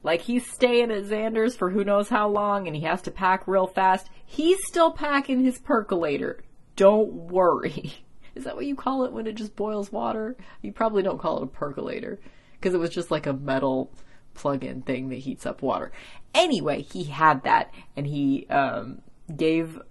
Like 0.04 0.22
he's 0.22 0.50
staying 0.52 0.92
at 0.92 1.06
Xander's 1.06 1.56
for 1.56 1.72
who 1.72 1.84
knows 1.84 2.10
how 2.10 2.30
long, 2.30 2.68
and 2.68 2.76
he 2.76 2.84
has 2.84 3.02
to 3.04 3.12
pack 3.12 3.48
real 3.48 3.68
fast. 3.68 4.08
He's 4.24 4.60
still 4.68 4.92
packing 4.92 5.44
his 5.44 5.58
percolator. 5.58 6.44
Don't 6.76 7.12
worry. 7.12 7.96
Is 8.38 8.44
that 8.44 8.56
what 8.56 8.66
you 8.66 8.76
call 8.76 9.04
it 9.04 9.12
when 9.12 9.28
it 9.28 9.36
just 9.36 9.56
boils 9.56 9.92
water? 9.92 10.38
You 10.62 10.72
probably 10.72 11.04
don't 11.04 11.20
call 11.20 11.38
it 11.38 11.44
a 11.44 11.48
percolator 11.48 12.20
because 12.54 12.74
it 12.74 12.80
was 12.80 12.92
just 12.92 13.12
like 13.12 13.26
a 13.26 13.34
metal 13.34 13.92
plug-in 14.36 14.84
thing 14.84 15.10
that 15.10 15.16
heats 15.16 15.46
up 15.46 15.62
water. 15.62 15.92
Anyway, 16.34 16.84
he 16.84 17.06
had 17.06 17.44
that 17.44 17.74
and 17.96 18.06
he 18.08 18.46
um, 18.48 19.02
gave 19.36 19.82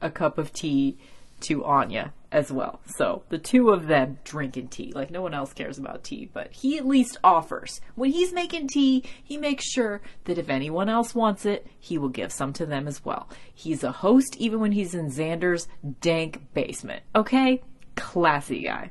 a 0.00 0.10
cup 0.10 0.38
of 0.38 0.52
tea 0.52 0.98
to 1.40 1.64
Anya 1.64 2.12
as 2.30 2.52
well. 2.52 2.80
So 2.86 3.22
the 3.28 3.38
two 3.38 3.70
of 3.70 3.86
them 3.86 4.18
drinking 4.24 4.68
tea. 4.68 4.92
Like 4.94 5.10
no 5.10 5.22
one 5.22 5.34
else 5.34 5.52
cares 5.52 5.78
about 5.78 6.04
tea, 6.04 6.30
but 6.32 6.52
he 6.52 6.78
at 6.78 6.86
least 6.86 7.16
offers. 7.24 7.80
When 7.94 8.10
he's 8.10 8.32
making 8.32 8.68
tea, 8.68 9.04
he 9.22 9.36
makes 9.36 9.64
sure 9.64 10.00
that 10.24 10.38
if 10.38 10.48
anyone 10.48 10.88
else 10.88 11.14
wants 11.14 11.46
it, 11.46 11.66
he 11.78 11.98
will 11.98 12.08
give 12.08 12.32
some 12.32 12.52
to 12.54 12.66
them 12.66 12.86
as 12.86 13.04
well. 13.04 13.28
He's 13.52 13.82
a 13.82 13.92
host 13.92 14.36
even 14.36 14.60
when 14.60 14.72
he's 14.72 14.94
in 14.94 15.10
Xander's 15.10 15.68
dank 16.00 16.52
basement. 16.52 17.02
Okay? 17.14 17.62
Classy 17.96 18.62
guy. 18.62 18.90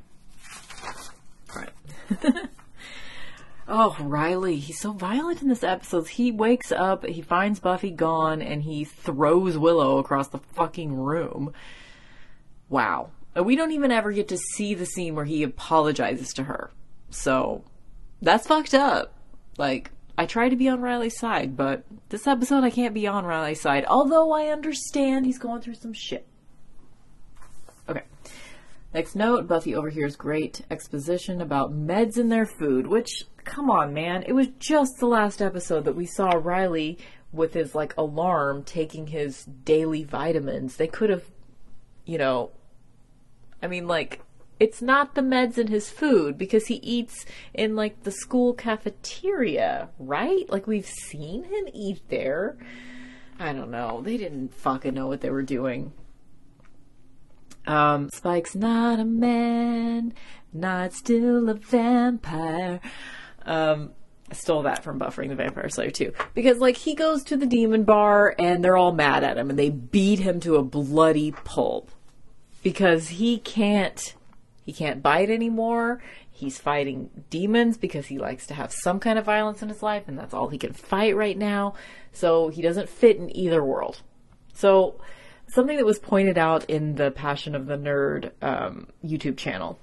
Right. 1.55 1.69
oh, 3.67 3.95
Riley, 3.99 4.57
he's 4.57 4.79
so 4.79 4.91
violent 4.93 5.41
in 5.41 5.47
this 5.47 5.63
episode. 5.63 6.07
He 6.07 6.31
wakes 6.31 6.71
up, 6.71 7.05
he 7.05 7.21
finds 7.21 7.59
Buffy 7.59 7.91
gone, 7.91 8.41
and 8.41 8.63
he 8.63 8.83
throws 8.83 9.57
Willow 9.57 9.99
across 9.99 10.29
the 10.29 10.39
fucking 10.55 10.93
room 10.93 11.53
wow. 12.69 13.11
We 13.43 13.55
don't 13.55 13.71
even 13.71 13.91
ever 13.91 14.11
get 14.11 14.27
to 14.29 14.37
see 14.37 14.73
the 14.73 14.85
scene 14.85 15.15
where 15.15 15.25
he 15.25 15.43
apologizes 15.43 16.33
to 16.33 16.43
her. 16.43 16.71
So 17.09 17.63
that's 18.21 18.47
fucked 18.47 18.73
up. 18.73 19.13
Like, 19.57 19.91
I 20.17 20.25
try 20.25 20.49
to 20.49 20.55
be 20.55 20.67
on 20.67 20.81
Riley's 20.81 21.19
side, 21.19 21.55
but 21.55 21.83
this 22.09 22.25
episode 22.25 22.63
I 22.63 22.71
can't 22.71 22.93
be 22.93 23.05
on 23.05 23.25
Riley's 23.25 23.61
side, 23.61 23.85
although 23.87 24.31
I 24.31 24.47
understand 24.47 25.25
he's 25.25 25.37
going 25.37 25.61
through 25.61 25.75
some 25.75 25.93
shit. 25.93 26.27
Okay. 27.87 28.03
Next 28.93 29.15
note 29.15 29.47
Buffy 29.47 29.75
overhears 29.75 30.15
great 30.15 30.61
exposition 30.71 31.41
about 31.41 31.71
meds 31.71 32.17
in 32.17 32.29
their 32.29 32.45
food, 32.45 32.87
which, 32.87 33.25
come 33.43 33.69
on, 33.69 33.93
man. 33.93 34.23
It 34.23 34.33
was 34.33 34.47
just 34.57 34.93
the 34.99 35.05
last 35.05 35.41
episode 35.41 35.85
that 35.85 35.95
we 35.95 36.07
saw 36.07 36.31
Riley 36.31 36.97
with 37.31 37.53
his, 37.53 37.75
like, 37.75 37.95
alarm 37.97 38.63
taking 38.63 39.07
his 39.07 39.45
daily 39.45 40.03
vitamins. 40.03 40.77
They 40.77 40.87
could 40.87 41.11
have, 41.11 41.25
you 42.05 42.17
know, 42.17 42.51
I 43.61 43.67
mean, 43.67 43.87
like, 43.87 44.21
it's 44.59 44.81
not 44.81 45.15
the 45.15 45.21
meds 45.21 45.57
in 45.57 45.67
his 45.67 45.89
food 45.89 46.37
because 46.37 46.67
he 46.67 46.75
eats 46.75 47.25
in 47.53 47.75
like 47.75 48.03
the 48.03 48.11
school 48.11 48.53
cafeteria, 48.53 49.89
right? 49.99 50.49
Like 50.49 50.67
we've 50.67 50.85
seen 50.85 51.43
him 51.43 51.65
eat 51.73 52.01
there. 52.09 52.57
I 53.39 53.53
don't 53.53 53.69
know. 53.69 54.01
They 54.01 54.17
didn't 54.17 54.53
fucking 54.53 54.93
know 54.93 55.07
what 55.07 55.21
they 55.21 55.29
were 55.29 55.43
doing. 55.43 55.93
Um, 57.67 58.09
Spike's 58.09 58.55
not 58.55 58.99
a 58.99 59.05
man, 59.05 60.13
not 60.53 60.93
still 60.93 61.49
a 61.49 61.53
vampire. 61.53 62.79
Um, 63.45 63.91
I 64.31 64.33
stole 64.33 64.63
that 64.63 64.83
from 64.83 64.99
Buffering 64.99 65.29
the 65.29 65.35
Vampire 65.35 65.69
Slayer 65.69 65.91
too. 65.91 66.13
Because 66.33 66.59
like 66.59 66.77
he 66.77 66.95
goes 66.95 67.23
to 67.25 67.37
the 67.37 67.45
demon 67.45 67.83
bar 67.83 68.33
and 68.39 68.63
they're 68.63 68.77
all 68.77 68.93
mad 68.93 69.23
at 69.23 69.37
him 69.37 69.49
and 69.49 69.59
they 69.59 69.69
beat 69.69 70.19
him 70.19 70.39
to 70.41 70.55
a 70.55 70.63
bloody 70.63 71.31
pulp. 71.31 71.91
Because 72.67 73.07
he 73.07 73.37
can't 73.37 74.13
he 74.65 74.73
can't 74.73 75.01
bite 75.01 75.29
anymore. 75.29 76.03
He's 76.29 76.59
fighting 76.59 77.09
demons 77.29 77.77
because 77.77 78.07
he 78.07 78.17
likes 78.17 78.45
to 78.47 78.53
have 78.53 78.73
some 78.73 78.99
kind 78.99 79.17
of 79.17 79.23
violence 79.23 79.61
in 79.61 79.69
his 79.69 79.81
life, 79.81 80.03
and 80.07 80.19
that's 80.19 80.33
all 80.33 80.49
he 80.49 80.57
can 80.57 80.73
fight 80.73 81.15
right 81.15 81.37
now. 81.37 81.75
So 82.11 82.49
he 82.49 82.61
doesn't 82.61 82.89
fit 82.89 83.15
in 83.15 83.33
either 83.33 83.63
world. 83.63 84.01
So, 84.53 84.99
something 85.47 85.77
that 85.77 85.85
was 85.85 85.97
pointed 85.97 86.37
out 86.37 86.69
in 86.69 86.95
the 86.95 87.11
Passion 87.11 87.55
of 87.55 87.67
the 87.67 87.77
Nerd 87.77 88.31
um, 88.41 88.87
YouTube 89.01 89.37
channel 89.37 89.79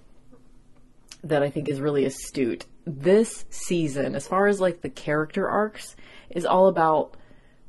that 1.23 1.43
I 1.43 1.49
think 1.49 1.71
is 1.71 1.81
really 1.81 2.05
astute. 2.05 2.67
This 2.87 3.47
season, 3.49 4.15
as 4.15 4.27
far 4.27 4.47
as 4.47 4.61
like 4.61 4.83
the 4.83 4.91
character 4.91 5.49
arcs, 5.49 5.97
is 6.29 6.45
all 6.45 6.69
about 6.69 7.17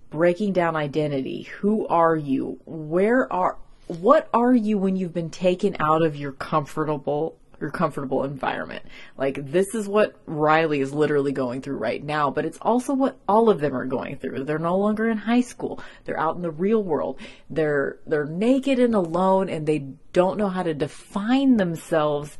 breaking 0.09 0.51
down 0.51 0.75
identity. 0.75 1.43
Who 1.61 1.87
are 1.87 2.17
you? 2.17 2.59
Where 2.65 3.31
are 3.31 3.57
what 3.87 4.29
are 4.33 4.53
you 4.53 4.77
when 4.77 4.95
you've 4.95 5.13
been 5.13 5.29
taken 5.29 5.75
out 5.79 6.03
of 6.03 6.15
your 6.15 6.31
comfortable 6.31 7.37
your 7.59 7.71
comfortable 7.71 8.23
environment. 8.23 8.83
Like 9.17 9.51
this 9.51 9.73
is 9.75 9.87
what 9.87 10.15
Riley 10.25 10.81
is 10.81 10.93
literally 10.93 11.31
going 11.31 11.61
through 11.61 11.77
right 11.77 12.03
now, 12.03 12.29
but 12.29 12.45
it's 12.45 12.57
also 12.61 12.93
what 12.93 13.17
all 13.27 13.49
of 13.49 13.59
them 13.59 13.75
are 13.75 13.85
going 13.85 14.17
through. 14.17 14.43
They're 14.43 14.59
no 14.59 14.77
longer 14.77 15.09
in 15.09 15.17
high 15.17 15.41
school. 15.41 15.79
They're 16.03 16.19
out 16.19 16.35
in 16.35 16.41
the 16.41 16.51
real 16.51 16.83
world. 16.83 17.19
They're 17.49 17.99
they're 18.05 18.25
naked 18.25 18.79
and 18.79 18.95
alone 18.95 19.49
and 19.49 19.65
they 19.65 19.79
don't 20.13 20.37
know 20.37 20.49
how 20.49 20.63
to 20.63 20.73
define 20.73 21.57
themselves 21.57 22.37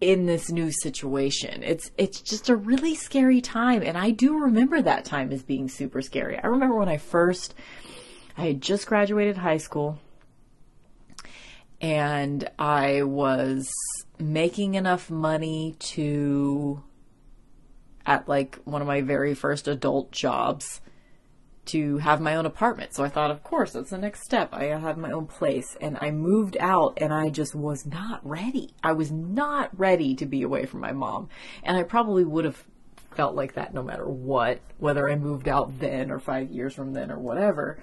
in 0.00 0.26
this 0.26 0.50
new 0.50 0.70
situation. 0.70 1.62
It's 1.62 1.90
it's 1.96 2.20
just 2.20 2.48
a 2.48 2.56
really 2.56 2.94
scary 2.94 3.40
time 3.40 3.82
and 3.82 3.96
I 3.96 4.10
do 4.10 4.38
remember 4.38 4.82
that 4.82 5.04
time 5.04 5.32
as 5.32 5.42
being 5.42 5.68
super 5.68 6.02
scary. 6.02 6.38
I 6.38 6.46
remember 6.46 6.76
when 6.76 6.88
I 6.88 6.98
first 6.98 7.54
I 8.36 8.46
had 8.46 8.60
just 8.60 8.86
graduated 8.86 9.38
high 9.38 9.56
school 9.56 9.98
and 11.80 12.48
I 12.58 13.02
was 13.02 13.70
making 14.18 14.74
enough 14.74 15.10
money 15.10 15.76
to, 15.78 16.82
at 18.04 18.28
like 18.28 18.56
one 18.64 18.80
of 18.80 18.88
my 18.88 19.02
very 19.02 19.34
first 19.34 19.68
adult 19.68 20.10
jobs, 20.12 20.80
to 21.66 21.98
have 21.98 22.20
my 22.20 22.36
own 22.36 22.46
apartment. 22.46 22.94
So 22.94 23.04
I 23.04 23.08
thought, 23.08 23.30
of 23.30 23.42
course, 23.42 23.72
that's 23.72 23.90
the 23.90 23.98
next 23.98 24.22
step. 24.22 24.50
I 24.52 24.64
have 24.64 24.96
my 24.96 25.10
own 25.10 25.26
place. 25.26 25.76
And 25.80 25.98
I 26.00 26.10
moved 26.12 26.56
out 26.60 26.96
and 27.00 27.12
I 27.12 27.28
just 27.28 27.54
was 27.54 27.84
not 27.84 28.26
ready. 28.26 28.74
I 28.82 28.92
was 28.92 29.10
not 29.10 29.76
ready 29.78 30.14
to 30.14 30.26
be 30.26 30.42
away 30.42 30.66
from 30.66 30.80
my 30.80 30.92
mom. 30.92 31.28
And 31.62 31.76
I 31.76 31.82
probably 31.82 32.24
would 32.24 32.44
have 32.44 32.64
felt 33.10 33.34
like 33.34 33.54
that 33.54 33.74
no 33.74 33.82
matter 33.82 34.06
what, 34.06 34.60
whether 34.78 35.10
I 35.10 35.16
moved 35.16 35.48
out 35.48 35.80
then 35.80 36.10
or 36.10 36.20
five 36.20 36.50
years 36.50 36.74
from 36.74 36.92
then 36.92 37.10
or 37.10 37.18
whatever. 37.18 37.78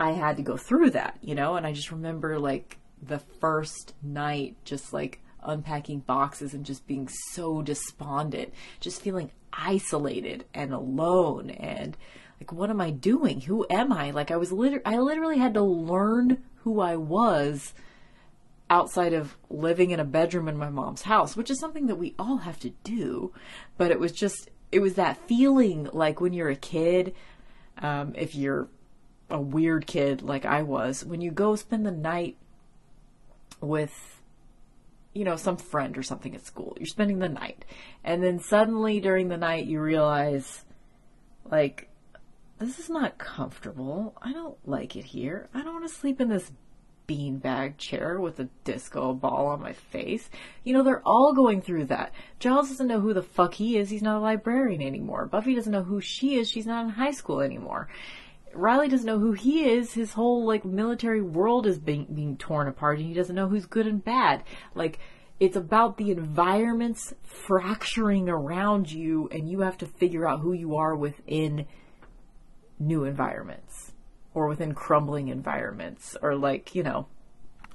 I 0.00 0.12
had 0.12 0.38
to 0.38 0.42
go 0.42 0.56
through 0.56 0.90
that, 0.90 1.18
you 1.20 1.34
know, 1.34 1.56
and 1.56 1.66
I 1.66 1.72
just 1.72 1.92
remember 1.92 2.38
like 2.38 2.78
the 3.02 3.18
first 3.18 3.94
night 4.02 4.56
just 4.64 4.94
like 4.94 5.20
unpacking 5.42 6.00
boxes 6.00 6.54
and 6.54 6.64
just 6.64 6.86
being 6.86 7.08
so 7.32 7.60
despondent, 7.60 8.52
just 8.80 9.02
feeling 9.02 9.30
isolated 9.52 10.46
and 10.54 10.72
alone 10.72 11.50
and 11.50 11.96
like 12.40 12.50
what 12.50 12.70
am 12.70 12.80
I 12.80 12.90
doing? 12.90 13.42
Who 13.42 13.66
am 13.68 13.92
I? 13.92 14.10
Like 14.10 14.30
I 14.30 14.36
was 14.36 14.50
literally 14.50 14.84
I 14.86 14.98
literally 14.98 15.38
had 15.38 15.54
to 15.54 15.62
learn 15.62 16.42
who 16.62 16.80
I 16.80 16.96
was 16.96 17.74
outside 18.70 19.12
of 19.12 19.36
living 19.50 19.90
in 19.90 20.00
a 20.00 20.04
bedroom 20.04 20.48
in 20.48 20.56
my 20.56 20.70
mom's 20.70 21.02
house, 21.02 21.36
which 21.36 21.50
is 21.50 21.60
something 21.60 21.88
that 21.88 21.96
we 21.96 22.14
all 22.18 22.38
have 22.38 22.58
to 22.60 22.70
do. 22.84 23.34
But 23.76 23.90
it 23.90 24.00
was 24.00 24.12
just 24.12 24.48
it 24.72 24.80
was 24.80 24.94
that 24.94 25.18
feeling 25.28 25.90
like 25.92 26.22
when 26.22 26.32
you're 26.32 26.48
a 26.48 26.56
kid, 26.56 27.14
um, 27.78 28.14
if 28.16 28.34
you're 28.34 28.68
a 29.30 29.40
weird 29.40 29.86
kid 29.86 30.22
like 30.22 30.44
I 30.44 30.62
was, 30.62 31.04
when 31.04 31.20
you 31.20 31.30
go 31.30 31.56
spend 31.56 31.86
the 31.86 31.90
night 31.90 32.36
with, 33.60 34.22
you 35.12 35.24
know, 35.24 35.36
some 35.36 35.56
friend 35.56 35.96
or 35.98 36.02
something 36.02 36.34
at 36.34 36.44
school, 36.44 36.76
you're 36.78 36.86
spending 36.86 37.18
the 37.18 37.28
night, 37.28 37.64
and 38.04 38.22
then 38.22 38.38
suddenly 38.38 39.00
during 39.00 39.28
the 39.28 39.36
night 39.36 39.66
you 39.66 39.80
realize, 39.80 40.64
like, 41.50 41.88
this 42.58 42.78
is 42.78 42.90
not 42.90 43.18
comfortable. 43.18 44.14
I 44.20 44.32
don't 44.32 44.58
like 44.68 44.94
it 44.94 45.04
here. 45.04 45.48
I 45.54 45.62
don't 45.62 45.74
want 45.74 45.88
to 45.88 45.94
sleep 45.94 46.20
in 46.20 46.28
this 46.28 46.52
beanbag 47.08 47.76
chair 47.76 48.20
with 48.20 48.38
a 48.38 48.48
disco 48.62 49.12
ball 49.12 49.48
on 49.48 49.60
my 49.60 49.72
face. 49.72 50.30
You 50.62 50.74
know, 50.74 50.84
they're 50.84 51.02
all 51.04 51.32
going 51.34 51.60
through 51.60 51.86
that. 51.86 52.12
Giles 52.38 52.68
doesn't 52.68 52.86
know 52.86 53.00
who 53.00 53.14
the 53.14 53.22
fuck 53.22 53.54
he 53.54 53.78
is. 53.78 53.90
He's 53.90 54.02
not 54.02 54.18
a 54.18 54.20
librarian 54.20 54.80
anymore. 54.80 55.26
Buffy 55.26 55.54
doesn't 55.54 55.72
know 55.72 55.82
who 55.82 56.00
she 56.00 56.36
is. 56.36 56.48
She's 56.48 56.66
not 56.66 56.84
in 56.84 56.90
high 56.90 57.10
school 57.10 57.40
anymore. 57.40 57.88
Riley 58.54 58.88
doesn't 58.88 59.06
know 59.06 59.18
who 59.18 59.32
he 59.32 59.64
is. 59.64 59.92
His 59.92 60.12
whole 60.12 60.44
like 60.44 60.64
military 60.64 61.20
world 61.20 61.66
is 61.66 61.78
being 61.78 62.06
being 62.12 62.36
torn 62.36 62.68
apart, 62.68 62.98
and 62.98 63.06
he 63.06 63.14
doesn't 63.14 63.36
know 63.36 63.48
who's 63.48 63.66
good 63.66 63.86
and 63.86 64.04
bad. 64.04 64.42
Like 64.74 64.98
it's 65.38 65.56
about 65.56 65.96
the 65.96 66.10
environments 66.10 67.14
fracturing 67.22 68.28
around 68.28 68.92
you, 68.92 69.28
and 69.32 69.48
you 69.48 69.60
have 69.60 69.78
to 69.78 69.86
figure 69.86 70.28
out 70.28 70.40
who 70.40 70.52
you 70.52 70.76
are 70.76 70.94
within 70.94 71.66
new 72.78 73.04
environments 73.04 73.92
or 74.32 74.46
within 74.46 74.74
crumbling 74.74 75.28
environments, 75.28 76.16
or 76.22 76.34
like 76.34 76.74
you 76.74 76.82
know. 76.82 77.06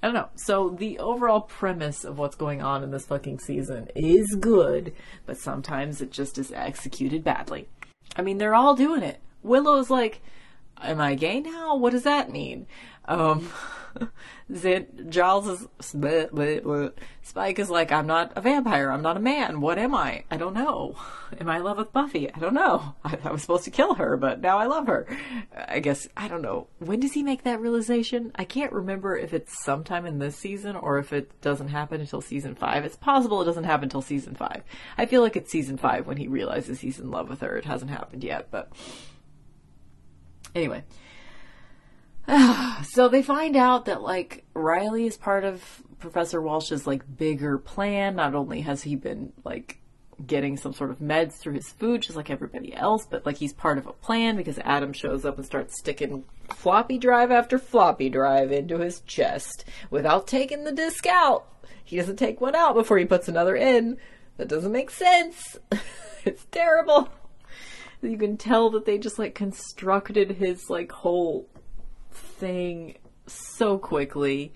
I 0.03 0.07
don't 0.07 0.13
know. 0.13 0.29
So 0.35 0.69
the 0.69 0.99
overall 0.99 1.41
premise 1.41 2.03
of 2.03 2.19
what's 2.19 2.35
going 2.35 2.61
on 2.61 2.83
in 2.83 2.91
this 2.91 3.07
fucking 3.07 3.39
season 3.39 3.87
is 3.95 4.35
good, 4.39 4.93
but 5.25 5.37
sometimes 5.37 5.99
it 5.99 6.11
just 6.11 6.37
is 6.37 6.51
executed 6.51 7.23
badly. 7.23 7.67
I 8.15 8.21
mean, 8.21 8.37
they're 8.37 8.53
all 8.53 8.75
doing 8.75 9.01
it. 9.01 9.19
Willow's 9.41 9.89
like, 9.89 10.21
am 10.81 10.99
I 10.99 11.15
gay 11.15 11.39
now? 11.39 11.75
What 11.75 11.91
does 11.91 12.03
that 12.03 12.31
mean? 12.31 12.67
Um, 13.05 13.49
Zin, 14.53 15.07
Giles 15.09 15.47
is, 15.47 15.67
bleh, 15.93 16.29
bleh, 16.29 16.61
bleh. 16.61 16.91
Spike 17.23 17.59
is 17.59 17.69
like, 17.69 17.91
I'm 17.91 18.05
not 18.05 18.33
a 18.35 18.41
vampire. 18.41 18.91
I'm 18.91 19.01
not 19.01 19.17
a 19.17 19.21
man. 19.21 19.61
What 19.61 19.79
am 19.79 19.95
I? 19.95 20.23
I 20.29 20.37
don't 20.37 20.53
know. 20.53 20.95
Am 21.39 21.49
I 21.49 21.57
in 21.57 21.63
love 21.63 21.77
with 21.77 21.91
Buffy? 21.91 22.31
I 22.31 22.39
don't 22.39 22.53
know. 22.53 22.95
I, 23.03 23.17
I 23.25 23.31
was 23.31 23.41
supposed 23.41 23.65
to 23.65 23.71
kill 23.71 23.95
her, 23.95 24.15
but 24.15 24.39
now 24.39 24.57
I 24.57 24.67
love 24.67 24.87
her. 24.87 25.05
I 25.67 25.79
guess, 25.79 26.07
I 26.15 26.27
don't 26.27 26.43
know. 26.43 26.67
When 26.79 26.99
does 26.99 27.13
he 27.13 27.23
make 27.23 27.43
that 27.43 27.59
realization? 27.59 28.31
I 28.35 28.45
can't 28.45 28.71
remember 28.71 29.17
if 29.17 29.33
it's 29.33 29.61
sometime 29.63 30.05
in 30.05 30.19
this 30.19 30.37
season 30.37 30.75
or 30.75 30.97
if 30.99 31.11
it 31.11 31.41
doesn't 31.41 31.69
happen 31.69 31.99
until 31.99 32.21
season 32.21 32.55
five. 32.55 32.85
It's 32.85 32.95
possible 32.95 33.41
it 33.41 33.45
doesn't 33.45 33.65
happen 33.65 33.85
until 33.85 34.01
season 34.01 34.35
five. 34.35 34.63
I 34.97 35.07
feel 35.07 35.21
like 35.21 35.35
it's 35.35 35.51
season 35.51 35.77
five 35.77 36.07
when 36.07 36.17
he 36.17 36.27
realizes 36.27 36.79
he's 36.79 36.99
in 36.99 37.11
love 37.11 37.27
with 37.27 37.41
her. 37.41 37.57
It 37.57 37.65
hasn't 37.65 37.91
happened 37.91 38.23
yet, 38.23 38.47
but 38.51 38.71
Anyway. 40.55 40.83
so 42.83 43.07
they 43.07 43.21
find 43.21 43.55
out 43.55 43.85
that 43.85 44.01
like 44.01 44.45
Riley 44.53 45.05
is 45.05 45.17
part 45.17 45.43
of 45.43 45.83
Professor 45.99 46.41
Walsh's 46.41 46.87
like 46.87 47.17
bigger 47.17 47.57
plan. 47.57 48.15
Not 48.15 48.33
only 48.33 48.61
has 48.61 48.83
he 48.83 48.95
been 48.95 49.33
like 49.43 49.79
getting 50.25 50.55
some 50.55 50.73
sort 50.73 50.89
of 50.89 50.99
meds 50.99 51.33
through 51.33 51.53
his 51.53 51.69
food 51.69 52.01
just 52.01 52.15
like 52.15 52.29
everybody 52.29 52.73
else, 52.73 53.05
but 53.05 53.25
like 53.25 53.37
he's 53.37 53.53
part 53.53 53.77
of 53.77 53.85
a 53.85 53.93
plan 53.93 54.37
because 54.37 54.57
Adam 54.59 54.93
shows 54.93 55.25
up 55.25 55.37
and 55.37 55.45
starts 55.45 55.77
sticking 55.77 56.23
floppy 56.49 56.97
drive 56.97 57.31
after 57.31 57.59
floppy 57.59 58.09
drive 58.09 58.51
into 58.51 58.79
his 58.79 59.01
chest 59.01 59.65
without 59.89 60.25
taking 60.25 60.63
the 60.63 60.71
disc 60.71 61.05
out. 61.05 61.47
He 61.83 61.97
doesn't 61.97 62.17
take 62.17 62.41
one 62.41 62.55
out 62.55 62.73
before 62.73 62.97
he 62.97 63.05
puts 63.05 63.27
another 63.27 63.55
in. 63.55 63.97
That 64.37 64.47
doesn't 64.47 64.71
make 64.71 64.89
sense. 64.89 65.57
it's 66.25 66.45
terrible 66.45 67.09
you 68.01 68.17
can 68.17 68.37
tell 68.37 68.69
that 68.71 68.85
they 68.85 68.97
just 68.97 69.19
like 69.19 69.35
constructed 69.35 70.31
his 70.31 70.69
like 70.69 70.91
whole 70.91 71.47
thing 72.11 72.97
so 73.27 73.77
quickly. 73.77 74.53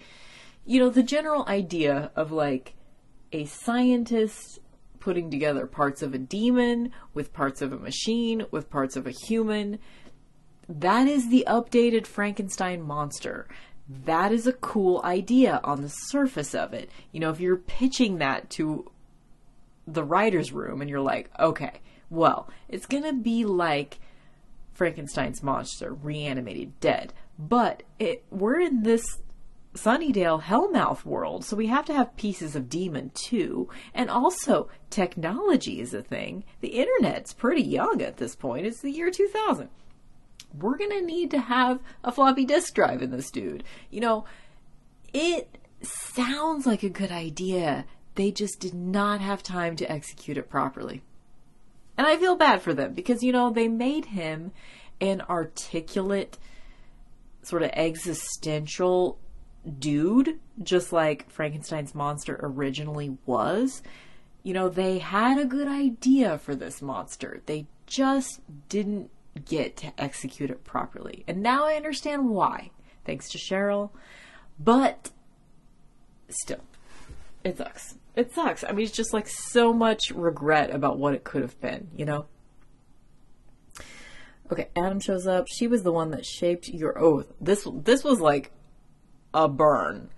you 0.66 0.80
know, 0.80 0.90
the 0.90 1.04
general 1.04 1.46
idea 1.48 2.12
of 2.16 2.32
like 2.32 2.76
a 3.32 3.46
scientist 3.46 4.60
putting 5.00 5.32
together 5.32 5.66
parts 5.66 6.02
of 6.02 6.14
a 6.14 6.18
demon 6.18 6.92
with 7.14 7.34
parts 7.34 7.62
of 7.62 7.72
a 7.72 7.78
machine 7.78 8.46
with 8.52 8.70
parts 8.70 8.96
of 8.96 9.08
a 9.08 9.12
human. 9.12 9.80
That 10.68 11.08
is 11.08 11.30
the 11.30 11.46
updated 11.48 12.06
Frankenstein 12.06 12.82
monster. 12.82 13.48
That 13.88 14.32
is 14.32 14.46
a 14.46 14.54
cool 14.54 15.02
idea 15.04 15.60
on 15.64 15.82
the 15.82 15.90
surface 15.90 16.54
of 16.54 16.74
it. 16.74 16.92
You 17.12 17.20
know, 17.20 17.32
if 17.32 17.40
you're 17.40 17.58
pitching 17.58 18.20
that 18.20 18.50
to 18.52 18.92
the 19.88 20.04
writer's 20.04 20.52
room 20.52 20.82
and 20.82 20.90
you're 20.90 21.02
like, 21.02 21.32
okay, 21.40 21.82
well, 22.10 22.50
it's 22.68 22.86
gonna 22.86 23.14
be 23.14 23.46
like 23.46 24.00
Frankenstein's 24.74 25.44
monster 25.44 25.94
reanimated 25.94 26.80
dead. 26.80 27.14
But 27.38 27.84
it, 28.00 28.24
we're 28.30 28.60
in 28.60 28.84
this 28.84 29.04
Sunnydale 29.74 30.42
Hellmouth 30.42 31.06
world, 31.06 31.46
so 31.46 31.56
we 31.56 31.68
have 31.68 31.86
to 31.86 31.94
have 31.94 32.18
pieces 32.18 32.56
of 32.56 32.70
demon 32.70 33.12
too. 33.14 33.70
And 33.94 34.10
also, 34.10 34.70
technology 34.90 35.80
is 35.80 35.94
a 35.94 36.02
thing. 36.02 36.44
The 36.62 36.70
internet's 36.70 37.34
pretty 37.34 37.62
young 37.62 38.02
at 38.02 38.18
this 38.18 38.36
point. 38.36 38.66
It's 38.66 38.82
the 38.82 38.92
year 38.92 39.12
2000. 39.12 39.70
We're 40.58 40.78
gonna 40.78 41.02
need 41.02 41.30
to 41.32 41.40
have 41.40 41.80
a 42.04 42.12
floppy 42.12 42.46
disk 42.46 42.74
drive 42.74 43.02
in 43.02 43.12
this 43.12 43.30
dude. 43.30 43.64
You 43.92 44.02
know, 44.02 44.26
it 45.14 45.58
sounds 45.82 46.66
like 46.66 46.84
a 46.84 46.90
good 46.90 47.12
idea. 47.12 47.86
They 48.16 48.32
just 48.32 48.60
did 48.60 48.74
not 48.74 49.22
have 49.22 49.44
time 49.44 49.76
to 49.78 49.92
execute 49.92 50.38
it 50.38 50.50
properly. 50.50 51.04
And 52.00 52.08
I 52.08 52.16
feel 52.16 52.38
bad 52.38 52.62
for 52.62 52.74
them 52.74 52.94
because, 52.94 53.24
you 53.24 53.34
know, 53.34 53.52
they 53.52 53.68
made 53.68 54.06
him 54.06 54.54
an 55.02 55.20
articulate, 55.30 56.38
sort 57.42 57.62
of 57.62 57.72
existential 57.74 59.20
dude, 59.78 60.40
just 60.64 60.94
like 60.94 61.30
Frankenstein's 61.30 61.94
monster 61.94 62.40
originally 62.42 63.18
was. 63.26 63.84
You 64.44 64.54
know, 64.54 64.70
they 64.70 65.00
had 65.00 65.38
a 65.38 65.44
good 65.44 65.68
idea 65.68 66.38
for 66.38 66.56
this 66.56 66.82
monster. 66.82 67.42
They 67.48 67.68
just 67.86 68.40
didn't 68.70 69.12
get 69.44 69.76
to 69.78 69.92
execute 70.02 70.50
it 70.50 70.64
properly. 70.64 71.26
And 71.28 71.44
now 71.44 71.66
I 71.66 71.74
understand 71.74 72.30
why, 72.30 72.72
thanks 73.04 73.30
to 73.32 73.38
Cheryl. 73.38 73.90
But 74.58 75.12
still, 76.30 76.64
it 77.44 77.58
sucks. 77.58 77.96
It 78.16 78.34
sucks. 78.34 78.64
I 78.64 78.72
mean, 78.72 78.86
it's 78.86 78.96
just 78.96 79.14
like 79.14 79.28
so 79.28 79.74
much 79.74 80.12
regret 80.12 80.72
about 80.72 80.98
what 80.98 81.14
it 81.14 81.24
could 81.24 81.42
have 81.42 81.60
been, 81.62 81.90
you 81.96 82.06
know? 82.06 82.26
Okay, 84.52 84.70
Adam 84.76 85.00
shows 85.00 85.28
up. 85.28 85.46
She 85.48 85.68
was 85.68 85.84
the 85.84 85.92
one 85.92 86.12
that 86.12 86.26
shaped 86.26 86.68
your 86.70 86.98
oath. 86.98 87.32
This 87.40 87.68
this 87.72 88.04
was 88.04 88.20
like 88.20 88.52
a 89.34 89.48
burn. 89.48 90.10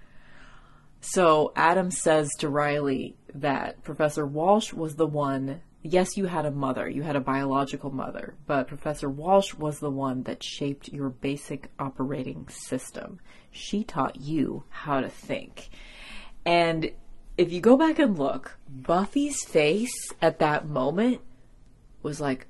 So 1.01 1.51
Adam 1.55 1.91
says 1.91 2.29
to 2.39 2.47
Riley 2.47 3.17
that 3.33 3.83
Professor 3.83 4.25
Walsh 4.25 4.71
was 4.71 4.95
the 4.95 5.07
one. 5.07 5.61
Yes, 5.83 6.15
you 6.15 6.27
had 6.27 6.45
a 6.45 6.51
mother, 6.51 6.87
you 6.87 7.01
had 7.01 7.15
a 7.15 7.19
biological 7.21 7.89
mother, 7.89 8.35
but 8.45 8.67
Professor 8.67 9.09
Walsh 9.09 9.55
was 9.55 9.79
the 9.79 9.89
one 9.89 10.23
that 10.23 10.43
shaped 10.43 10.89
your 10.89 11.09
basic 11.09 11.71
operating 11.79 12.47
system. 12.49 13.19
She 13.49 13.83
taught 13.83 14.21
you 14.21 14.63
how 14.69 15.01
to 15.01 15.09
think. 15.09 15.69
And 16.45 16.91
if 17.41 17.51
you 17.51 17.59
go 17.59 17.75
back 17.75 17.97
and 17.97 18.19
look, 18.19 18.59
Buffy's 18.69 19.43
face 19.43 20.13
at 20.21 20.37
that 20.39 20.67
moment 20.67 21.21
was 22.03 22.21
like, 22.21 22.45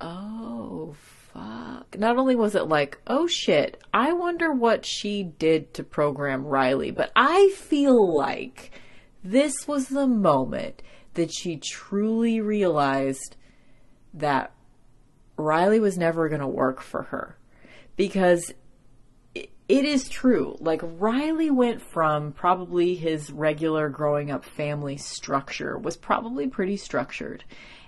oh, 0.00 0.94
fuck. 1.32 1.98
Not 1.98 2.16
only 2.16 2.36
was 2.36 2.54
it 2.54 2.68
like, 2.68 2.98
oh 3.08 3.26
shit, 3.26 3.82
I 3.92 4.12
wonder 4.12 4.52
what 4.52 4.86
she 4.86 5.24
did 5.24 5.74
to 5.74 5.82
program 5.82 6.46
Riley, 6.46 6.92
but 6.92 7.10
I 7.16 7.50
feel 7.56 8.16
like 8.16 8.70
this 9.24 9.66
was 9.66 9.88
the 9.88 10.06
moment 10.06 10.80
that 11.14 11.32
she 11.32 11.56
truly 11.56 12.40
realized 12.40 13.34
that 14.14 14.52
Riley 15.36 15.80
was 15.80 15.98
never 15.98 16.28
going 16.28 16.40
to 16.40 16.46
work 16.46 16.80
for 16.80 17.02
her. 17.02 17.36
Because 17.96 18.52
it 19.68 19.84
is 19.84 20.08
true. 20.08 20.56
Like, 20.60 20.80
Riley 20.82 21.50
went 21.50 21.82
from 21.82 22.32
probably 22.32 22.94
his 22.94 23.32
regular 23.32 23.88
growing 23.88 24.30
up 24.30 24.44
family 24.44 24.96
structure, 24.96 25.76
was 25.76 25.96
probably 25.96 26.46
pretty 26.46 26.76
structured. 26.76 27.44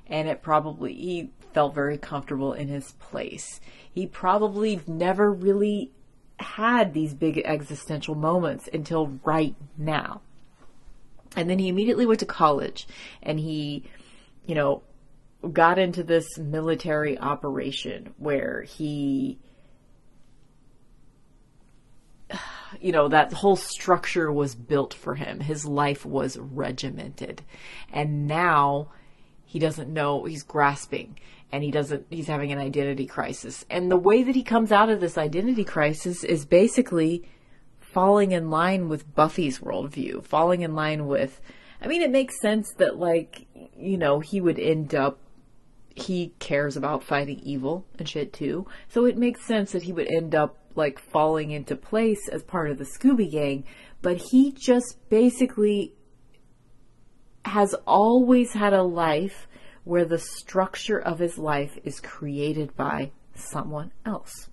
And 0.06 0.28
it 0.28 0.42
probably, 0.42 0.94
he 0.94 1.30
felt 1.52 1.74
very 1.74 1.98
comfortable 1.98 2.52
in 2.52 2.68
his 2.68 2.92
place. 2.92 3.60
He 3.92 4.06
probably 4.06 4.80
never 4.86 5.32
really 5.32 5.92
had 6.38 6.94
these 6.94 7.14
big 7.14 7.42
existential 7.44 8.14
moments 8.14 8.68
until 8.72 9.18
right 9.24 9.54
now. 9.76 10.20
And 11.36 11.48
then 11.48 11.58
he 11.58 11.68
immediately 11.68 12.06
went 12.06 12.20
to 12.20 12.26
college 12.26 12.86
and 13.22 13.38
he, 13.38 13.84
you 14.46 14.54
know, 14.54 14.82
got 15.52 15.78
into 15.78 16.02
this 16.02 16.38
military 16.38 17.18
operation 17.18 18.14
where 18.18 18.62
he, 18.62 19.38
you 22.80 22.92
know, 22.92 23.08
that 23.08 23.32
whole 23.32 23.56
structure 23.56 24.32
was 24.32 24.54
built 24.54 24.94
for 24.94 25.14
him. 25.14 25.40
His 25.40 25.64
life 25.64 26.04
was 26.04 26.36
regimented. 26.38 27.42
And 27.92 28.26
now 28.26 28.88
he 29.44 29.58
doesn't 29.58 29.92
know, 29.92 30.24
he's 30.24 30.42
grasping 30.42 31.16
and 31.50 31.64
he 31.64 31.70
doesn't 31.70 32.06
he's 32.10 32.26
having 32.26 32.52
an 32.52 32.58
identity 32.58 33.06
crisis 33.06 33.64
and 33.70 33.90
the 33.90 33.96
way 33.96 34.22
that 34.22 34.34
he 34.34 34.42
comes 34.42 34.72
out 34.72 34.90
of 34.90 35.00
this 35.00 35.16
identity 35.16 35.64
crisis 35.64 36.24
is 36.24 36.44
basically 36.44 37.28
falling 37.80 38.32
in 38.32 38.50
line 38.50 38.88
with 38.88 39.14
buffy's 39.14 39.58
worldview 39.60 40.22
falling 40.22 40.62
in 40.62 40.74
line 40.74 41.06
with 41.06 41.40
i 41.80 41.86
mean 41.86 42.02
it 42.02 42.10
makes 42.10 42.40
sense 42.40 42.72
that 42.74 42.98
like 42.98 43.46
you 43.76 43.96
know 43.96 44.20
he 44.20 44.40
would 44.40 44.58
end 44.58 44.94
up 44.94 45.18
he 45.94 46.32
cares 46.38 46.76
about 46.76 47.02
fighting 47.02 47.40
evil 47.42 47.84
and 47.98 48.08
shit 48.08 48.32
too 48.32 48.66
so 48.88 49.04
it 49.04 49.16
makes 49.16 49.44
sense 49.46 49.72
that 49.72 49.82
he 49.82 49.92
would 49.92 50.08
end 50.08 50.34
up 50.34 50.57
like 50.74 50.98
falling 50.98 51.50
into 51.50 51.76
place 51.76 52.28
as 52.28 52.42
part 52.42 52.70
of 52.70 52.78
the 52.78 52.84
scooby 52.84 53.30
gang 53.30 53.64
but 54.02 54.16
he 54.16 54.52
just 54.52 54.96
basically 55.08 55.92
has 57.44 57.74
always 57.86 58.52
had 58.52 58.72
a 58.72 58.82
life 58.82 59.48
where 59.84 60.04
the 60.04 60.18
structure 60.18 60.98
of 60.98 61.18
his 61.18 61.38
life 61.38 61.78
is 61.82 62.00
created 62.00 62.76
by 62.76 63.10
someone 63.34 63.90
else. 64.04 64.48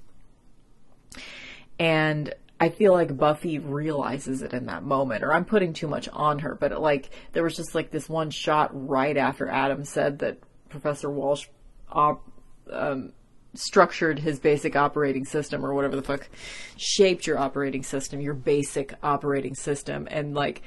And 1.78 2.34
I 2.60 2.70
feel 2.70 2.94
like 2.94 3.18
Buffy 3.18 3.60
realizes 3.60 4.42
it 4.42 4.54
in 4.54 4.68
that 4.68 4.84
moment, 4.84 5.24
or 5.24 5.34
I'm 5.34 5.44
putting 5.44 5.74
too 5.74 5.88
much 5.88 6.08
on 6.14 6.40
her, 6.40 6.56
but 6.56 6.72
it, 6.72 6.80
like 6.80 7.10
there 7.34 7.44
was 7.44 7.58
just 7.58 7.76
like 7.76 7.92
this 7.92 8.08
one 8.08 8.30
shot 8.30 8.70
right 8.74 9.18
after 9.18 9.50
Adam 9.50 9.84
said 9.84 10.20
that 10.20 10.40
Professor 10.70 11.10
Walsh 11.10 11.48
op, 11.90 12.26
um, 12.72 13.12
structured 13.58 14.20
his 14.20 14.40
basic 14.40 14.76
operating 14.76 15.26
system 15.26 15.66
or 15.66 15.74
whatever 15.74 15.96
the 15.96 16.02
fuck 16.02 16.30
shaped 16.78 17.28
your 17.28 17.38
operating 17.38 17.84
system, 17.84 18.22
your 18.22 18.34
basic 18.34 18.94
operating 19.04 19.56
system, 19.56 20.08
and 20.12 20.34
like 20.34 20.62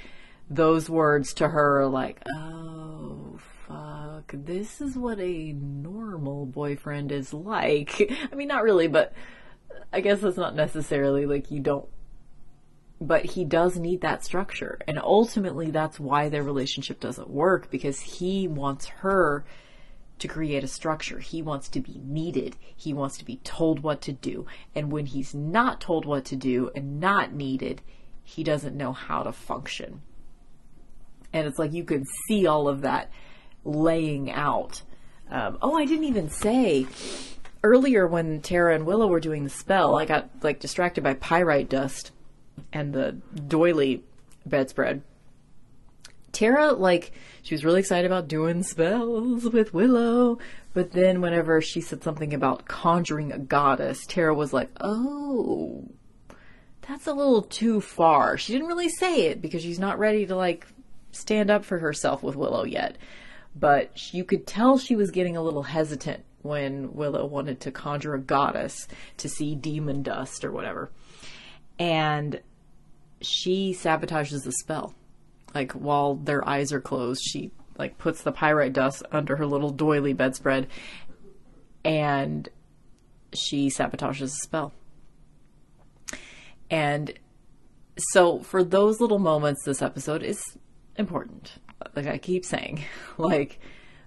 those 0.51 0.89
words 0.89 1.35
to 1.35 1.49
her 1.49 1.83
are 1.83 1.89
like, 1.89 2.23
oh 2.37 3.39
fuck, 3.67 4.33
this 4.33 4.81
is 4.81 4.97
what 4.97 5.19
a 5.21 5.53
normal 5.53 6.47
boyfriend 6.47 7.13
is 7.13 7.35
like. 7.35 8.01
I 8.33 8.35
mean, 8.35 8.49
not 8.49 8.63
really, 8.63 8.89
but 8.89 9.13
I 9.93 10.01
guess 10.01 10.21
that's 10.21 10.37
not 10.37 10.55
necessarily 10.55 11.27
like 11.27 11.51
you 11.51 11.61
don't, 11.61 11.87
but 13.01 13.25
he 13.25 13.45
does 13.45 13.77
need 13.77 14.01
that 14.01 14.25
structure. 14.25 14.79
And 14.87 14.99
ultimately, 14.99 15.71
that's 15.71 16.01
why 16.01 16.29
their 16.29 16.43
relationship 16.43 17.01
doesn't 17.01 17.31
work 17.31 17.71
because 17.71 18.01
he 18.01 18.49
wants 18.49 18.87
her 18.87 19.45
to 20.19 20.29
create 20.29 20.65
a 20.65 20.69
structure. 20.69 21.19
He 21.19 21.43
wants 21.43 21.69
to 21.71 21.81
be 21.81 22.01
needed. 22.05 22.57
He 22.77 22.93
wants 22.93 23.19
to 23.19 23.25
be 23.25 23.37
told 23.45 23.81
what 23.81 24.01
to 24.03 24.13
do. 24.13 24.47
And 24.75 24.91
when 24.91 25.07
he's 25.07 25.35
not 25.35 25.81
told 25.81 26.05
what 26.05 26.25
to 26.27 26.37
do 26.37 26.71
and 26.75 27.01
not 27.01 27.33
needed, 27.33 27.83
he 28.23 28.45
doesn't 28.45 28.77
know 28.77 28.93
how 28.93 29.23
to 29.23 29.33
function. 29.33 30.03
And 31.33 31.47
it's 31.47 31.59
like 31.59 31.73
you 31.73 31.85
can 31.85 32.05
see 32.27 32.47
all 32.47 32.69
of 32.69 32.83
that 32.83 33.11
laying 33.65 34.31
out. 34.31 34.83
Um, 35.31 35.59
oh, 35.61 35.77
I 35.77 35.85
didn't 35.85 36.05
even 36.05 36.31
say 36.31 36.87
earlier 37.63 38.07
when 38.07 38.41
Tara 38.41 38.75
and 38.75 38.87
Willow 38.87 39.07
were 39.07 39.21
doing 39.21 39.45
the 39.45 39.51
spell, 39.51 39.97
I 39.97 40.05
got 40.05 40.31
like 40.43 40.61
distracted 40.61 41.05
by 41.05 41.15
pyrite 41.15 41.69
dust 41.69 42.13
and 42.73 42.93
the 42.93 43.13
doily 43.47 44.03
bedspread. 44.47 45.03
Tara, 46.33 46.73
like, 46.73 47.13
she 47.43 47.55
was 47.55 47.65
really 47.65 47.81
excited 47.81 48.07
about 48.07 48.29
doing 48.29 48.63
spells 48.63 49.45
with 49.45 49.75
Willow, 49.75 50.39
but 50.75 50.93
then 50.93 51.21
whenever 51.21 51.61
she 51.61 51.81
said 51.81 52.03
something 52.03 52.35
about 52.35 52.67
conjuring 52.67 53.33
a 53.33 53.39
goddess, 53.39 54.05
Tara 54.07 54.35
was 54.35 54.53
like, 54.53 54.71
oh, 54.81 55.89
that's 56.83 57.07
a 57.07 57.13
little 57.13 57.43
too 57.43 57.81
far. 57.81 58.37
She 58.37 58.53
didn't 58.53 58.69
really 58.69 58.89
say 58.89 59.27
it 59.27 59.41
because 59.41 59.63
she's 59.63 59.79
not 59.79 59.99
ready 59.99 60.27
to, 60.27 60.37
like, 60.37 60.67
stand 61.13 61.51
up 61.51 61.65
for 61.65 61.79
herself 61.79 62.23
with 62.23 62.37
Willow 62.37 62.65
yet 62.65 62.97
but 63.59 64.13
you 64.13 64.25
could 64.25 64.47
tell 64.47 64.79
she 64.79 64.97
was 64.97 65.11
getting 65.11 65.37
a 65.37 65.43
little 65.43 65.65
hesitant 65.65 66.25
when 66.43 66.95
Willow 66.95 67.27
wanted 67.27 67.61
to 67.61 67.73
conjure 67.73 68.15
a 68.15 68.21
goddess 68.21 68.87
to 69.17 69.29
see 69.29 69.55
demon 69.55 70.03
dust 70.03 70.45
or 70.45 70.53
whatever. 70.53 70.91
And 71.79 72.41
she 73.21 73.75
sabotages 73.75 74.45
the 74.45 74.53
spell. 74.53 74.95
Like 75.55 75.73
while 75.73 76.15
their 76.15 76.47
eyes 76.47 76.73
are 76.73 76.81
closed, 76.81 77.23
she 77.23 77.51
like 77.79 77.99
puts 77.99 78.23
the 78.23 78.33
pyrite 78.33 78.73
dust 78.73 79.03
under 79.13 79.37
her 79.37 79.47
little 79.47 79.71
doily 79.71 80.13
bedspread 80.13 80.67
and 81.85 82.49
she 83.33 83.69
sabotages 83.69 84.19
the 84.21 84.29
spell. 84.29 84.73
And 86.71 87.15
so 88.13 88.41
for 88.41 88.63
those 88.63 89.01
little 89.01 89.19
moments 89.19 89.65
this 89.65 89.81
episode 89.81 90.23
is 90.23 90.43
important. 90.97 91.55
Like 91.95 92.07
I 92.07 92.19
keep 92.19 92.45
saying, 92.45 92.85
like 93.19 93.61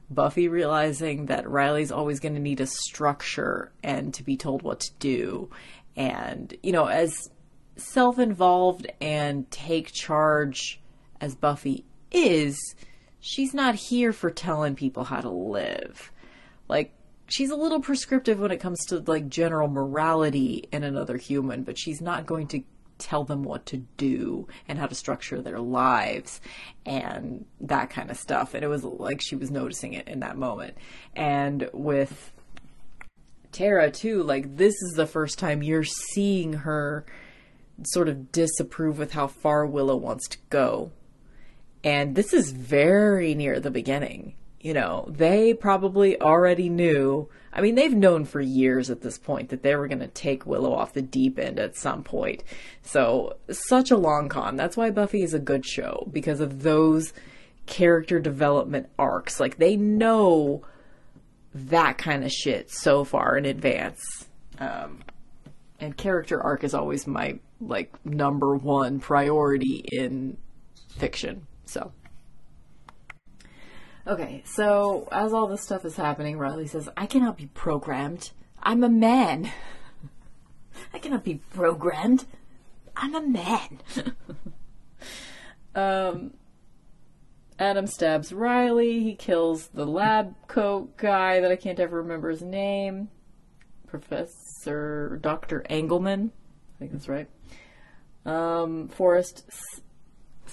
Buffy 0.09 0.49
realizing 0.49 1.27
that 1.27 1.49
Riley's 1.49 1.91
always 1.91 2.19
going 2.19 2.35
to 2.35 2.41
need 2.41 2.59
a 2.59 2.67
structure 2.67 3.71
and 3.81 4.13
to 4.13 4.23
be 4.23 4.35
told 4.35 4.61
what 4.61 4.81
to 4.81 4.91
do. 4.99 5.49
And, 5.95 6.53
you 6.61 6.73
know, 6.73 6.85
as 6.85 7.29
self 7.77 8.19
involved 8.19 8.87
and 8.99 9.49
take 9.49 9.93
charge 9.93 10.80
as 11.21 11.35
Buffy 11.35 11.85
is, 12.11 12.75
she's 13.19 13.53
not 13.53 13.75
here 13.75 14.11
for 14.11 14.29
telling 14.29 14.75
people 14.75 15.05
how 15.05 15.21
to 15.21 15.29
live. 15.29 16.11
Like, 16.67 16.93
she's 17.27 17.51
a 17.51 17.55
little 17.55 17.79
prescriptive 17.79 18.39
when 18.39 18.51
it 18.51 18.59
comes 18.59 18.83
to 18.87 18.99
like 18.99 19.29
general 19.29 19.69
morality 19.69 20.67
in 20.71 20.83
another 20.83 21.17
human, 21.17 21.63
but 21.63 21.77
she's 21.79 22.01
not 22.01 22.25
going 22.25 22.47
to 22.47 22.63
tell 22.97 23.23
them 23.23 23.43
what 23.43 23.65
to 23.65 23.77
do 23.97 24.47
and 24.67 24.77
how 24.77 24.85
to 24.85 24.93
structure 24.93 25.41
their 25.41 25.59
lives 25.59 26.39
and 26.85 27.45
that 27.59 27.89
kind 27.89 28.11
of 28.11 28.17
stuff. 28.17 28.53
And 28.53 28.63
it 28.63 28.67
was 28.67 28.83
like 28.83 29.21
she 29.21 29.35
was 29.35 29.49
noticing 29.49 29.93
it 29.93 30.07
in 30.07 30.19
that 30.19 30.37
moment. 30.37 30.77
And 31.15 31.69
with 31.73 32.31
Tara 33.51 33.91
too, 33.91 34.23
like 34.23 34.57
this 34.57 34.73
is 34.73 34.93
the 34.95 35.07
first 35.07 35.39
time 35.39 35.63
you're 35.63 35.83
seeing 35.83 36.53
her 36.53 37.05
sort 37.83 38.07
of 38.07 38.31
disapprove 38.31 38.99
with 38.99 39.13
how 39.13 39.27
far 39.27 39.65
Willow 39.65 39.95
wants 39.95 40.27
to 40.29 40.37
go. 40.49 40.91
And 41.83 42.15
this 42.15 42.33
is 42.33 42.51
very 42.51 43.33
near 43.33 43.59
the 43.59 43.71
beginning. 43.71 44.35
You 44.59 44.75
know, 44.75 45.07
they 45.09 45.55
probably 45.55 46.21
already 46.21 46.69
knew. 46.69 47.27
I 47.51 47.61
mean, 47.61 47.73
they've 47.73 47.93
known 47.93 48.25
for 48.25 48.39
years 48.39 48.91
at 48.91 49.01
this 49.01 49.17
point 49.17 49.49
that 49.49 49.63
they 49.63 49.75
were 49.75 49.87
going 49.87 49.99
to 49.99 50.07
take 50.07 50.45
Willow 50.45 50.73
off 50.73 50.93
the 50.93 51.01
deep 51.01 51.39
end 51.39 51.59
at 51.59 51.75
some 51.75 52.03
point. 52.03 52.43
So, 52.83 53.37
such 53.49 53.89
a 53.89 53.97
long 53.97 54.29
con. 54.29 54.55
That's 54.55 54.77
why 54.77 54.91
Buffy 54.91 55.23
is 55.23 55.33
a 55.33 55.39
good 55.39 55.65
show 55.65 56.07
because 56.11 56.39
of 56.39 56.61
those 56.61 57.11
character 57.65 58.19
development 58.19 58.89
arcs. 58.99 59.39
Like, 59.39 59.57
they 59.57 59.75
know 59.75 60.63
that 61.53 61.97
kind 61.97 62.23
of 62.23 62.31
shit 62.31 62.69
so 62.69 63.03
far 63.03 63.35
in 63.37 63.45
advance. 63.45 64.27
Um, 64.59 64.99
and 65.79 65.97
character 65.97 66.41
arc 66.41 66.63
is 66.63 66.73
always 66.73 67.07
my 67.07 67.39
like 67.59 67.93
number 68.05 68.55
one 68.55 68.99
priority 68.99 69.83
in 69.91 70.37
fiction. 70.97 71.47
So 71.71 71.93
Okay, 74.07 74.41
so 74.45 75.07
as 75.11 75.31
all 75.31 75.47
this 75.47 75.61
stuff 75.61 75.85
is 75.85 75.95
happening, 75.95 76.37
Riley 76.39 76.65
says, 76.65 76.89
I 76.97 77.05
cannot 77.05 77.37
be 77.37 77.45
programmed. 77.45 78.31
I'm 78.61 78.83
a 78.83 78.89
man. 78.89 79.51
I 80.93 80.97
cannot 80.97 81.23
be 81.23 81.35
programmed. 81.53 82.25
I'm 82.97 83.13
a 83.13 83.21
man. 83.21 83.79
um, 85.75 86.33
Adam 87.59 87.85
stabs 87.85 88.33
Riley. 88.33 89.03
He 89.03 89.13
kills 89.13 89.67
the 89.67 89.85
lab 89.85 90.35
coat 90.47 90.97
guy 90.97 91.39
that 91.39 91.51
I 91.51 91.55
can't 91.55 91.79
ever 91.79 91.97
remember 91.97 92.31
his 92.31 92.41
name. 92.41 93.09
Professor 93.85 95.19
Dr. 95.21 95.63
Engelman. 95.69 96.31
I 96.75 96.79
think 96.79 96.91
that's 96.91 97.07
right. 97.07 97.29
Um, 98.25 98.87
Forrest 98.87 99.45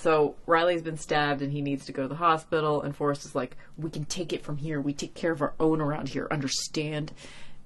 so 0.00 0.36
Riley's 0.46 0.82
been 0.82 0.96
stabbed 0.96 1.42
and 1.42 1.52
he 1.52 1.60
needs 1.60 1.84
to 1.86 1.92
go 1.92 2.02
to 2.02 2.08
the 2.08 2.14
hospital. 2.14 2.82
And 2.82 2.94
Forrest 2.94 3.24
is 3.24 3.34
like, 3.34 3.56
"We 3.76 3.90
can 3.90 4.04
take 4.04 4.32
it 4.32 4.44
from 4.44 4.58
here. 4.58 4.80
We 4.80 4.92
take 4.92 5.14
care 5.14 5.32
of 5.32 5.42
our 5.42 5.54
own 5.58 5.80
around 5.80 6.10
here. 6.10 6.28
Understand?" 6.30 7.12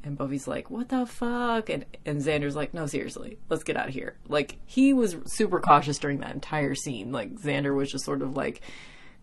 And 0.03 0.17
Buffy's 0.17 0.49
like, 0.49 0.71
"What 0.71 0.89
the 0.89 1.07
fuck?" 1.07 1.69
And 1.69 1.85
and 2.07 2.21
Xander's 2.21 2.57
like, 2.57 2.73
"No, 2.73 2.87
seriously, 2.87 3.39
let's 3.51 3.65
get 3.65 3.77
out 3.77 3.89
of 3.89 3.95
here." 3.95 4.17
Like 4.29 4.57
he 4.67 4.93
was 4.93 5.17
super 5.27 5.61
cautious 5.61 5.99
during 5.99 6.21
that 6.21 6.35
entire 6.35 6.75
scene. 6.75 7.13
Like 7.13 7.35
Xander 7.35 7.75
was 7.75 7.91
just 7.91 8.05
sort 8.05 8.23
of 8.23 8.35
like, 8.37 8.63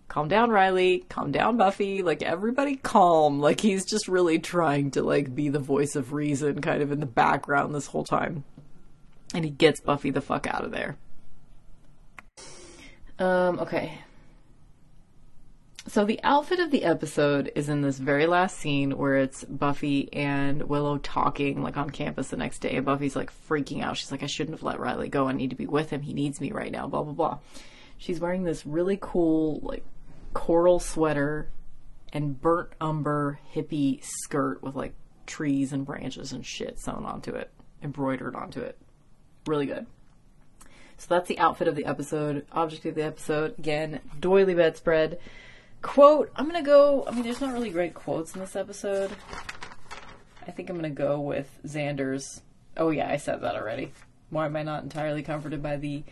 "Calm 0.07 0.27
down, 0.27 0.51
Riley. 0.51 1.05
Calm 1.09 1.31
down, 1.31 1.57
Buffy. 1.57 2.03
Like 2.03 2.21
everybody, 2.21 2.75
calm." 2.75 3.39
Like 3.39 3.61
he's 3.61 3.85
just 3.85 4.07
really 4.07 4.37
trying 4.39 4.91
to 4.91 5.01
like 5.01 5.33
be 5.33 5.49
the 5.49 5.59
voice 5.59 5.95
of 5.95 6.13
reason, 6.13 6.61
kind 6.61 6.81
of 6.81 6.91
in 6.91 6.99
the 6.99 7.05
background 7.07 7.73
this 7.73 7.87
whole 7.87 8.05
time. 8.05 8.43
And 9.33 9.43
he 9.43 9.51
gets 9.51 9.81
Buffy 9.81 10.11
the 10.11 10.21
fuck 10.21 10.47
out 10.47 10.63
of 10.63 10.71
there. 10.71 10.97
Um, 13.19 13.59
okay. 13.59 13.99
So 15.87 16.05
the 16.05 16.19
outfit 16.23 16.59
of 16.59 16.71
the 16.71 16.83
episode 16.83 17.51
is 17.55 17.67
in 17.67 17.81
this 17.81 17.97
very 17.97 18.27
last 18.27 18.59
scene 18.59 18.91
where 18.97 19.15
it's 19.15 19.43
Buffy 19.43 20.11
and 20.13 20.63
Willow 20.63 20.99
talking 20.99 21.63
like 21.63 21.77
on 21.77 21.89
campus 21.89 22.29
the 22.29 22.37
next 22.37 22.59
day. 22.59 22.75
And 22.75 22.85
Buffy's 22.85 23.15
like 23.15 23.31
freaking 23.47 23.83
out. 23.83 23.97
She's 23.97 24.11
like, 24.11 24.21
I 24.21 24.27
shouldn't 24.27 24.55
have 24.55 24.63
let 24.63 24.79
Riley 24.79 25.09
go. 25.09 25.27
I 25.27 25.31
need 25.33 25.49
to 25.49 25.55
be 25.55 25.65
with 25.65 25.89
him. 25.89 26.01
He 26.01 26.13
needs 26.13 26.39
me 26.39 26.51
right 26.51 26.71
now. 26.71 26.87
Blah 26.87 27.03
blah 27.03 27.13
blah. 27.13 27.39
She's 27.97 28.19
wearing 28.19 28.43
this 28.43 28.65
really 28.65 28.99
cool 29.01 29.59
like 29.63 29.83
coral 30.33 30.79
sweater 30.79 31.49
and 32.13 32.39
burnt 32.39 32.69
umber 32.79 33.39
hippie 33.53 34.03
skirt 34.03 34.61
with 34.61 34.75
like 34.75 34.93
trees 35.25 35.73
and 35.73 35.85
branches 35.85 36.31
and 36.33 36.45
shit 36.45 36.79
sewn 36.79 37.03
onto 37.05 37.31
it, 37.31 37.51
embroidered 37.81 38.35
onto 38.35 38.61
it. 38.61 38.77
Really 39.47 39.65
good. 39.65 39.87
So 40.99 41.07
that's 41.15 41.29
the 41.29 41.39
outfit 41.39 41.69
of 41.69 41.75
the 41.75 41.85
episode, 41.85 42.45
object 42.51 42.85
of 42.85 42.95
the 42.95 43.03
episode. 43.03 43.57
Again, 43.57 44.01
doily 44.19 44.53
bedspread. 44.53 45.17
Quote, 45.81 46.29
I'm 46.35 46.45
gonna 46.45 46.61
go, 46.61 47.05
I 47.07 47.11
mean, 47.11 47.23
there's 47.23 47.39
not 47.39 47.53
really 47.53 47.69
great 47.69 47.93
quotes 47.93 48.35
in 48.35 48.41
this 48.41 48.57
episode. 48.57 49.09
I 50.45 50.51
think 50.51 50.69
I'm 50.69 50.75
gonna 50.75 50.89
go 50.89 51.21
with 51.21 51.49
Xander's. 51.65 52.41
Oh, 52.75 52.89
yeah, 52.89 53.09
I 53.09 53.15
said 53.15 53.41
that 53.41 53.55
already. 53.55 53.93
Why 54.29 54.45
am 54.45 54.57
I 54.57 54.63
not 54.63 54.83
entirely 54.83 55.23
comforted 55.23 55.63
by 55.63 55.77
the 55.77 56.03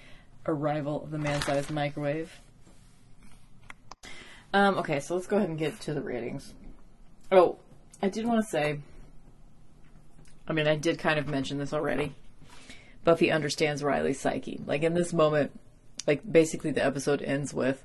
arrival 0.46 1.04
of 1.04 1.12
the 1.12 1.18
man 1.18 1.42
sized 1.42 1.70
microwave? 1.70 2.32
Um, 4.54 4.78
okay, 4.78 5.02
so 5.02 5.16
let's 5.16 5.28
go 5.28 5.36
ahead 5.36 5.50
and 5.50 5.60
get 5.60 5.80
to 5.82 5.94
the 5.94 6.02
ratings. 6.02 6.54
Oh, 7.30 7.58
I 8.02 8.08
did 8.08 8.26
want 8.26 8.42
to 8.42 8.50
say, 8.50 8.80
I 10.48 10.54
mean, 10.54 10.66
I 10.66 10.78
did 10.78 10.98
kind 10.98 11.20
of 11.20 11.28
mention 11.28 11.58
this 11.58 11.74
already. 11.74 12.16
Buffy 13.08 13.32
understands 13.32 13.82
Riley's 13.82 14.20
psyche. 14.20 14.60
Like 14.66 14.84
in 14.84 14.94
this 14.94 15.14
moment, 15.14 15.58
like 16.06 16.30
basically 16.30 16.72
the 16.72 16.84
episode 16.84 17.22
ends 17.22 17.54
with 17.54 17.82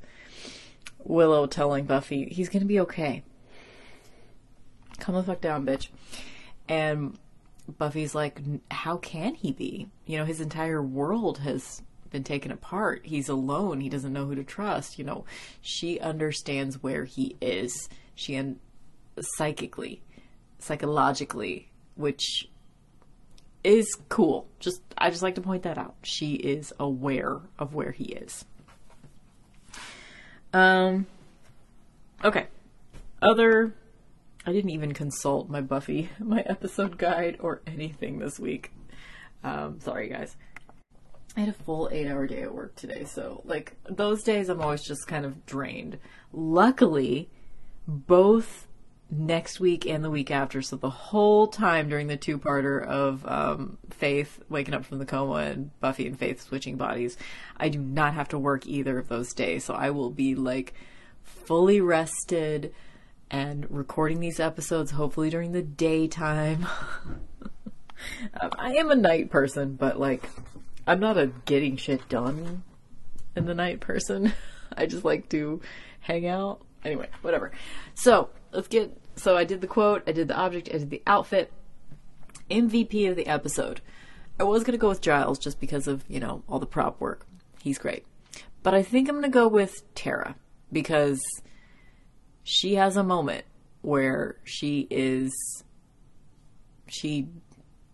Willow 1.05 1.47
telling 1.47 1.85
Buffy 1.85 2.25
he's 2.25 2.49
gonna 2.49 2.65
be 2.65 2.81
okay. 2.81 3.23
Come 4.99 5.15
the 5.15 5.23
fuck 5.23 5.41
down, 5.41 5.65
bitch. 5.65 5.91
And 6.69 7.17
Buffy's 7.79 8.17
like, 8.17 8.41
how 8.69 8.97
can 8.97 9.37
he 9.37 9.53
be? 9.53 9.87
You 10.07 10.19
know, 10.19 10.25
his 10.25 10.41
entire 10.41 10.83
world 10.83 11.39
has 11.39 11.83
been 12.11 12.25
taken 12.25 12.51
apart. 12.51 13.03
He's 13.05 13.29
alone. 13.29 13.81
He 13.81 13.89
doesn't 13.89 14.13
know 14.13 14.27
who 14.27 14.35
to 14.35 14.43
trust. 14.43 14.99
You 14.99 15.05
know, 15.05 15.25
she 15.61 16.01
understands 16.01 16.83
where 16.83 17.05
he 17.05 17.37
is. 17.41 17.89
She 18.17 18.35
and 18.35 18.59
psychically, 19.21 20.03
psychologically, 20.59 21.71
which 21.95 22.49
is 23.65 23.97
cool. 24.09 24.49
Just 24.59 24.81
I 24.97 25.11
just 25.11 25.23
like 25.23 25.37
to 25.37 25.41
point 25.41 25.63
that 25.65 25.79
out. 25.79 25.95
She 26.03 26.35
is 26.35 26.73
aware 26.79 27.41
of 27.59 27.75
where 27.75 27.93
he 27.93 28.05
is. 28.05 28.45
Um 30.53 31.07
okay. 32.25 32.47
Other 33.21 33.75
I 34.45 34.53
didn't 34.53 34.71
even 34.71 34.93
consult 34.93 35.49
my 35.49 35.61
Buffy, 35.61 36.11
my 36.19 36.41
episode 36.41 36.99
guide 36.99 37.37
or 37.41 37.63
anything 37.67 38.19
this 38.19 38.39
week. 38.39 38.73
Um 39.45 39.81
sorry 39.81 40.09
guys. 40.09 40.37
I 41.35 41.41
had 41.41 41.49
a 41.49 41.55
full 41.55 41.89
8-hour 41.91 42.27
day 42.27 42.43
at 42.43 42.55
work 42.55 42.77
today, 42.77 43.05
so 43.05 43.41
like 43.47 43.75
those 43.89 44.23
days 44.23 44.51
I'm 44.51 44.61
always 44.61 44.83
just 44.83 45.07
kind 45.07 45.25
of 45.25 45.47
drained. 45.47 45.99
Luckily, 46.31 47.31
both 47.87 48.67
next 49.13 49.61
week 49.61 49.87
and 49.87 50.03
the 50.03 50.11
week 50.11 50.31
after. 50.31 50.63
So 50.63 50.77
the 50.77 50.91
whole 50.91 51.47
time 51.47 51.89
during 51.89 52.07
the 52.07 52.17
two 52.17 52.39
parter 52.39 52.85
of 52.85 53.27
um, 53.27 53.77
Faith 53.91 54.43
waking 54.49 54.75
up 54.75 54.87
from 54.87 54.99
the 54.99 55.05
coma 55.05 55.35
and 55.35 55.79
Buffy 55.81 56.07
and 56.07 56.19
Faith 56.19 56.43
switching 56.43 56.77
bodies, 56.77 57.19
I 57.59 57.69
do 57.69 57.79
not 57.79 58.15
have 58.15 58.29
to 58.31 58.39
work 58.39 58.67
either 58.67 58.99
of 58.99 59.09
those 59.09 59.35
days. 59.35 59.65
So 59.65 59.75
I 59.75 59.91
will 59.91 60.11
be 60.11 60.35
like 60.35 60.73
fully 61.23 61.81
rested 61.81 62.75
and 63.31 63.71
recording 63.71 64.21
these 64.21 64.41
episodes 64.41 64.91
hopefully 64.93 65.29
during 65.29 65.53
the 65.53 65.63
daytime. 65.63 66.67
um, 68.41 68.51
I 68.59 68.75
am 68.77 68.91
a 68.91 68.97
night 68.97 69.31
person, 69.31 69.75
but 69.75 70.01
like 70.01 70.29
I'm 70.87 71.01
not 71.01 71.19
a 71.19 71.27
getting 71.45 71.77
shit 71.77 72.09
done 72.09 72.63
in 73.37 73.45
the 73.45 73.55
night 73.55 73.81
person. 73.81 74.33
I 74.77 74.87
just 74.87 75.05
like 75.05 75.29
to 75.31 75.61
hang 76.01 76.27
out. 76.27 76.63
Anyway, 76.83 77.09
whatever. 77.21 77.53
So 77.95 78.31
let's 78.53 78.69
get 78.69 79.02
so 79.17 79.37
I 79.37 79.45
did 79.45 79.61
the 79.61 79.67
quote, 79.67 80.03
I 80.07 80.13
did 80.13 80.29
the 80.29 80.37
object, 80.37 80.69
I 80.69 80.79
did 80.79 80.91
the 80.91 81.03
outfit. 81.07 81.53
MVP 82.51 83.09
of 83.09 83.17
the 83.17 83.27
episode. 83.27 83.81
I 84.39 84.45
was 84.45 84.63
going 84.63 84.73
to 84.73 84.79
go 84.79 84.89
with 84.89 85.01
Giles 85.01 85.39
just 85.39 85.61
because 85.61 85.87
of, 85.87 86.05
you 86.09 86.21
know, 86.21 86.43
all 86.49 86.59
the 86.59 86.67
prop 86.67 87.01
work. 87.01 87.27
He's 87.63 87.79
great. 87.79 88.05
But 88.63 88.75
I 88.75 88.83
think 88.83 89.09
I'm 89.09 89.15
going 89.15 89.25
to 89.25 89.29
go 89.31 89.49
with 89.49 89.83
Tara 89.95 90.37
because 90.71 91.21
she 92.43 92.75
has 92.75 92.97
a 92.97 93.03
moment 93.03 93.45
where 93.83 94.37
she 94.45 94.87
is 94.91 95.33
she 96.89 97.29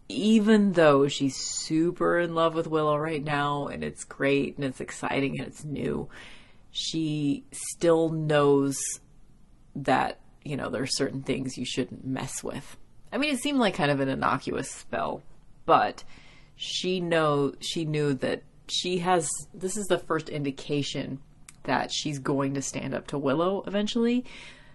even 0.08 0.72
though 0.72 1.06
she's 1.06 1.36
super 1.36 2.18
in 2.18 2.34
love 2.34 2.54
with 2.54 2.66
Willow 2.66 2.96
right 2.96 3.22
now 3.22 3.66
and 3.66 3.84
it's 3.84 4.04
great 4.04 4.56
and 4.56 4.64
it's 4.64 4.80
exciting 4.80 5.38
and 5.38 5.48
it's 5.48 5.64
new, 5.64 6.08
she 6.70 7.44
still 7.52 8.08
knows 8.08 8.78
that, 9.76 10.18
you 10.48 10.56
know, 10.56 10.70
there 10.70 10.82
are 10.82 10.86
certain 10.86 11.22
things 11.22 11.58
you 11.58 11.64
shouldn't 11.64 12.06
mess 12.06 12.42
with. 12.42 12.76
I 13.12 13.18
mean, 13.18 13.34
it 13.34 13.40
seemed 13.40 13.58
like 13.58 13.74
kind 13.74 13.90
of 13.90 14.00
an 14.00 14.08
innocuous 14.08 14.70
spell, 14.70 15.22
but 15.66 16.04
she 16.56 17.00
know 17.00 17.52
she 17.60 17.84
knew 17.84 18.14
that 18.14 18.42
she 18.68 18.98
has 18.98 19.28
this 19.54 19.76
is 19.76 19.86
the 19.86 19.98
first 19.98 20.28
indication 20.28 21.20
that 21.64 21.92
she's 21.92 22.18
going 22.18 22.54
to 22.54 22.62
stand 22.62 22.94
up 22.94 23.06
to 23.08 23.18
Willow 23.18 23.62
eventually. 23.66 24.24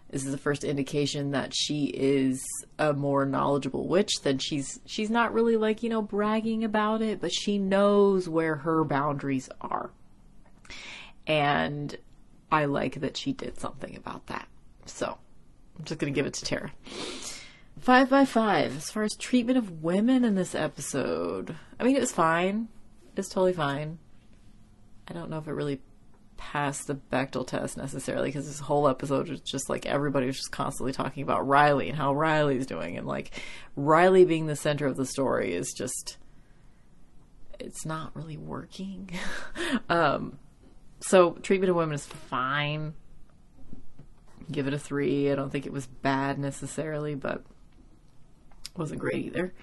This 0.09 0.25
is 0.25 0.31
the 0.31 0.37
first 0.37 0.63
indication 0.63 1.31
that 1.31 1.55
she 1.55 1.85
is 1.85 2.45
a 2.77 2.93
more 2.93 3.25
knowledgeable 3.25 3.87
witch 3.87 4.21
than 4.21 4.37
she's 4.37 4.79
she's 4.85 5.09
not 5.09 5.33
really 5.33 5.57
like, 5.57 5.81
you 5.81 5.89
know, 5.89 6.03
bragging 6.03 6.63
about 6.63 7.01
it, 7.01 7.19
but 7.19 7.33
she 7.33 7.57
knows 7.57 8.29
where 8.29 8.57
her 8.57 8.83
boundaries 8.83 9.49
are. 9.59 9.89
And 11.25 11.97
I 12.51 12.65
like 12.65 13.01
that 13.01 13.17
she 13.17 13.33
did 13.33 13.59
something 13.59 13.95
about 13.95 14.27
that. 14.27 14.47
So, 14.85 15.17
I'm 15.77 15.85
just 15.85 15.99
going 15.99 16.13
to 16.13 16.15
give 16.15 16.25
it 16.25 16.33
to 16.35 16.45
Tara. 16.45 16.71
Five 17.79 18.09
by 18.09 18.25
five, 18.25 18.77
as 18.77 18.91
far 18.91 19.03
as 19.03 19.13
treatment 19.15 19.57
of 19.57 19.83
women 19.83 20.23
in 20.23 20.35
this 20.35 20.55
episode. 20.55 21.55
I 21.79 21.83
mean, 21.83 21.95
it 21.95 22.01
was 22.01 22.11
fine. 22.11 22.69
It's 23.17 23.29
totally 23.29 23.53
fine. 23.53 23.99
I 25.07 25.13
don't 25.13 25.29
know 25.29 25.37
if 25.37 25.47
it 25.47 25.53
really 25.53 25.81
passed 26.37 26.87
the 26.87 26.95
Bechdel 26.95 27.47
test 27.47 27.77
necessarily 27.77 28.29
because 28.29 28.47
this 28.47 28.59
whole 28.59 28.87
episode 28.87 29.29
was 29.29 29.39
just 29.39 29.69
like 29.69 29.85
everybody 29.85 30.27
was 30.27 30.37
just 30.37 30.51
constantly 30.51 30.91
talking 30.91 31.23
about 31.23 31.47
Riley 31.47 31.89
and 31.89 31.97
how 31.97 32.13
Riley's 32.13 32.65
doing 32.65 32.97
and 32.97 33.07
like 33.07 33.31
Riley 33.75 34.25
being 34.25 34.47
the 34.47 34.55
center 34.55 34.85
of 34.85 34.97
the 34.97 35.05
story 35.05 35.53
is 35.53 35.73
just 35.73 36.17
it's 37.59 37.85
not 37.85 38.15
really 38.15 38.37
working. 38.37 39.09
um 39.89 40.37
so 40.99 41.31
treatment 41.33 41.69
of 41.69 41.75
women 41.75 41.95
is 41.95 42.05
fine. 42.05 42.93
Give 44.53 44.67
it 44.67 44.73
a 44.73 44.79
3. 44.79 45.31
I 45.31 45.35
don't 45.35 45.49
think 45.49 45.65
it 45.65 45.73
was 45.73 45.87
bad 45.87 46.39
necessarily, 46.39 47.15
but 47.15 47.43
wasn't 48.77 49.01
great 49.01 49.25
either. 49.25 49.53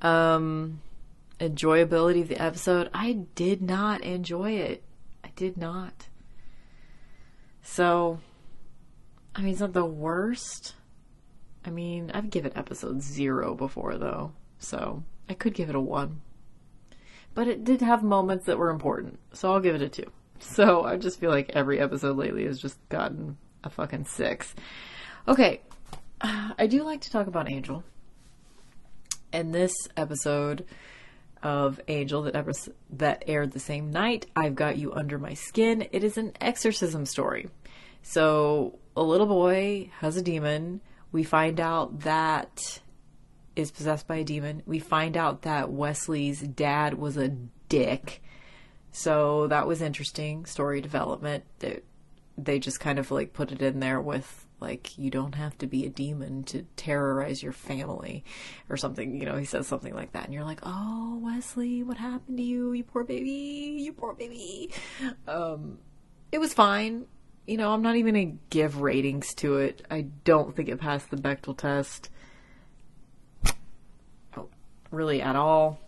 Um 0.00 0.80
enjoyability 1.42 2.22
of 2.22 2.28
the 2.28 2.40
episode, 2.40 2.88
I 2.94 3.24
did 3.34 3.60
not 3.60 4.02
enjoy 4.02 4.52
it. 4.52 4.84
I 5.24 5.30
did 5.34 5.56
not. 5.56 6.08
So, 7.62 8.20
I 9.34 9.42
mean, 9.42 9.52
it's 9.52 9.60
not 9.60 9.72
the 9.72 9.84
worst. 9.84 10.74
I 11.64 11.70
mean, 11.70 12.10
I've 12.14 12.30
given 12.30 12.56
episode 12.56 13.02
zero 13.02 13.54
before, 13.54 13.96
though, 13.96 14.32
so 14.58 15.02
I 15.28 15.34
could 15.34 15.54
give 15.54 15.68
it 15.68 15.74
a 15.74 15.80
one. 15.80 16.20
But 17.34 17.48
it 17.48 17.64
did 17.64 17.80
have 17.80 18.02
moments 18.02 18.46
that 18.46 18.58
were 18.58 18.70
important, 18.70 19.18
so 19.32 19.52
I'll 19.52 19.60
give 19.60 19.74
it 19.74 19.82
a 19.82 19.88
two. 19.88 20.10
So 20.44 20.82
I 20.82 20.96
just 20.96 21.20
feel 21.20 21.30
like 21.30 21.50
every 21.50 21.78
episode 21.78 22.16
lately 22.16 22.46
has 22.46 22.60
just 22.60 22.76
gotten 22.88 23.36
a 23.64 23.70
fucking 23.70 24.04
six. 24.06 24.54
Okay, 25.26 25.60
I 26.20 26.66
do 26.66 26.82
like 26.82 27.00
to 27.02 27.10
talk 27.10 27.26
about 27.26 27.50
Angel. 27.50 27.84
And 29.32 29.54
this 29.54 29.72
episode 29.96 30.66
of 31.42 31.80
Angel 31.88 32.22
that 32.22 32.36
ever 32.36 32.52
that 32.90 33.24
aired 33.26 33.52
the 33.52 33.58
same 33.58 33.90
night. 33.90 34.26
I've 34.36 34.54
got 34.54 34.78
you 34.78 34.92
under 34.92 35.18
my 35.18 35.34
skin. 35.34 35.88
It 35.90 36.04
is 36.04 36.16
an 36.16 36.32
exorcism 36.40 37.06
story. 37.06 37.48
So 38.02 38.78
a 38.96 39.02
little 39.02 39.26
boy 39.26 39.90
has 39.98 40.16
a 40.16 40.22
demon. 40.22 40.80
We 41.10 41.24
find 41.24 41.60
out 41.60 42.00
that 42.00 42.80
is 43.56 43.70
possessed 43.70 44.06
by 44.06 44.16
a 44.16 44.24
demon. 44.24 44.62
We 44.66 44.78
find 44.78 45.16
out 45.16 45.42
that 45.42 45.70
Wesley's 45.70 46.40
dad 46.40 46.94
was 46.94 47.16
a 47.16 47.28
dick. 47.68 48.22
So 48.92 49.46
that 49.48 49.66
was 49.66 49.82
interesting 49.82 50.46
story 50.46 50.80
development. 50.80 51.44
That 51.60 51.84
they 52.38 52.58
just 52.58 52.80
kind 52.80 52.98
of 52.98 53.10
like 53.10 53.32
put 53.32 53.52
it 53.52 53.62
in 53.62 53.80
there 53.80 54.00
with 54.00 54.46
like 54.62 54.96
you 54.96 55.10
don't 55.10 55.34
have 55.34 55.58
to 55.58 55.66
be 55.66 55.84
a 55.84 55.90
demon 55.90 56.44
to 56.44 56.62
terrorize 56.76 57.42
your 57.42 57.52
family 57.52 58.24
or 58.70 58.76
something 58.76 59.20
you 59.20 59.26
know 59.26 59.36
he 59.36 59.44
says 59.44 59.66
something 59.66 59.92
like 59.94 60.12
that 60.12 60.24
and 60.24 60.32
you're 60.32 60.44
like 60.44 60.60
oh 60.62 61.18
wesley 61.20 61.82
what 61.82 61.96
happened 61.98 62.38
to 62.38 62.42
you? 62.42 62.72
You 62.72 62.84
poor 62.84 63.04
baby 63.04 63.76
you 63.78 63.92
poor 63.92 64.14
baby. 64.14 64.70
Um 65.26 65.78
it 66.30 66.38
was 66.38 66.54
fine. 66.54 67.06
You 67.46 67.56
know 67.56 67.72
i'm 67.72 67.82
not 67.82 67.96
even 67.96 68.14
gonna 68.14 68.36
give 68.50 68.80
ratings 68.80 69.34
to 69.36 69.58
it. 69.58 69.84
I 69.90 70.02
don't 70.24 70.54
think 70.54 70.68
it 70.68 70.80
passed 70.80 71.10
the 71.10 71.16
Bechdel 71.16 71.58
test. 71.58 72.08
Oh, 74.36 74.48
really 74.90 75.20
at 75.20 75.36
all. 75.36 75.80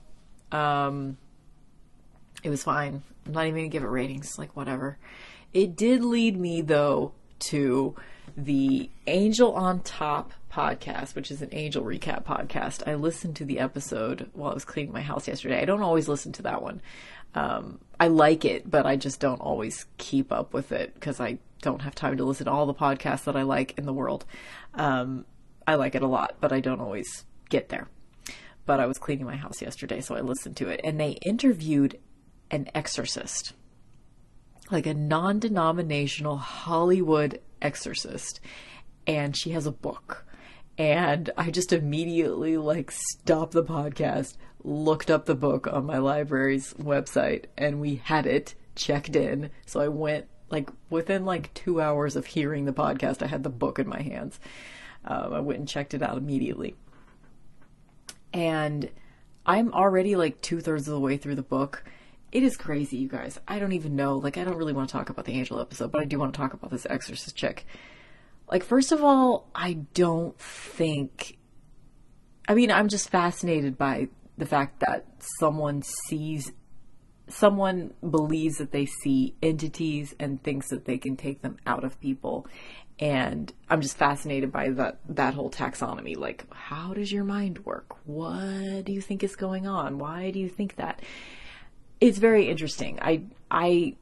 Um 0.50 1.16
it 2.42 2.50
was 2.50 2.64
fine. 2.64 3.02
I'm 3.24 3.32
not 3.32 3.46
even 3.46 3.60
gonna 3.60 3.68
give 3.68 3.84
it 3.84 3.88
ratings 3.88 4.36
like 4.36 4.54
whatever 4.56 4.98
it 5.54 5.76
did 5.76 6.04
lead 6.04 6.36
me 6.36 6.60
though 6.60 7.12
to 7.38 7.94
the 8.36 8.90
Angel 9.06 9.52
on 9.54 9.80
Top 9.80 10.32
podcast, 10.52 11.14
which 11.14 11.30
is 11.30 11.42
an 11.42 11.48
angel 11.52 11.84
recap 11.84 12.24
podcast. 12.24 12.86
I 12.86 12.94
listened 12.94 13.36
to 13.36 13.44
the 13.44 13.58
episode 13.58 14.30
while 14.32 14.50
I 14.50 14.54
was 14.54 14.64
cleaning 14.64 14.92
my 14.92 15.00
house 15.00 15.26
yesterday. 15.26 15.60
I 15.60 15.64
don't 15.64 15.82
always 15.82 16.08
listen 16.08 16.32
to 16.32 16.42
that 16.42 16.62
one. 16.62 16.80
Um, 17.34 17.80
I 17.98 18.08
like 18.08 18.44
it, 18.44 18.70
but 18.70 18.86
I 18.86 18.96
just 18.96 19.20
don't 19.20 19.40
always 19.40 19.86
keep 19.98 20.32
up 20.32 20.52
with 20.52 20.70
it 20.72 20.94
because 20.94 21.20
I 21.20 21.38
don't 21.62 21.82
have 21.82 21.94
time 21.94 22.16
to 22.18 22.24
listen 22.24 22.46
to 22.46 22.52
all 22.52 22.66
the 22.66 22.74
podcasts 22.74 23.24
that 23.24 23.36
I 23.36 23.42
like 23.42 23.76
in 23.78 23.86
the 23.86 23.92
world. 23.92 24.24
Um, 24.74 25.24
I 25.66 25.74
like 25.74 25.94
it 25.94 26.02
a 26.02 26.06
lot, 26.06 26.36
but 26.40 26.52
I 26.52 26.60
don't 26.60 26.80
always 26.80 27.24
get 27.48 27.68
there. 27.70 27.88
But 28.66 28.80
I 28.80 28.86
was 28.86 28.98
cleaning 28.98 29.26
my 29.26 29.36
house 29.36 29.60
yesterday, 29.60 30.00
so 30.00 30.14
I 30.14 30.20
listened 30.20 30.56
to 30.58 30.68
it, 30.68 30.80
and 30.84 30.98
they 31.00 31.18
interviewed 31.22 31.98
an 32.50 32.68
exorcist, 32.74 33.52
like 34.70 34.86
a 34.86 34.94
non 34.94 35.38
denominational 35.38 36.36
Hollywood 36.36 37.40
exorcist 37.60 38.40
and 39.06 39.36
she 39.36 39.50
has 39.50 39.66
a 39.66 39.72
book 39.72 40.24
and 40.78 41.30
I 41.36 41.50
just 41.50 41.72
immediately 41.72 42.56
like 42.56 42.90
stopped 42.90 43.52
the 43.52 43.64
podcast, 43.64 44.36
looked 44.62 45.10
up 45.10 45.26
the 45.26 45.34
book 45.34 45.66
on 45.66 45.86
my 45.86 45.98
library's 45.98 46.74
website, 46.74 47.44
and 47.56 47.80
we 47.80 47.96
had 47.96 48.26
it 48.26 48.54
checked 48.74 49.14
in. 49.14 49.50
So 49.66 49.80
I 49.80 49.88
went 49.88 50.26
like 50.50 50.70
within 50.90 51.24
like 51.24 51.54
two 51.54 51.80
hours 51.80 52.16
of 52.16 52.26
hearing 52.26 52.64
the 52.64 52.72
podcast, 52.72 53.22
I 53.22 53.26
had 53.26 53.44
the 53.44 53.50
book 53.50 53.78
in 53.78 53.88
my 53.88 54.02
hands. 54.02 54.40
Um, 55.04 55.32
I 55.32 55.40
went 55.40 55.60
and 55.60 55.68
checked 55.68 55.94
it 55.94 56.02
out 56.02 56.18
immediately, 56.18 56.74
and 58.32 58.90
I'm 59.46 59.72
already 59.72 60.16
like 60.16 60.40
two 60.40 60.60
thirds 60.60 60.88
of 60.88 60.94
the 60.94 61.00
way 61.00 61.16
through 61.16 61.36
the 61.36 61.42
book. 61.42 61.84
It 62.34 62.42
is 62.42 62.56
crazy, 62.56 62.96
you 62.96 63.08
guys. 63.08 63.38
I 63.46 63.60
don't 63.60 63.72
even 63.72 63.94
know. 63.94 64.16
Like, 64.18 64.36
I 64.36 64.42
don't 64.42 64.56
really 64.56 64.72
want 64.72 64.88
to 64.88 64.92
talk 64.92 65.08
about 65.08 65.24
the 65.24 65.34
Angel 65.34 65.60
episode, 65.60 65.92
but 65.92 66.00
I 66.00 66.04
do 66.04 66.18
want 66.18 66.34
to 66.34 66.36
talk 66.36 66.52
about 66.52 66.72
this 66.72 66.84
Exorcist 66.90 67.36
chick. 67.36 67.64
Like, 68.50 68.64
first 68.64 68.90
of 68.90 69.04
all, 69.04 69.48
I 69.54 69.74
don't 69.94 70.36
think. 70.36 71.38
I 72.48 72.54
mean, 72.54 72.72
I'm 72.72 72.88
just 72.88 73.08
fascinated 73.08 73.78
by 73.78 74.08
the 74.36 74.46
fact 74.46 74.80
that 74.80 75.06
someone 75.38 75.82
sees. 75.82 76.50
Someone 77.28 77.94
believes 78.10 78.58
that 78.58 78.72
they 78.72 78.84
see 78.84 79.36
entities 79.40 80.12
and 80.18 80.42
thinks 80.42 80.70
that 80.70 80.86
they 80.86 80.98
can 80.98 81.16
take 81.16 81.40
them 81.40 81.56
out 81.68 81.84
of 81.84 82.00
people. 82.00 82.48
And 82.98 83.52
I'm 83.70 83.80
just 83.80 83.96
fascinated 83.96 84.50
by 84.50 84.70
that, 84.70 84.98
that 85.08 85.34
whole 85.34 85.50
taxonomy. 85.50 86.16
Like, 86.16 86.52
how 86.52 86.94
does 86.94 87.12
your 87.12 87.24
mind 87.24 87.64
work? 87.64 87.96
What 88.06 88.84
do 88.84 88.92
you 88.92 89.00
think 89.00 89.22
is 89.22 89.36
going 89.36 89.68
on? 89.68 89.98
Why 89.98 90.32
do 90.32 90.40
you 90.40 90.48
think 90.48 90.76
that? 90.76 91.00
It's 92.04 92.18
very 92.18 92.48
interesting. 92.48 92.98
I 93.00 93.22
I 93.50 93.96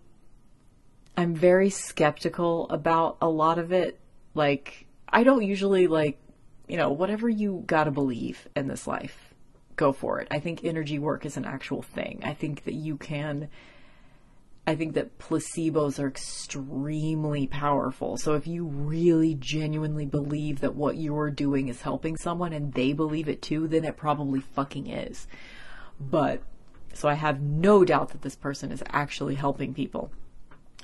I'm 1.17 1.37
very 1.37 1.71
skeptical 1.71 2.69
about 2.69 3.17
a 3.23 3.29
lot 3.29 3.61
of 3.61 3.71
it. 3.71 4.01
Like 4.35 4.87
I 5.09 5.23
don't 5.23 5.45
usually 5.45 5.87
like, 5.87 6.19
you 6.67 6.77
know, 6.77 6.91
whatever 6.91 7.29
you 7.29 7.63
got 7.67 7.85
to 7.85 7.93
believe 7.93 8.49
in 8.57 8.67
this 8.67 8.89
life, 8.89 9.35
go 9.77 9.93
for 9.93 10.21
it. 10.21 10.27
I 10.33 10.41
think 10.41 10.65
energy 10.65 10.99
work 10.99 11.25
is 11.25 11.37
an 11.37 11.45
actual 11.45 11.81
thing. 11.81 12.23
I 12.25 12.35
think 12.35 12.65
that 12.65 12.75
you 12.75 12.97
can 12.97 13.49
I 14.67 14.75
think 14.75 14.95
that 14.95 15.19
placebos 15.21 16.01
are 16.01 16.09
extremely 16.09 17.47
powerful. 17.47 18.17
So 18.17 18.35
if 18.35 18.49
you 18.49 18.65
really 18.65 19.35
genuinely 19.37 20.07
believe 20.07 20.61
that 20.61 20.75
what 20.75 20.97
you're 20.97 21.31
doing 21.31 21.69
is 21.69 21.83
helping 21.83 22.17
someone 22.17 22.53
and 22.53 22.73
they 22.73 22.93
believe 22.93 23.29
it 23.29 23.43
too, 23.43 23.69
then 23.69 23.85
it 23.85 23.97
probably 23.97 24.41
fucking 24.41 24.89
is. 24.89 25.29
But 26.01 26.43
so 26.97 27.09
I 27.09 27.15
have 27.15 27.41
no 27.41 27.85
doubt 27.85 28.11
that 28.11 28.23
this 28.23 28.37
person 28.37 28.73
is 28.73 28.83
actually 28.89 29.35
helping 29.35 29.75
people 29.75 30.13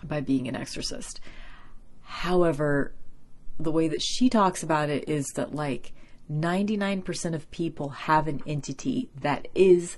by 0.02 0.20
being 0.20 0.48
an 0.48 0.56
exorcist. 0.56 1.20
However, 2.02 2.94
the 3.58 3.72
way 3.72 3.88
that 3.88 4.02
she 4.02 4.28
talks 4.28 4.62
about 4.62 4.88
it 4.88 5.08
is 5.08 5.26
that 5.34 5.54
like 5.54 5.92
99% 6.30 7.34
of 7.34 7.50
people 7.50 7.90
have 7.90 8.28
an 8.28 8.42
entity 8.46 9.10
that 9.20 9.48
is 9.54 9.96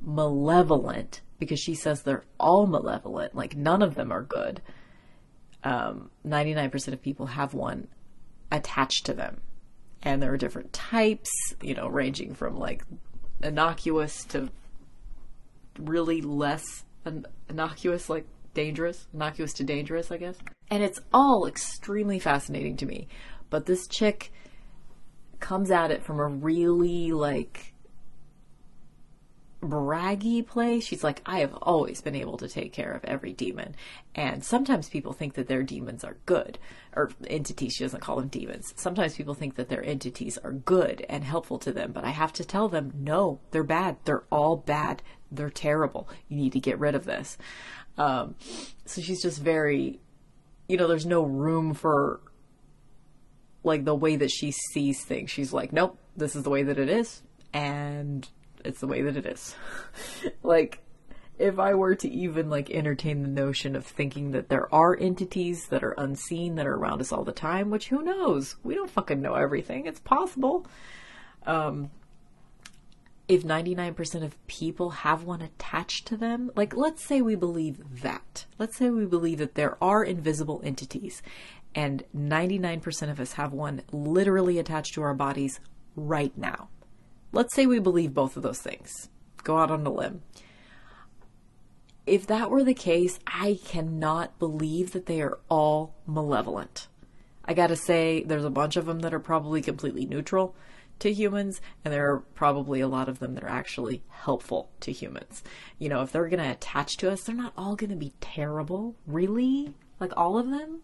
malevolent 0.00 1.20
because 1.38 1.60
she 1.60 1.74
says 1.74 2.02
they're 2.02 2.24
all 2.38 2.66
malevolent, 2.66 3.34
like 3.34 3.56
none 3.56 3.82
of 3.82 3.94
them 3.94 4.12
are 4.12 4.22
good. 4.22 4.60
Um, 5.64 6.10
99% 6.26 6.92
of 6.92 7.02
people 7.02 7.26
have 7.26 7.54
one 7.54 7.88
attached 8.50 9.06
to 9.06 9.12
them. 9.12 9.40
And 10.02 10.22
there 10.22 10.32
are 10.32 10.36
different 10.36 10.72
types, 10.72 11.30
you 11.60 11.74
know, 11.74 11.88
ranging 11.88 12.34
from 12.34 12.58
like 12.58 12.84
innocuous 13.42 14.24
to 14.26 14.50
really 15.78 16.20
less 16.20 16.84
innocuous, 17.48 18.08
like 18.08 18.26
dangerous, 18.54 19.06
innocuous 19.12 19.52
to 19.54 19.64
dangerous, 19.64 20.10
I 20.10 20.18
guess. 20.18 20.36
And 20.70 20.82
it's 20.82 21.00
all 21.12 21.46
extremely 21.46 22.18
fascinating 22.18 22.76
to 22.78 22.86
me. 22.86 23.08
But 23.50 23.66
this 23.66 23.86
chick 23.86 24.32
comes 25.40 25.70
at 25.70 25.90
it 25.90 26.04
from 26.04 26.20
a 26.20 26.26
really 26.26 27.12
like 27.12 27.74
braggy 29.62 30.46
place. 30.46 30.84
She's 30.84 31.04
like, 31.04 31.22
I 31.24 31.38
have 31.40 31.54
always 31.62 32.00
been 32.00 32.16
able 32.16 32.36
to 32.38 32.48
take 32.48 32.72
care 32.72 32.92
of 32.92 33.04
every 33.04 33.32
demon. 33.32 33.74
And 34.14 34.44
sometimes 34.44 34.88
people 34.88 35.12
think 35.12 35.34
that 35.34 35.46
their 35.46 35.62
demons 35.62 36.04
are 36.04 36.16
good, 36.26 36.58
or 36.96 37.10
entities. 37.28 37.74
She 37.74 37.84
doesn't 37.84 38.00
call 38.00 38.16
them 38.16 38.28
demons. 38.28 38.74
Sometimes 38.76 39.14
people 39.14 39.34
think 39.34 39.54
that 39.56 39.68
their 39.68 39.84
entities 39.84 40.36
are 40.38 40.52
good 40.52 41.06
and 41.08 41.22
helpful 41.22 41.58
to 41.60 41.72
them. 41.72 41.92
But 41.92 42.04
I 42.04 42.10
have 42.10 42.32
to 42.34 42.44
tell 42.44 42.68
them, 42.68 42.92
no, 42.98 43.40
they're 43.50 43.62
bad. 43.62 43.98
They're 44.04 44.24
all 44.30 44.56
bad. 44.56 45.02
They're 45.32 45.50
terrible. 45.50 46.08
You 46.28 46.36
need 46.36 46.52
to 46.52 46.60
get 46.60 46.78
rid 46.78 46.94
of 46.94 47.04
this. 47.04 47.38
Um, 47.98 48.36
so 48.84 49.00
she's 49.00 49.22
just 49.22 49.40
very, 49.40 50.00
you 50.68 50.76
know, 50.76 50.86
there's 50.86 51.06
no 51.06 51.22
room 51.22 51.74
for 51.74 52.20
like 53.64 53.84
the 53.84 53.94
way 53.94 54.16
that 54.16 54.30
she 54.30 54.50
sees 54.50 55.04
things. 55.04 55.30
She's 55.30 55.52
like, 55.52 55.72
nope, 55.72 55.98
this 56.16 56.36
is 56.36 56.42
the 56.42 56.50
way 56.50 56.62
that 56.62 56.78
it 56.78 56.88
is. 56.88 57.22
And 57.52 58.28
it's 58.64 58.80
the 58.80 58.86
way 58.86 59.02
that 59.02 59.16
it 59.16 59.26
is. 59.26 59.54
like, 60.42 60.80
if 61.38 61.58
I 61.58 61.74
were 61.74 61.94
to 61.96 62.08
even 62.10 62.50
like 62.50 62.70
entertain 62.70 63.22
the 63.22 63.28
notion 63.28 63.74
of 63.74 63.86
thinking 63.86 64.32
that 64.32 64.48
there 64.48 64.72
are 64.72 64.96
entities 64.98 65.66
that 65.68 65.82
are 65.82 65.92
unseen 65.92 66.54
that 66.56 66.66
are 66.66 66.74
around 66.74 67.00
us 67.00 67.12
all 67.12 67.24
the 67.24 67.32
time, 67.32 67.70
which 67.70 67.88
who 67.88 68.02
knows? 68.02 68.56
We 68.62 68.74
don't 68.74 68.90
fucking 68.90 69.20
know 69.20 69.34
everything. 69.34 69.86
It's 69.86 70.00
possible. 70.00 70.66
Um, 71.46 71.90
if 73.34 73.44
99% 73.44 74.22
of 74.22 74.46
people 74.46 74.90
have 74.90 75.24
one 75.24 75.40
attached 75.40 76.06
to 76.06 76.16
them, 76.16 76.50
like 76.54 76.76
let's 76.76 77.04
say 77.04 77.22
we 77.22 77.34
believe 77.34 78.02
that. 78.02 78.46
Let's 78.58 78.76
say 78.76 78.90
we 78.90 79.06
believe 79.06 79.38
that 79.38 79.54
there 79.54 79.76
are 79.82 80.04
invisible 80.04 80.60
entities 80.64 81.22
and 81.74 82.04
99% 82.14 83.10
of 83.10 83.20
us 83.20 83.34
have 83.34 83.52
one 83.52 83.82
literally 83.90 84.58
attached 84.58 84.94
to 84.94 85.02
our 85.02 85.14
bodies 85.14 85.60
right 85.96 86.36
now. 86.36 86.68
Let's 87.32 87.54
say 87.54 87.66
we 87.66 87.78
believe 87.78 88.12
both 88.12 88.36
of 88.36 88.42
those 88.42 88.60
things. 88.60 89.08
Go 89.42 89.58
out 89.58 89.70
on 89.70 89.86
a 89.86 89.90
limb. 89.90 90.22
If 92.04 92.26
that 92.26 92.50
were 92.50 92.64
the 92.64 92.74
case, 92.74 93.18
I 93.26 93.58
cannot 93.64 94.38
believe 94.38 94.92
that 94.92 95.06
they 95.06 95.22
are 95.22 95.38
all 95.48 95.94
malevolent. 96.06 96.88
I 97.44 97.54
gotta 97.54 97.76
say, 97.76 98.22
there's 98.24 98.44
a 98.44 98.50
bunch 98.50 98.76
of 98.76 98.86
them 98.86 99.00
that 99.00 99.14
are 99.14 99.20
probably 99.20 99.62
completely 99.62 100.04
neutral 100.04 100.54
to 101.02 101.12
humans, 101.12 101.60
and 101.84 101.92
there 101.92 102.10
are 102.12 102.20
probably 102.34 102.80
a 102.80 102.88
lot 102.88 103.08
of 103.08 103.18
them 103.18 103.34
that 103.34 103.44
are 103.44 103.48
actually 103.48 104.02
helpful 104.08 104.70
to 104.80 104.92
humans. 104.92 105.42
You 105.78 105.88
know, 105.88 106.02
if 106.02 106.12
they're 106.12 106.28
gonna 106.28 106.50
attach 106.50 106.96
to 106.98 107.10
us, 107.10 107.22
they're 107.22 107.34
not 107.34 107.52
all 107.56 107.76
gonna 107.76 107.96
be 107.96 108.14
terrible. 108.20 108.94
Really? 109.06 109.74
Like 110.00 110.12
all 110.16 110.38
of 110.38 110.48
them? 110.50 110.80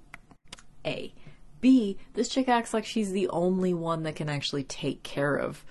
A. 0.84 1.14
B, 1.60 1.98
this 2.14 2.28
chick 2.28 2.48
acts 2.48 2.72
like 2.72 2.84
she's 2.84 3.10
the 3.10 3.28
only 3.28 3.74
one 3.74 4.04
that 4.04 4.16
can 4.16 4.28
actually 4.28 4.64
take 4.64 5.02
care 5.02 5.34
of 5.34 5.64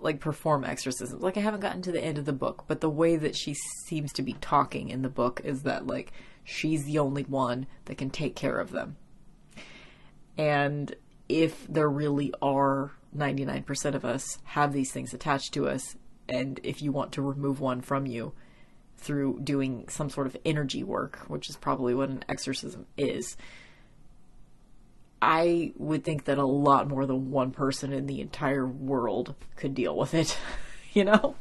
like 0.00 0.20
perform 0.20 0.64
exorcisms. 0.64 1.22
Like 1.22 1.36
I 1.36 1.40
haven't 1.40 1.60
gotten 1.60 1.82
to 1.82 1.92
the 1.92 2.02
end 2.02 2.18
of 2.18 2.24
the 2.24 2.32
book, 2.32 2.64
but 2.66 2.80
the 2.80 2.90
way 2.90 3.16
that 3.16 3.36
she 3.36 3.54
seems 3.86 4.12
to 4.14 4.22
be 4.22 4.34
talking 4.34 4.90
in 4.90 5.02
the 5.02 5.08
book 5.08 5.40
is 5.44 5.62
that 5.62 5.86
like 5.86 6.12
she's 6.44 6.84
the 6.84 6.98
only 6.98 7.24
one 7.24 7.66
that 7.86 7.98
can 7.98 8.10
take 8.10 8.36
care 8.36 8.58
of 8.58 8.70
them. 8.70 8.96
And 10.36 10.94
if 11.28 11.66
there 11.66 11.88
really 11.88 12.32
are 12.40 12.92
99% 13.16 13.94
of 13.94 14.04
us 14.04 14.38
have 14.44 14.72
these 14.72 14.92
things 14.92 15.14
attached 15.14 15.52
to 15.54 15.68
us 15.68 15.96
and 16.28 16.60
if 16.62 16.82
you 16.82 16.92
want 16.92 17.12
to 17.12 17.22
remove 17.22 17.60
one 17.60 17.80
from 17.80 18.06
you 18.06 18.32
through 18.96 19.40
doing 19.42 19.86
some 19.88 20.10
sort 20.10 20.26
of 20.26 20.36
energy 20.44 20.82
work, 20.82 21.20
which 21.28 21.48
is 21.48 21.56
probably 21.56 21.94
what 21.94 22.10
an 22.10 22.24
exorcism 22.28 22.86
is, 22.96 23.36
I 25.22 25.72
would 25.76 26.04
think 26.04 26.24
that 26.24 26.38
a 26.38 26.46
lot 26.46 26.88
more 26.88 27.06
than 27.06 27.30
one 27.30 27.50
person 27.50 27.92
in 27.92 28.06
the 28.06 28.20
entire 28.20 28.66
world 28.66 29.34
could 29.56 29.74
deal 29.74 29.96
with 29.96 30.14
it, 30.14 30.36
you 30.92 31.04
know? 31.04 31.36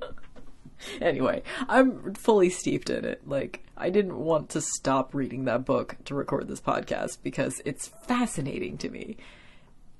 anyway, 1.00 1.42
I'm 1.68 2.14
fully 2.14 2.50
steeped 2.50 2.90
in 2.90 3.04
it. 3.04 3.26
Like, 3.26 3.64
I 3.76 3.90
didn't 3.90 4.18
want 4.18 4.50
to 4.50 4.60
stop 4.60 5.14
reading 5.14 5.44
that 5.44 5.64
book 5.64 5.96
to 6.06 6.14
record 6.14 6.48
this 6.48 6.60
podcast 6.60 7.18
because 7.22 7.62
it's 7.64 7.88
fascinating 7.88 8.76
to 8.78 8.88
me. 8.88 9.16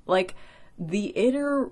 Like, 0.07 0.35
the 0.79 1.07
inner 1.07 1.71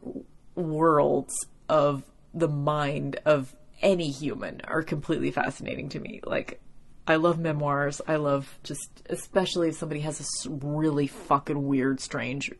worlds 0.54 1.34
of 1.68 2.04
the 2.32 2.48
mind 2.48 3.18
of 3.24 3.54
any 3.82 4.10
human 4.10 4.60
are 4.64 4.82
completely 4.82 5.30
fascinating 5.30 5.88
to 5.90 6.00
me. 6.00 6.20
Like, 6.24 6.60
I 7.06 7.16
love 7.16 7.38
memoirs. 7.38 8.00
I 8.06 8.16
love 8.16 8.58
just, 8.62 9.02
especially 9.08 9.68
if 9.68 9.76
somebody 9.76 10.00
has 10.02 10.20
a 10.46 10.50
really 10.50 11.06
fucking 11.06 11.66
weird, 11.66 12.00
strange, 12.00 12.52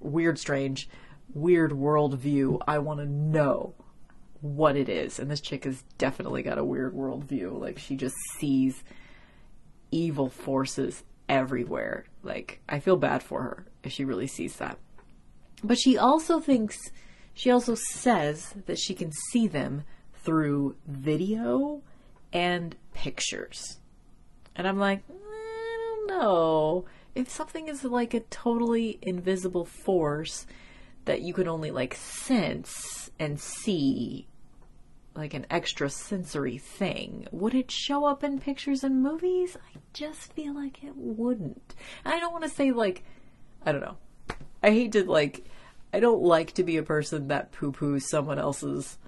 weird, 0.00 0.38
strange, 0.38 0.88
weird 1.32 1.72
worldview. 1.72 2.60
I 2.66 2.78
want 2.78 3.00
to 3.00 3.06
know 3.06 3.74
what 4.40 4.76
it 4.76 4.88
is. 4.88 5.18
And 5.18 5.30
this 5.30 5.40
chick 5.40 5.64
has 5.64 5.82
definitely 5.98 6.42
got 6.42 6.58
a 6.58 6.64
weird 6.64 6.94
worldview. 6.94 7.60
Like, 7.60 7.78
she 7.78 7.94
just 7.94 8.16
sees 8.38 8.82
evil 9.90 10.28
forces 10.28 11.04
everywhere. 11.28 12.04
Like, 12.22 12.60
I 12.68 12.80
feel 12.80 12.96
bad 12.96 13.22
for 13.22 13.42
her 13.42 13.66
if 13.82 13.92
she 13.92 14.04
really 14.04 14.26
sees 14.26 14.56
that. 14.56 14.78
But 15.62 15.78
she 15.78 15.96
also 15.96 16.40
thinks, 16.40 16.90
she 17.34 17.50
also 17.50 17.74
says 17.74 18.54
that 18.66 18.78
she 18.78 18.94
can 18.94 19.12
see 19.30 19.46
them 19.48 19.84
through 20.14 20.76
video 20.86 21.82
and 22.32 22.76
pictures. 22.94 23.78
And 24.54 24.66
I'm 24.66 24.78
like, 24.78 25.02
I 25.08 25.96
don't 26.06 26.08
know. 26.08 26.84
If 27.14 27.28
something 27.28 27.68
is 27.68 27.84
like 27.84 28.14
a 28.14 28.20
totally 28.20 28.98
invisible 29.02 29.64
force 29.64 30.46
that 31.04 31.22
you 31.22 31.32
can 31.32 31.48
only 31.48 31.70
like 31.70 31.94
sense 31.94 33.10
and 33.18 33.40
see, 33.40 34.28
like 35.14 35.34
an 35.34 35.46
extra 35.50 35.88
sensory 35.90 36.58
thing, 36.58 37.26
would 37.32 37.54
it 37.54 37.70
show 37.70 38.04
up 38.04 38.22
in 38.22 38.38
pictures 38.38 38.84
and 38.84 39.02
movies? 39.02 39.56
I 39.56 39.78
just 39.92 40.32
feel 40.34 40.54
like 40.54 40.84
it 40.84 40.94
wouldn't. 40.96 41.74
And 42.04 42.14
I 42.14 42.20
don't 42.20 42.32
want 42.32 42.44
to 42.44 42.50
say 42.50 42.70
like, 42.70 43.02
I 43.64 43.72
don't 43.72 43.80
know. 43.80 43.96
I 44.62 44.70
hate 44.70 44.92
to 44.92 45.04
like, 45.04 45.44
I 45.92 46.00
don't 46.00 46.22
like 46.22 46.52
to 46.54 46.64
be 46.64 46.76
a 46.76 46.82
person 46.82 47.28
that 47.28 47.52
poo 47.52 47.72
poos 47.72 48.02
someone 48.02 48.38
else's 48.38 48.98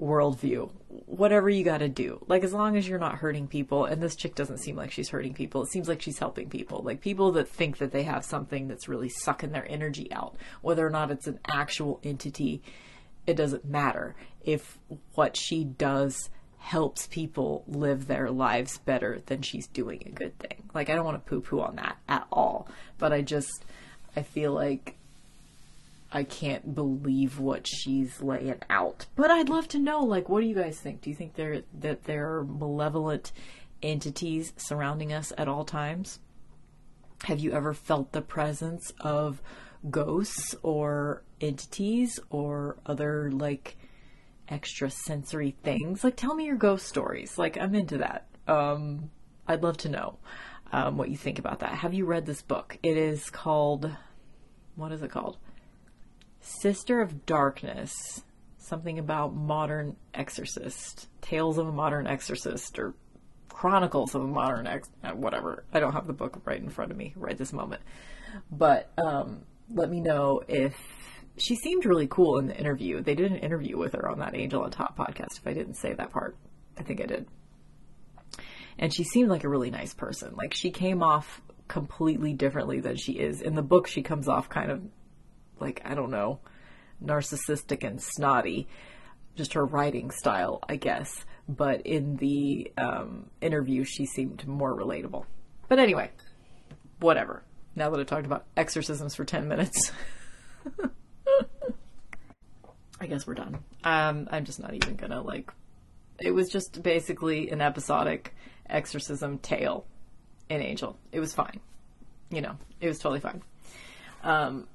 worldview. 0.00 0.70
Whatever 1.06 1.50
you 1.50 1.64
got 1.64 1.78
to 1.78 1.88
do. 1.88 2.24
Like, 2.28 2.44
as 2.44 2.52
long 2.52 2.76
as 2.76 2.88
you're 2.88 2.98
not 2.98 3.16
hurting 3.16 3.48
people, 3.48 3.84
and 3.84 4.02
this 4.02 4.16
chick 4.16 4.34
doesn't 4.34 4.58
seem 4.58 4.76
like 4.76 4.90
she's 4.92 5.08
hurting 5.08 5.34
people, 5.34 5.62
it 5.62 5.70
seems 5.70 5.88
like 5.88 6.00
she's 6.00 6.18
helping 6.18 6.48
people. 6.48 6.82
Like, 6.82 7.00
people 7.00 7.32
that 7.32 7.48
think 7.48 7.78
that 7.78 7.92
they 7.92 8.04
have 8.04 8.24
something 8.24 8.68
that's 8.68 8.88
really 8.88 9.08
sucking 9.08 9.50
their 9.50 9.68
energy 9.68 10.10
out, 10.12 10.36
whether 10.62 10.86
or 10.86 10.90
not 10.90 11.10
it's 11.10 11.26
an 11.26 11.40
actual 11.48 12.00
entity, 12.04 12.62
it 13.26 13.34
doesn't 13.34 13.64
matter. 13.64 14.14
If 14.42 14.78
what 15.14 15.36
she 15.36 15.64
does 15.64 16.30
helps 16.58 17.06
people 17.06 17.64
live 17.66 18.06
their 18.06 18.30
lives 18.30 18.78
better, 18.78 19.20
then 19.26 19.42
she's 19.42 19.66
doing 19.66 20.02
a 20.06 20.10
good 20.10 20.38
thing. 20.38 20.62
Like, 20.74 20.90
I 20.90 20.94
don't 20.94 21.04
want 21.04 21.24
to 21.24 21.28
poo 21.28 21.40
poo 21.40 21.60
on 21.60 21.76
that 21.76 21.98
at 22.08 22.26
all, 22.30 22.68
but 22.98 23.12
I 23.12 23.22
just, 23.22 23.64
I 24.18 24.22
feel 24.22 24.52
like 24.52 24.96
I 26.10 26.24
can't 26.24 26.74
believe 26.74 27.38
what 27.38 27.68
she's 27.68 28.20
laying 28.20 28.60
out. 28.68 29.06
But 29.14 29.30
I'd 29.30 29.48
love 29.48 29.68
to 29.68 29.78
know, 29.78 30.02
like, 30.02 30.28
what 30.28 30.40
do 30.40 30.46
you 30.46 30.56
guys 30.56 30.80
think? 30.80 31.02
Do 31.02 31.10
you 31.10 31.14
think 31.14 31.34
there 31.34 31.62
that 31.78 32.04
there 32.04 32.38
are 32.38 32.44
malevolent 32.44 33.30
entities 33.80 34.52
surrounding 34.56 35.12
us 35.12 35.32
at 35.38 35.46
all 35.46 35.64
times? 35.64 36.18
Have 37.24 37.38
you 37.38 37.52
ever 37.52 37.74
felt 37.74 38.10
the 38.10 38.20
presence 38.22 38.92
of 39.00 39.40
ghosts 39.88 40.54
or 40.64 41.22
entities 41.40 42.18
or 42.30 42.76
other 42.86 43.30
like 43.30 43.76
extra 44.48 44.90
sensory 44.90 45.54
things? 45.62 46.02
Like, 46.02 46.16
tell 46.16 46.34
me 46.34 46.46
your 46.46 46.56
ghost 46.56 46.86
stories. 46.86 47.38
Like, 47.38 47.56
I'm 47.56 47.76
into 47.76 47.98
that. 47.98 48.26
Um, 48.48 49.10
I'd 49.46 49.62
love 49.62 49.76
to 49.78 49.88
know 49.88 50.18
um, 50.72 50.96
what 50.96 51.08
you 51.08 51.16
think 51.16 51.38
about 51.38 51.60
that. 51.60 51.70
Have 51.70 51.94
you 51.94 52.04
read 52.04 52.26
this 52.26 52.42
book? 52.42 52.78
It 52.82 52.96
is 52.96 53.30
called. 53.30 53.90
What 54.78 54.92
is 54.92 55.02
it 55.02 55.10
called? 55.10 55.38
Sister 56.40 57.00
of 57.00 57.26
Darkness, 57.26 58.22
something 58.58 59.00
about 59.00 59.34
modern 59.34 59.96
exorcist, 60.14 61.08
tales 61.20 61.58
of 61.58 61.66
a 61.66 61.72
modern 61.72 62.06
exorcist, 62.06 62.78
or 62.78 62.94
chronicles 63.48 64.14
of 64.14 64.22
a 64.22 64.26
modern 64.26 64.68
ex, 64.68 64.88
uh, 65.02 65.10
whatever. 65.10 65.64
I 65.72 65.80
don't 65.80 65.94
have 65.94 66.06
the 66.06 66.12
book 66.12 66.42
right 66.44 66.60
in 66.60 66.70
front 66.70 66.92
of 66.92 66.96
me 66.96 67.12
right 67.16 67.36
this 67.36 67.52
moment, 67.52 67.82
but 68.52 68.92
um, 69.04 69.44
let 69.68 69.90
me 69.90 70.00
know 70.00 70.42
if 70.46 70.76
she 71.36 71.56
seemed 71.56 71.84
really 71.84 72.06
cool 72.06 72.38
in 72.38 72.46
the 72.46 72.56
interview. 72.56 73.02
They 73.02 73.16
did 73.16 73.32
an 73.32 73.38
interview 73.38 73.76
with 73.76 73.94
her 73.94 74.08
on 74.08 74.20
that 74.20 74.36
Angel 74.36 74.62
on 74.62 74.70
Top 74.70 74.96
podcast. 74.96 75.38
If 75.38 75.46
I 75.48 75.54
didn't 75.54 75.74
say 75.74 75.92
that 75.92 76.12
part, 76.12 76.36
I 76.78 76.84
think 76.84 77.00
I 77.00 77.06
did. 77.06 77.26
And 78.78 78.94
she 78.94 79.02
seemed 79.02 79.28
like 79.28 79.42
a 79.42 79.48
really 79.48 79.72
nice 79.72 79.92
person. 79.92 80.36
Like 80.36 80.54
she 80.54 80.70
came 80.70 81.02
off 81.02 81.42
completely 81.68 82.32
differently 82.32 82.80
than 82.80 82.96
she 82.96 83.12
is 83.12 83.40
in 83.40 83.54
the 83.54 83.62
book. 83.62 83.86
She 83.86 84.02
comes 84.02 84.26
off 84.26 84.48
kind 84.48 84.70
of 84.70 84.82
like 85.60 85.82
I 85.84 85.94
don't 85.94 86.10
know, 86.10 86.40
narcissistic 87.04 87.86
and 87.86 88.02
snotty. 88.02 88.68
Just 89.36 89.52
her 89.52 89.64
writing 89.64 90.10
style, 90.10 90.60
I 90.68 90.76
guess. 90.76 91.24
But 91.48 91.82
in 91.82 92.16
the 92.16 92.72
um, 92.76 93.30
interview, 93.40 93.84
she 93.84 94.04
seemed 94.04 94.46
more 94.46 94.76
relatable. 94.76 95.24
But 95.68 95.78
anyway, 95.78 96.10
whatever. 96.98 97.44
Now 97.76 97.90
that 97.90 98.00
I've 98.00 98.06
talked 98.06 98.26
about 98.26 98.46
exorcisms 98.56 99.14
for 99.14 99.24
10 99.24 99.46
minutes, 99.46 99.92
I 103.00 103.06
guess 103.06 103.26
we're 103.26 103.34
done. 103.34 103.60
Um, 103.84 104.28
I'm 104.30 104.44
just 104.44 104.60
not 104.60 104.74
even 104.74 104.96
gonna 104.96 105.22
like. 105.22 105.52
It 106.18 106.32
was 106.32 106.48
just 106.48 106.82
basically 106.82 107.50
an 107.50 107.60
episodic 107.60 108.34
exorcism 108.68 109.38
tale 109.38 109.86
in 110.48 110.60
Angel. 110.60 110.96
It 111.12 111.20
was 111.20 111.34
fine. 111.34 111.60
You 112.30 112.40
know, 112.40 112.56
it 112.80 112.88
was 112.88 112.98
totally 112.98 113.20
fine. 113.20 113.42
Um, 114.22 114.66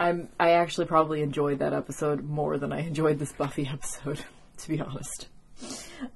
I'm 0.00 0.28
I 0.38 0.52
actually 0.52 0.86
probably 0.86 1.22
enjoyed 1.22 1.58
that 1.58 1.72
episode 1.72 2.22
more 2.22 2.58
than 2.58 2.72
I 2.72 2.80
enjoyed 2.80 3.18
this 3.18 3.32
Buffy 3.32 3.66
episode, 3.72 4.24
to 4.58 4.68
be 4.68 4.80
honest. 4.80 5.28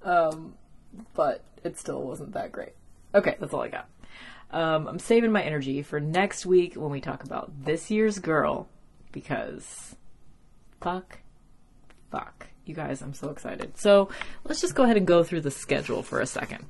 Um, 0.03 0.55
but 1.15 1.43
it 1.65 1.79
still 1.79 2.03
wasn't 2.03 2.33
that 2.35 2.53
great. 2.53 2.73
Okay, 3.15 3.37
that's 3.41 3.53
all 3.53 3.63
I 3.63 3.69
got. 3.69 3.89
Um, 4.51 4.87
I'm 4.87 4.99
saving 4.99 5.33
my 5.33 5.43
energy 5.43 5.83
for 5.83 5.99
next 5.99 6.45
week 6.45 6.75
when 6.75 6.91
we 6.91 7.01
talk 7.01 7.25
about 7.25 7.51
this 7.65 7.91
year's 7.91 8.19
girl 8.19 8.69
because 9.11 9.97
fuck, 10.81 11.19
fuck. 12.11 12.47
You 12.65 12.75
guys, 12.75 13.03
I'm 13.03 13.15
so 13.15 13.31
excited. 13.31 13.77
So 13.79 14.09
let's 14.45 14.61
just 14.61 14.75
go 14.75 14.85
ahead 14.85 14.97
and 14.97 15.07
go 15.07 15.25
through 15.25 15.41
the 15.41 15.51
schedule 15.51 16.03
for 16.03 16.21
a 16.21 16.27
second. 16.27 16.67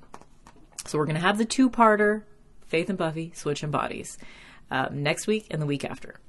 So 0.87 0.99
we're 0.99 1.07
going 1.07 1.17
to 1.17 1.23
have 1.23 1.39
the 1.39 1.45
two 1.45 1.71
parter 1.71 2.23
Faith 2.67 2.89
and 2.89 2.99
Buffy, 2.99 3.33
Switch 3.35 3.63
and 3.63 3.71
Bodies 3.71 4.19
um, 4.71 5.03
next 5.03 5.27
week 5.27 5.47
and 5.51 5.61
the 5.61 5.67
week 5.67 5.85
after. 5.85 6.21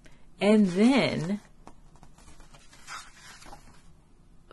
And 0.42 0.68
then 0.68 1.40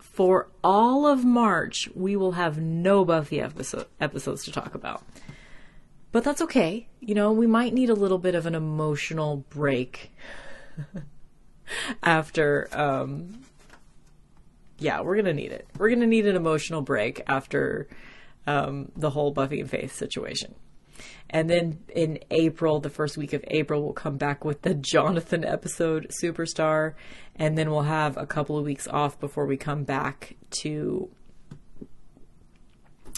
for 0.01 0.48
all 0.62 1.06
of 1.06 1.24
March, 1.24 1.89
we 1.94 2.14
will 2.16 2.32
have 2.32 2.59
no 2.59 3.05
Buffy 3.05 3.40
episode, 3.40 3.86
episodes 4.01 4.44
to 4.44 4.52
talk 4.52 4.74
about. 4.74 5.02
But 6.12 6.24
that's 6.24 6.43
okay. 6.43 6.89
You 7.01 7.14
know, 7.14 7.32
we 7.32 7.47
might 7.47 7.72
need 7.72 7.90
a 7.90 7.94
little 7.94 8.18
bit 8.18 8.35
of 8.35 8.47
an 8.47 8.55
emotional 8.55 9.44
break 9.48 10.12
after 12.02 12.68
um 12.72 13.40
yeah, 14.81 15.02
we're 15.02 15.14
going 15.14 15.27
to 15.27 15.35
need 15.35 15.52
it. 15.52 15.68
We're 15.77 15.90
going 15.90 16.01
to 16.01 16.06
need 16.06 16.27
an 16.27 16.36
emotional 16.36 16.81
break 16.81 17.22
after 17.28 17.86
um 18.47 18.91
the 18.97 19.11
whole 19.11 19.31
Buffy 19.31 19.61
and 19.61 19.71
Faith 19.71 19.95
situation. 19.95 20.55
And 21.29 21.49
then 21.49 21.79
in 21.95 22.19
April, 22.31 22.81
the 22.81 22.91
first 22.91 23.17
week 23.17 23.33
of 23.33 23.45
April, 23.49 23.83
we'll 23.83 23.93
come 23.93 24.17
back 24.17 24.45
with 24.45 24.62
the 24.62 24.75
Jonathan 24.75 25.45
episode, 25.45 26.11
Superstar. 26.23 26.95
And 27.37 27.57
then 27.57 27.71
we'll 27.71 27.83
have 27.83 28.17
a 28.17 28.27
couple 28.27 28.59
of 28.59 28.65
weeks 28.65 28.89
off 28.89 29.19
before 29.21 29.47
we 29.47 29.57
come 29.57 29.85
back 29.85 30.37
to. 30.62 31.09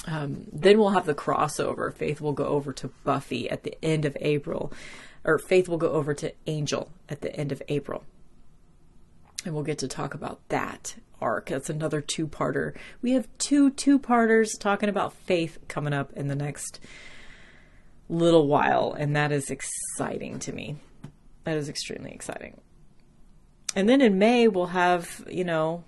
Um, 0.06 0.46
then 0.52 0.78
we'll 0.78 0.90
have 0.90 1.06
the 1.06 1.14
crossover. 1.14 1.92
Faith 1.92 2.20
will 2.20 2.32
go 2.32 2.46
over 2.46 2.72
to 2.74 2.88
Buffy 3.04 3.48
at 3.48 3.62
the 3.62 3.82
end 3.84 4.04
of 4.04 4.16
April, 4.20 4.72
or 5.24 5.38
Faith 5.38 5.68
will 5.68 5.78
go 5.78 5.90
over 5.90 6.12
to 6.14 6.32
Angel 6.46 6.90
at 7.08 7.20
the 7.20 7.34
end 7.34 7.52
of 7.52 7.62
April. 7.68 8.04
And 9.44 9.54
we'll 9.54 9.64
get 9.64 9.78
to 9.78 9.88
talk 9.88 10.14
about 10.14 10.40
that 10.48 10.96
arc. 11.20 11.46
That's 11.46 11.70
another 11.70 12.00
two 12.00 12.26
parter. 12.26 12.76
We 13.00 13.12
have 13.12 13.28
two 13.38 13.70
two 13.70 13.98
parters 13.98 14.52
talking 14.58 14.88
about 14.88 15.12
Faith 15.12 15.58
coming 15.68 15.92
up 15.92 16.12
in 16.12 16.28
the 16.28 16.34
next 16.34 16.80
little 18.08 18.46
while, 18.46 18.92
and 18.92 19.16
that 19.16 19.32
is 19.32 19.50
exciting 19.50 20.38
to 20.40 20.52
me. 20.52 20.76
That 21.44 21.56
is 21.56 21.68
extremely 21.68 22.12
exciting. 22.12 22.60
And 23.74 23.88
then 23.88 24.00
in 24.00 24.18
May, 24.18 24.48
we'll 24.48 24.66
have, 24.66 25.24
you 25.28 25.44
know, 25.44 25.82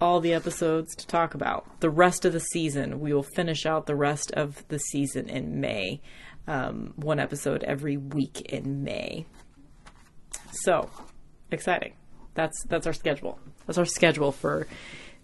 all 0.00 0.20
the 0.20 0.34
episodes 0.34 0.94
to 0.96 1.06
talk 1.06 1.34
about. 1.34 1.80
The 1.80 1.90
rest 1.90 2.24
of 2.24 2.32
the 2.32 2.40
season, 2.40 3.00
we 3.00 3.12
will 3.12 3.22
finish 3.22 3.66
out 3.66 3.86
the 3.86 3.96
rest 3.96 4.30
of 4.32 4.66
the 4.68 4.78
season 4.78 5.28
in 5.28 5.60
May. 5.60 6.00
Um, 6.46 6.94
one 6.96 7.18
episode 7.18 7.62
every 7.64 7.96
week 7.96 8.40
in 8.42 8.82
May. 8.82 9.26
So 10.52 10.90
exciting. 11.50 11.92
That's 12.40 12.64
that's 12.64 12.86
our 12.86 12.94
schedule. 12.94 13.38
That's 13.66 13.76
our 13.76 13.84
schedule 13.84 14.32
for 14.32 14.66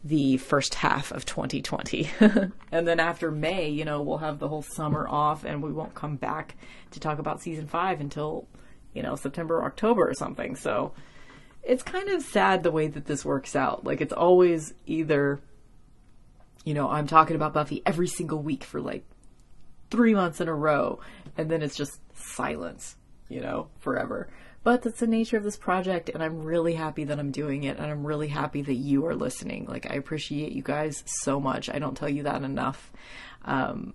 the 0.05 0.37
first 0.37 0.75
half 0.75 1.13
of 1.13 1.25
2020. 1.25 2.11
and 2.71 2.87
then 2.87 3.01
after 3.01 3.31
May, 3.31 3.71
you 3.71 3.87
know, 3.87 4.03
we'll 4.03 4.19
have 4.19 4.39
the 4.39 4.49
whole 4.49 4.61
summer 4.61 5.09
off 5.09 5.43
and 5.43 5.63
we 5.63 5.73
won't 5.73 5.95
come 5.95 6.17
back 6.17 6.57
to 6.91 7.01
talk 7.01 7.19
about 7.19 7.41
season 7.41 7.69
five 7.69 8.03
until, 8.03 8.47
you 8.93 9.03
know, 9.03 9.17
September, 9.17 9.65
October 9.65 10.07
or 10.07 10.13
something. 10.13 10.57
So 10.57 10.93
it's 11.63 11.83
kind 11.83 12.11
of 12.11 12.21
sad 12.21 12.63
the 12.63 12.71
way 12.71 12.87
that 12.87 13.07
this 13.07 13.25
works 13.25 13.57
out. 13.57 13.83
Like 13.83 14.03
it's 14.03 14.13
always 14.13 14.75
either, 14.85 15.41
you 16.67 16.75
know, 16.75 16.91
I'm 16.91 17.07
talking 17.07 17.35
about 17.35 17.55
Buffy 17.55 17.81
every 17.87 18.09
single 18.09 18.43
week 18.43 18.63
for 18.63 18.79
like 18.79 19.07
three 19.91 20.13
months 20.13 20.43
in 20.43 20.49
a 20.49 20.55
row 20.55 21.01
and 21.39 21.51
then 21.51 21.63
it's 21.63 21.77
just 21.77 21.99
silence, 22.15 22.95
you 23.31 23.41
know, 23.41 23.69
forever. 23.79 24.29
But 24.67 24.83
that's 24.83 24.99
the 24.99 25.07
nature 25.07 25.37
of 25.37 25.45
this 25.45 25.57
project, 25.57 26.09
and 26.09 26.21
I'm 26.21 26.43
really 26.43 26.75
happy 26.75 27.05
that 27.05 27.21
I'm 27.21 27.31
doing 27.31 27.63
it, 27.63 27.77
and 27.77 27.87
I'm 27.87 28.05
really 28.05 28.27
happy 28.27 28.63
that 28.63 28.75
you 28.75 29.07
are 29.07 29.15
listening. 29.15 29.67
Like, 29.67 29.89
I 29.89 29.95
appreciate 29.95 30.51
you 30.51 30.63
guys 30.63 31.05
so 31.07 31.39
much. 31.39 31.71
I 31.71 31.79
don't 31.79 31.97
tell 31.97 32.09
you 32.09 32.25
that 32.25 32.43
enough. 32.43 32.91
Um, 33.45 33.95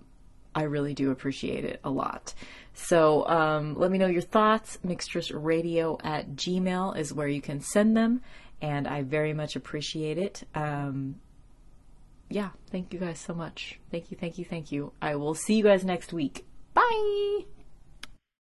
I 0.54 0.62
really 0.62 0.94
do 0.94 1.10
appreciate 1.10 1.66
it 1.66 1.78
a 1.84 1.90
lot. 1.90 2.32
So 2.72 3.28
um, 3.28 3.74
let 3.74 3.90
me 3.90 3.98
know 3.98 4.06
your 4.06 4.22
thoughts. 4.22 4.78
Mixtressradio 4.82 6.00
at 6.02 6.36
gmail 6.36 6.96
is 6.96 7.12
where 7.12 7.28
you 7.28 7.42
can 7.42 7.60
send 7.60 7.94
them, 7.94 8.22
and 8.62 8.88
I 8.88 9.02
very 9.02 9.34
much 9.34 9.56
appreciate 9.56 10.16
it. 10.16 10.42
Um, 10.54 11.16
yeah, 12.30 12.48
thank 12.70 12.94
you 12.94 12.98
guys 12.98 13.18
so 13.18 13.34
much. 13.34 13.78
Thank 13.90 14.10
you, 14.10 14.16
thank 14.16 14.38
you, 14.38 14.46
thank 14.46 14.72
you. 14.72 14.94
I 15.02 15.16
will 15.16 15.34
see 15.34 15.56
you 15.56 15.64
guys 15.64 15.84
next 15.84 16.14
week. 16.14 16.46
Bye! 16.72 17.44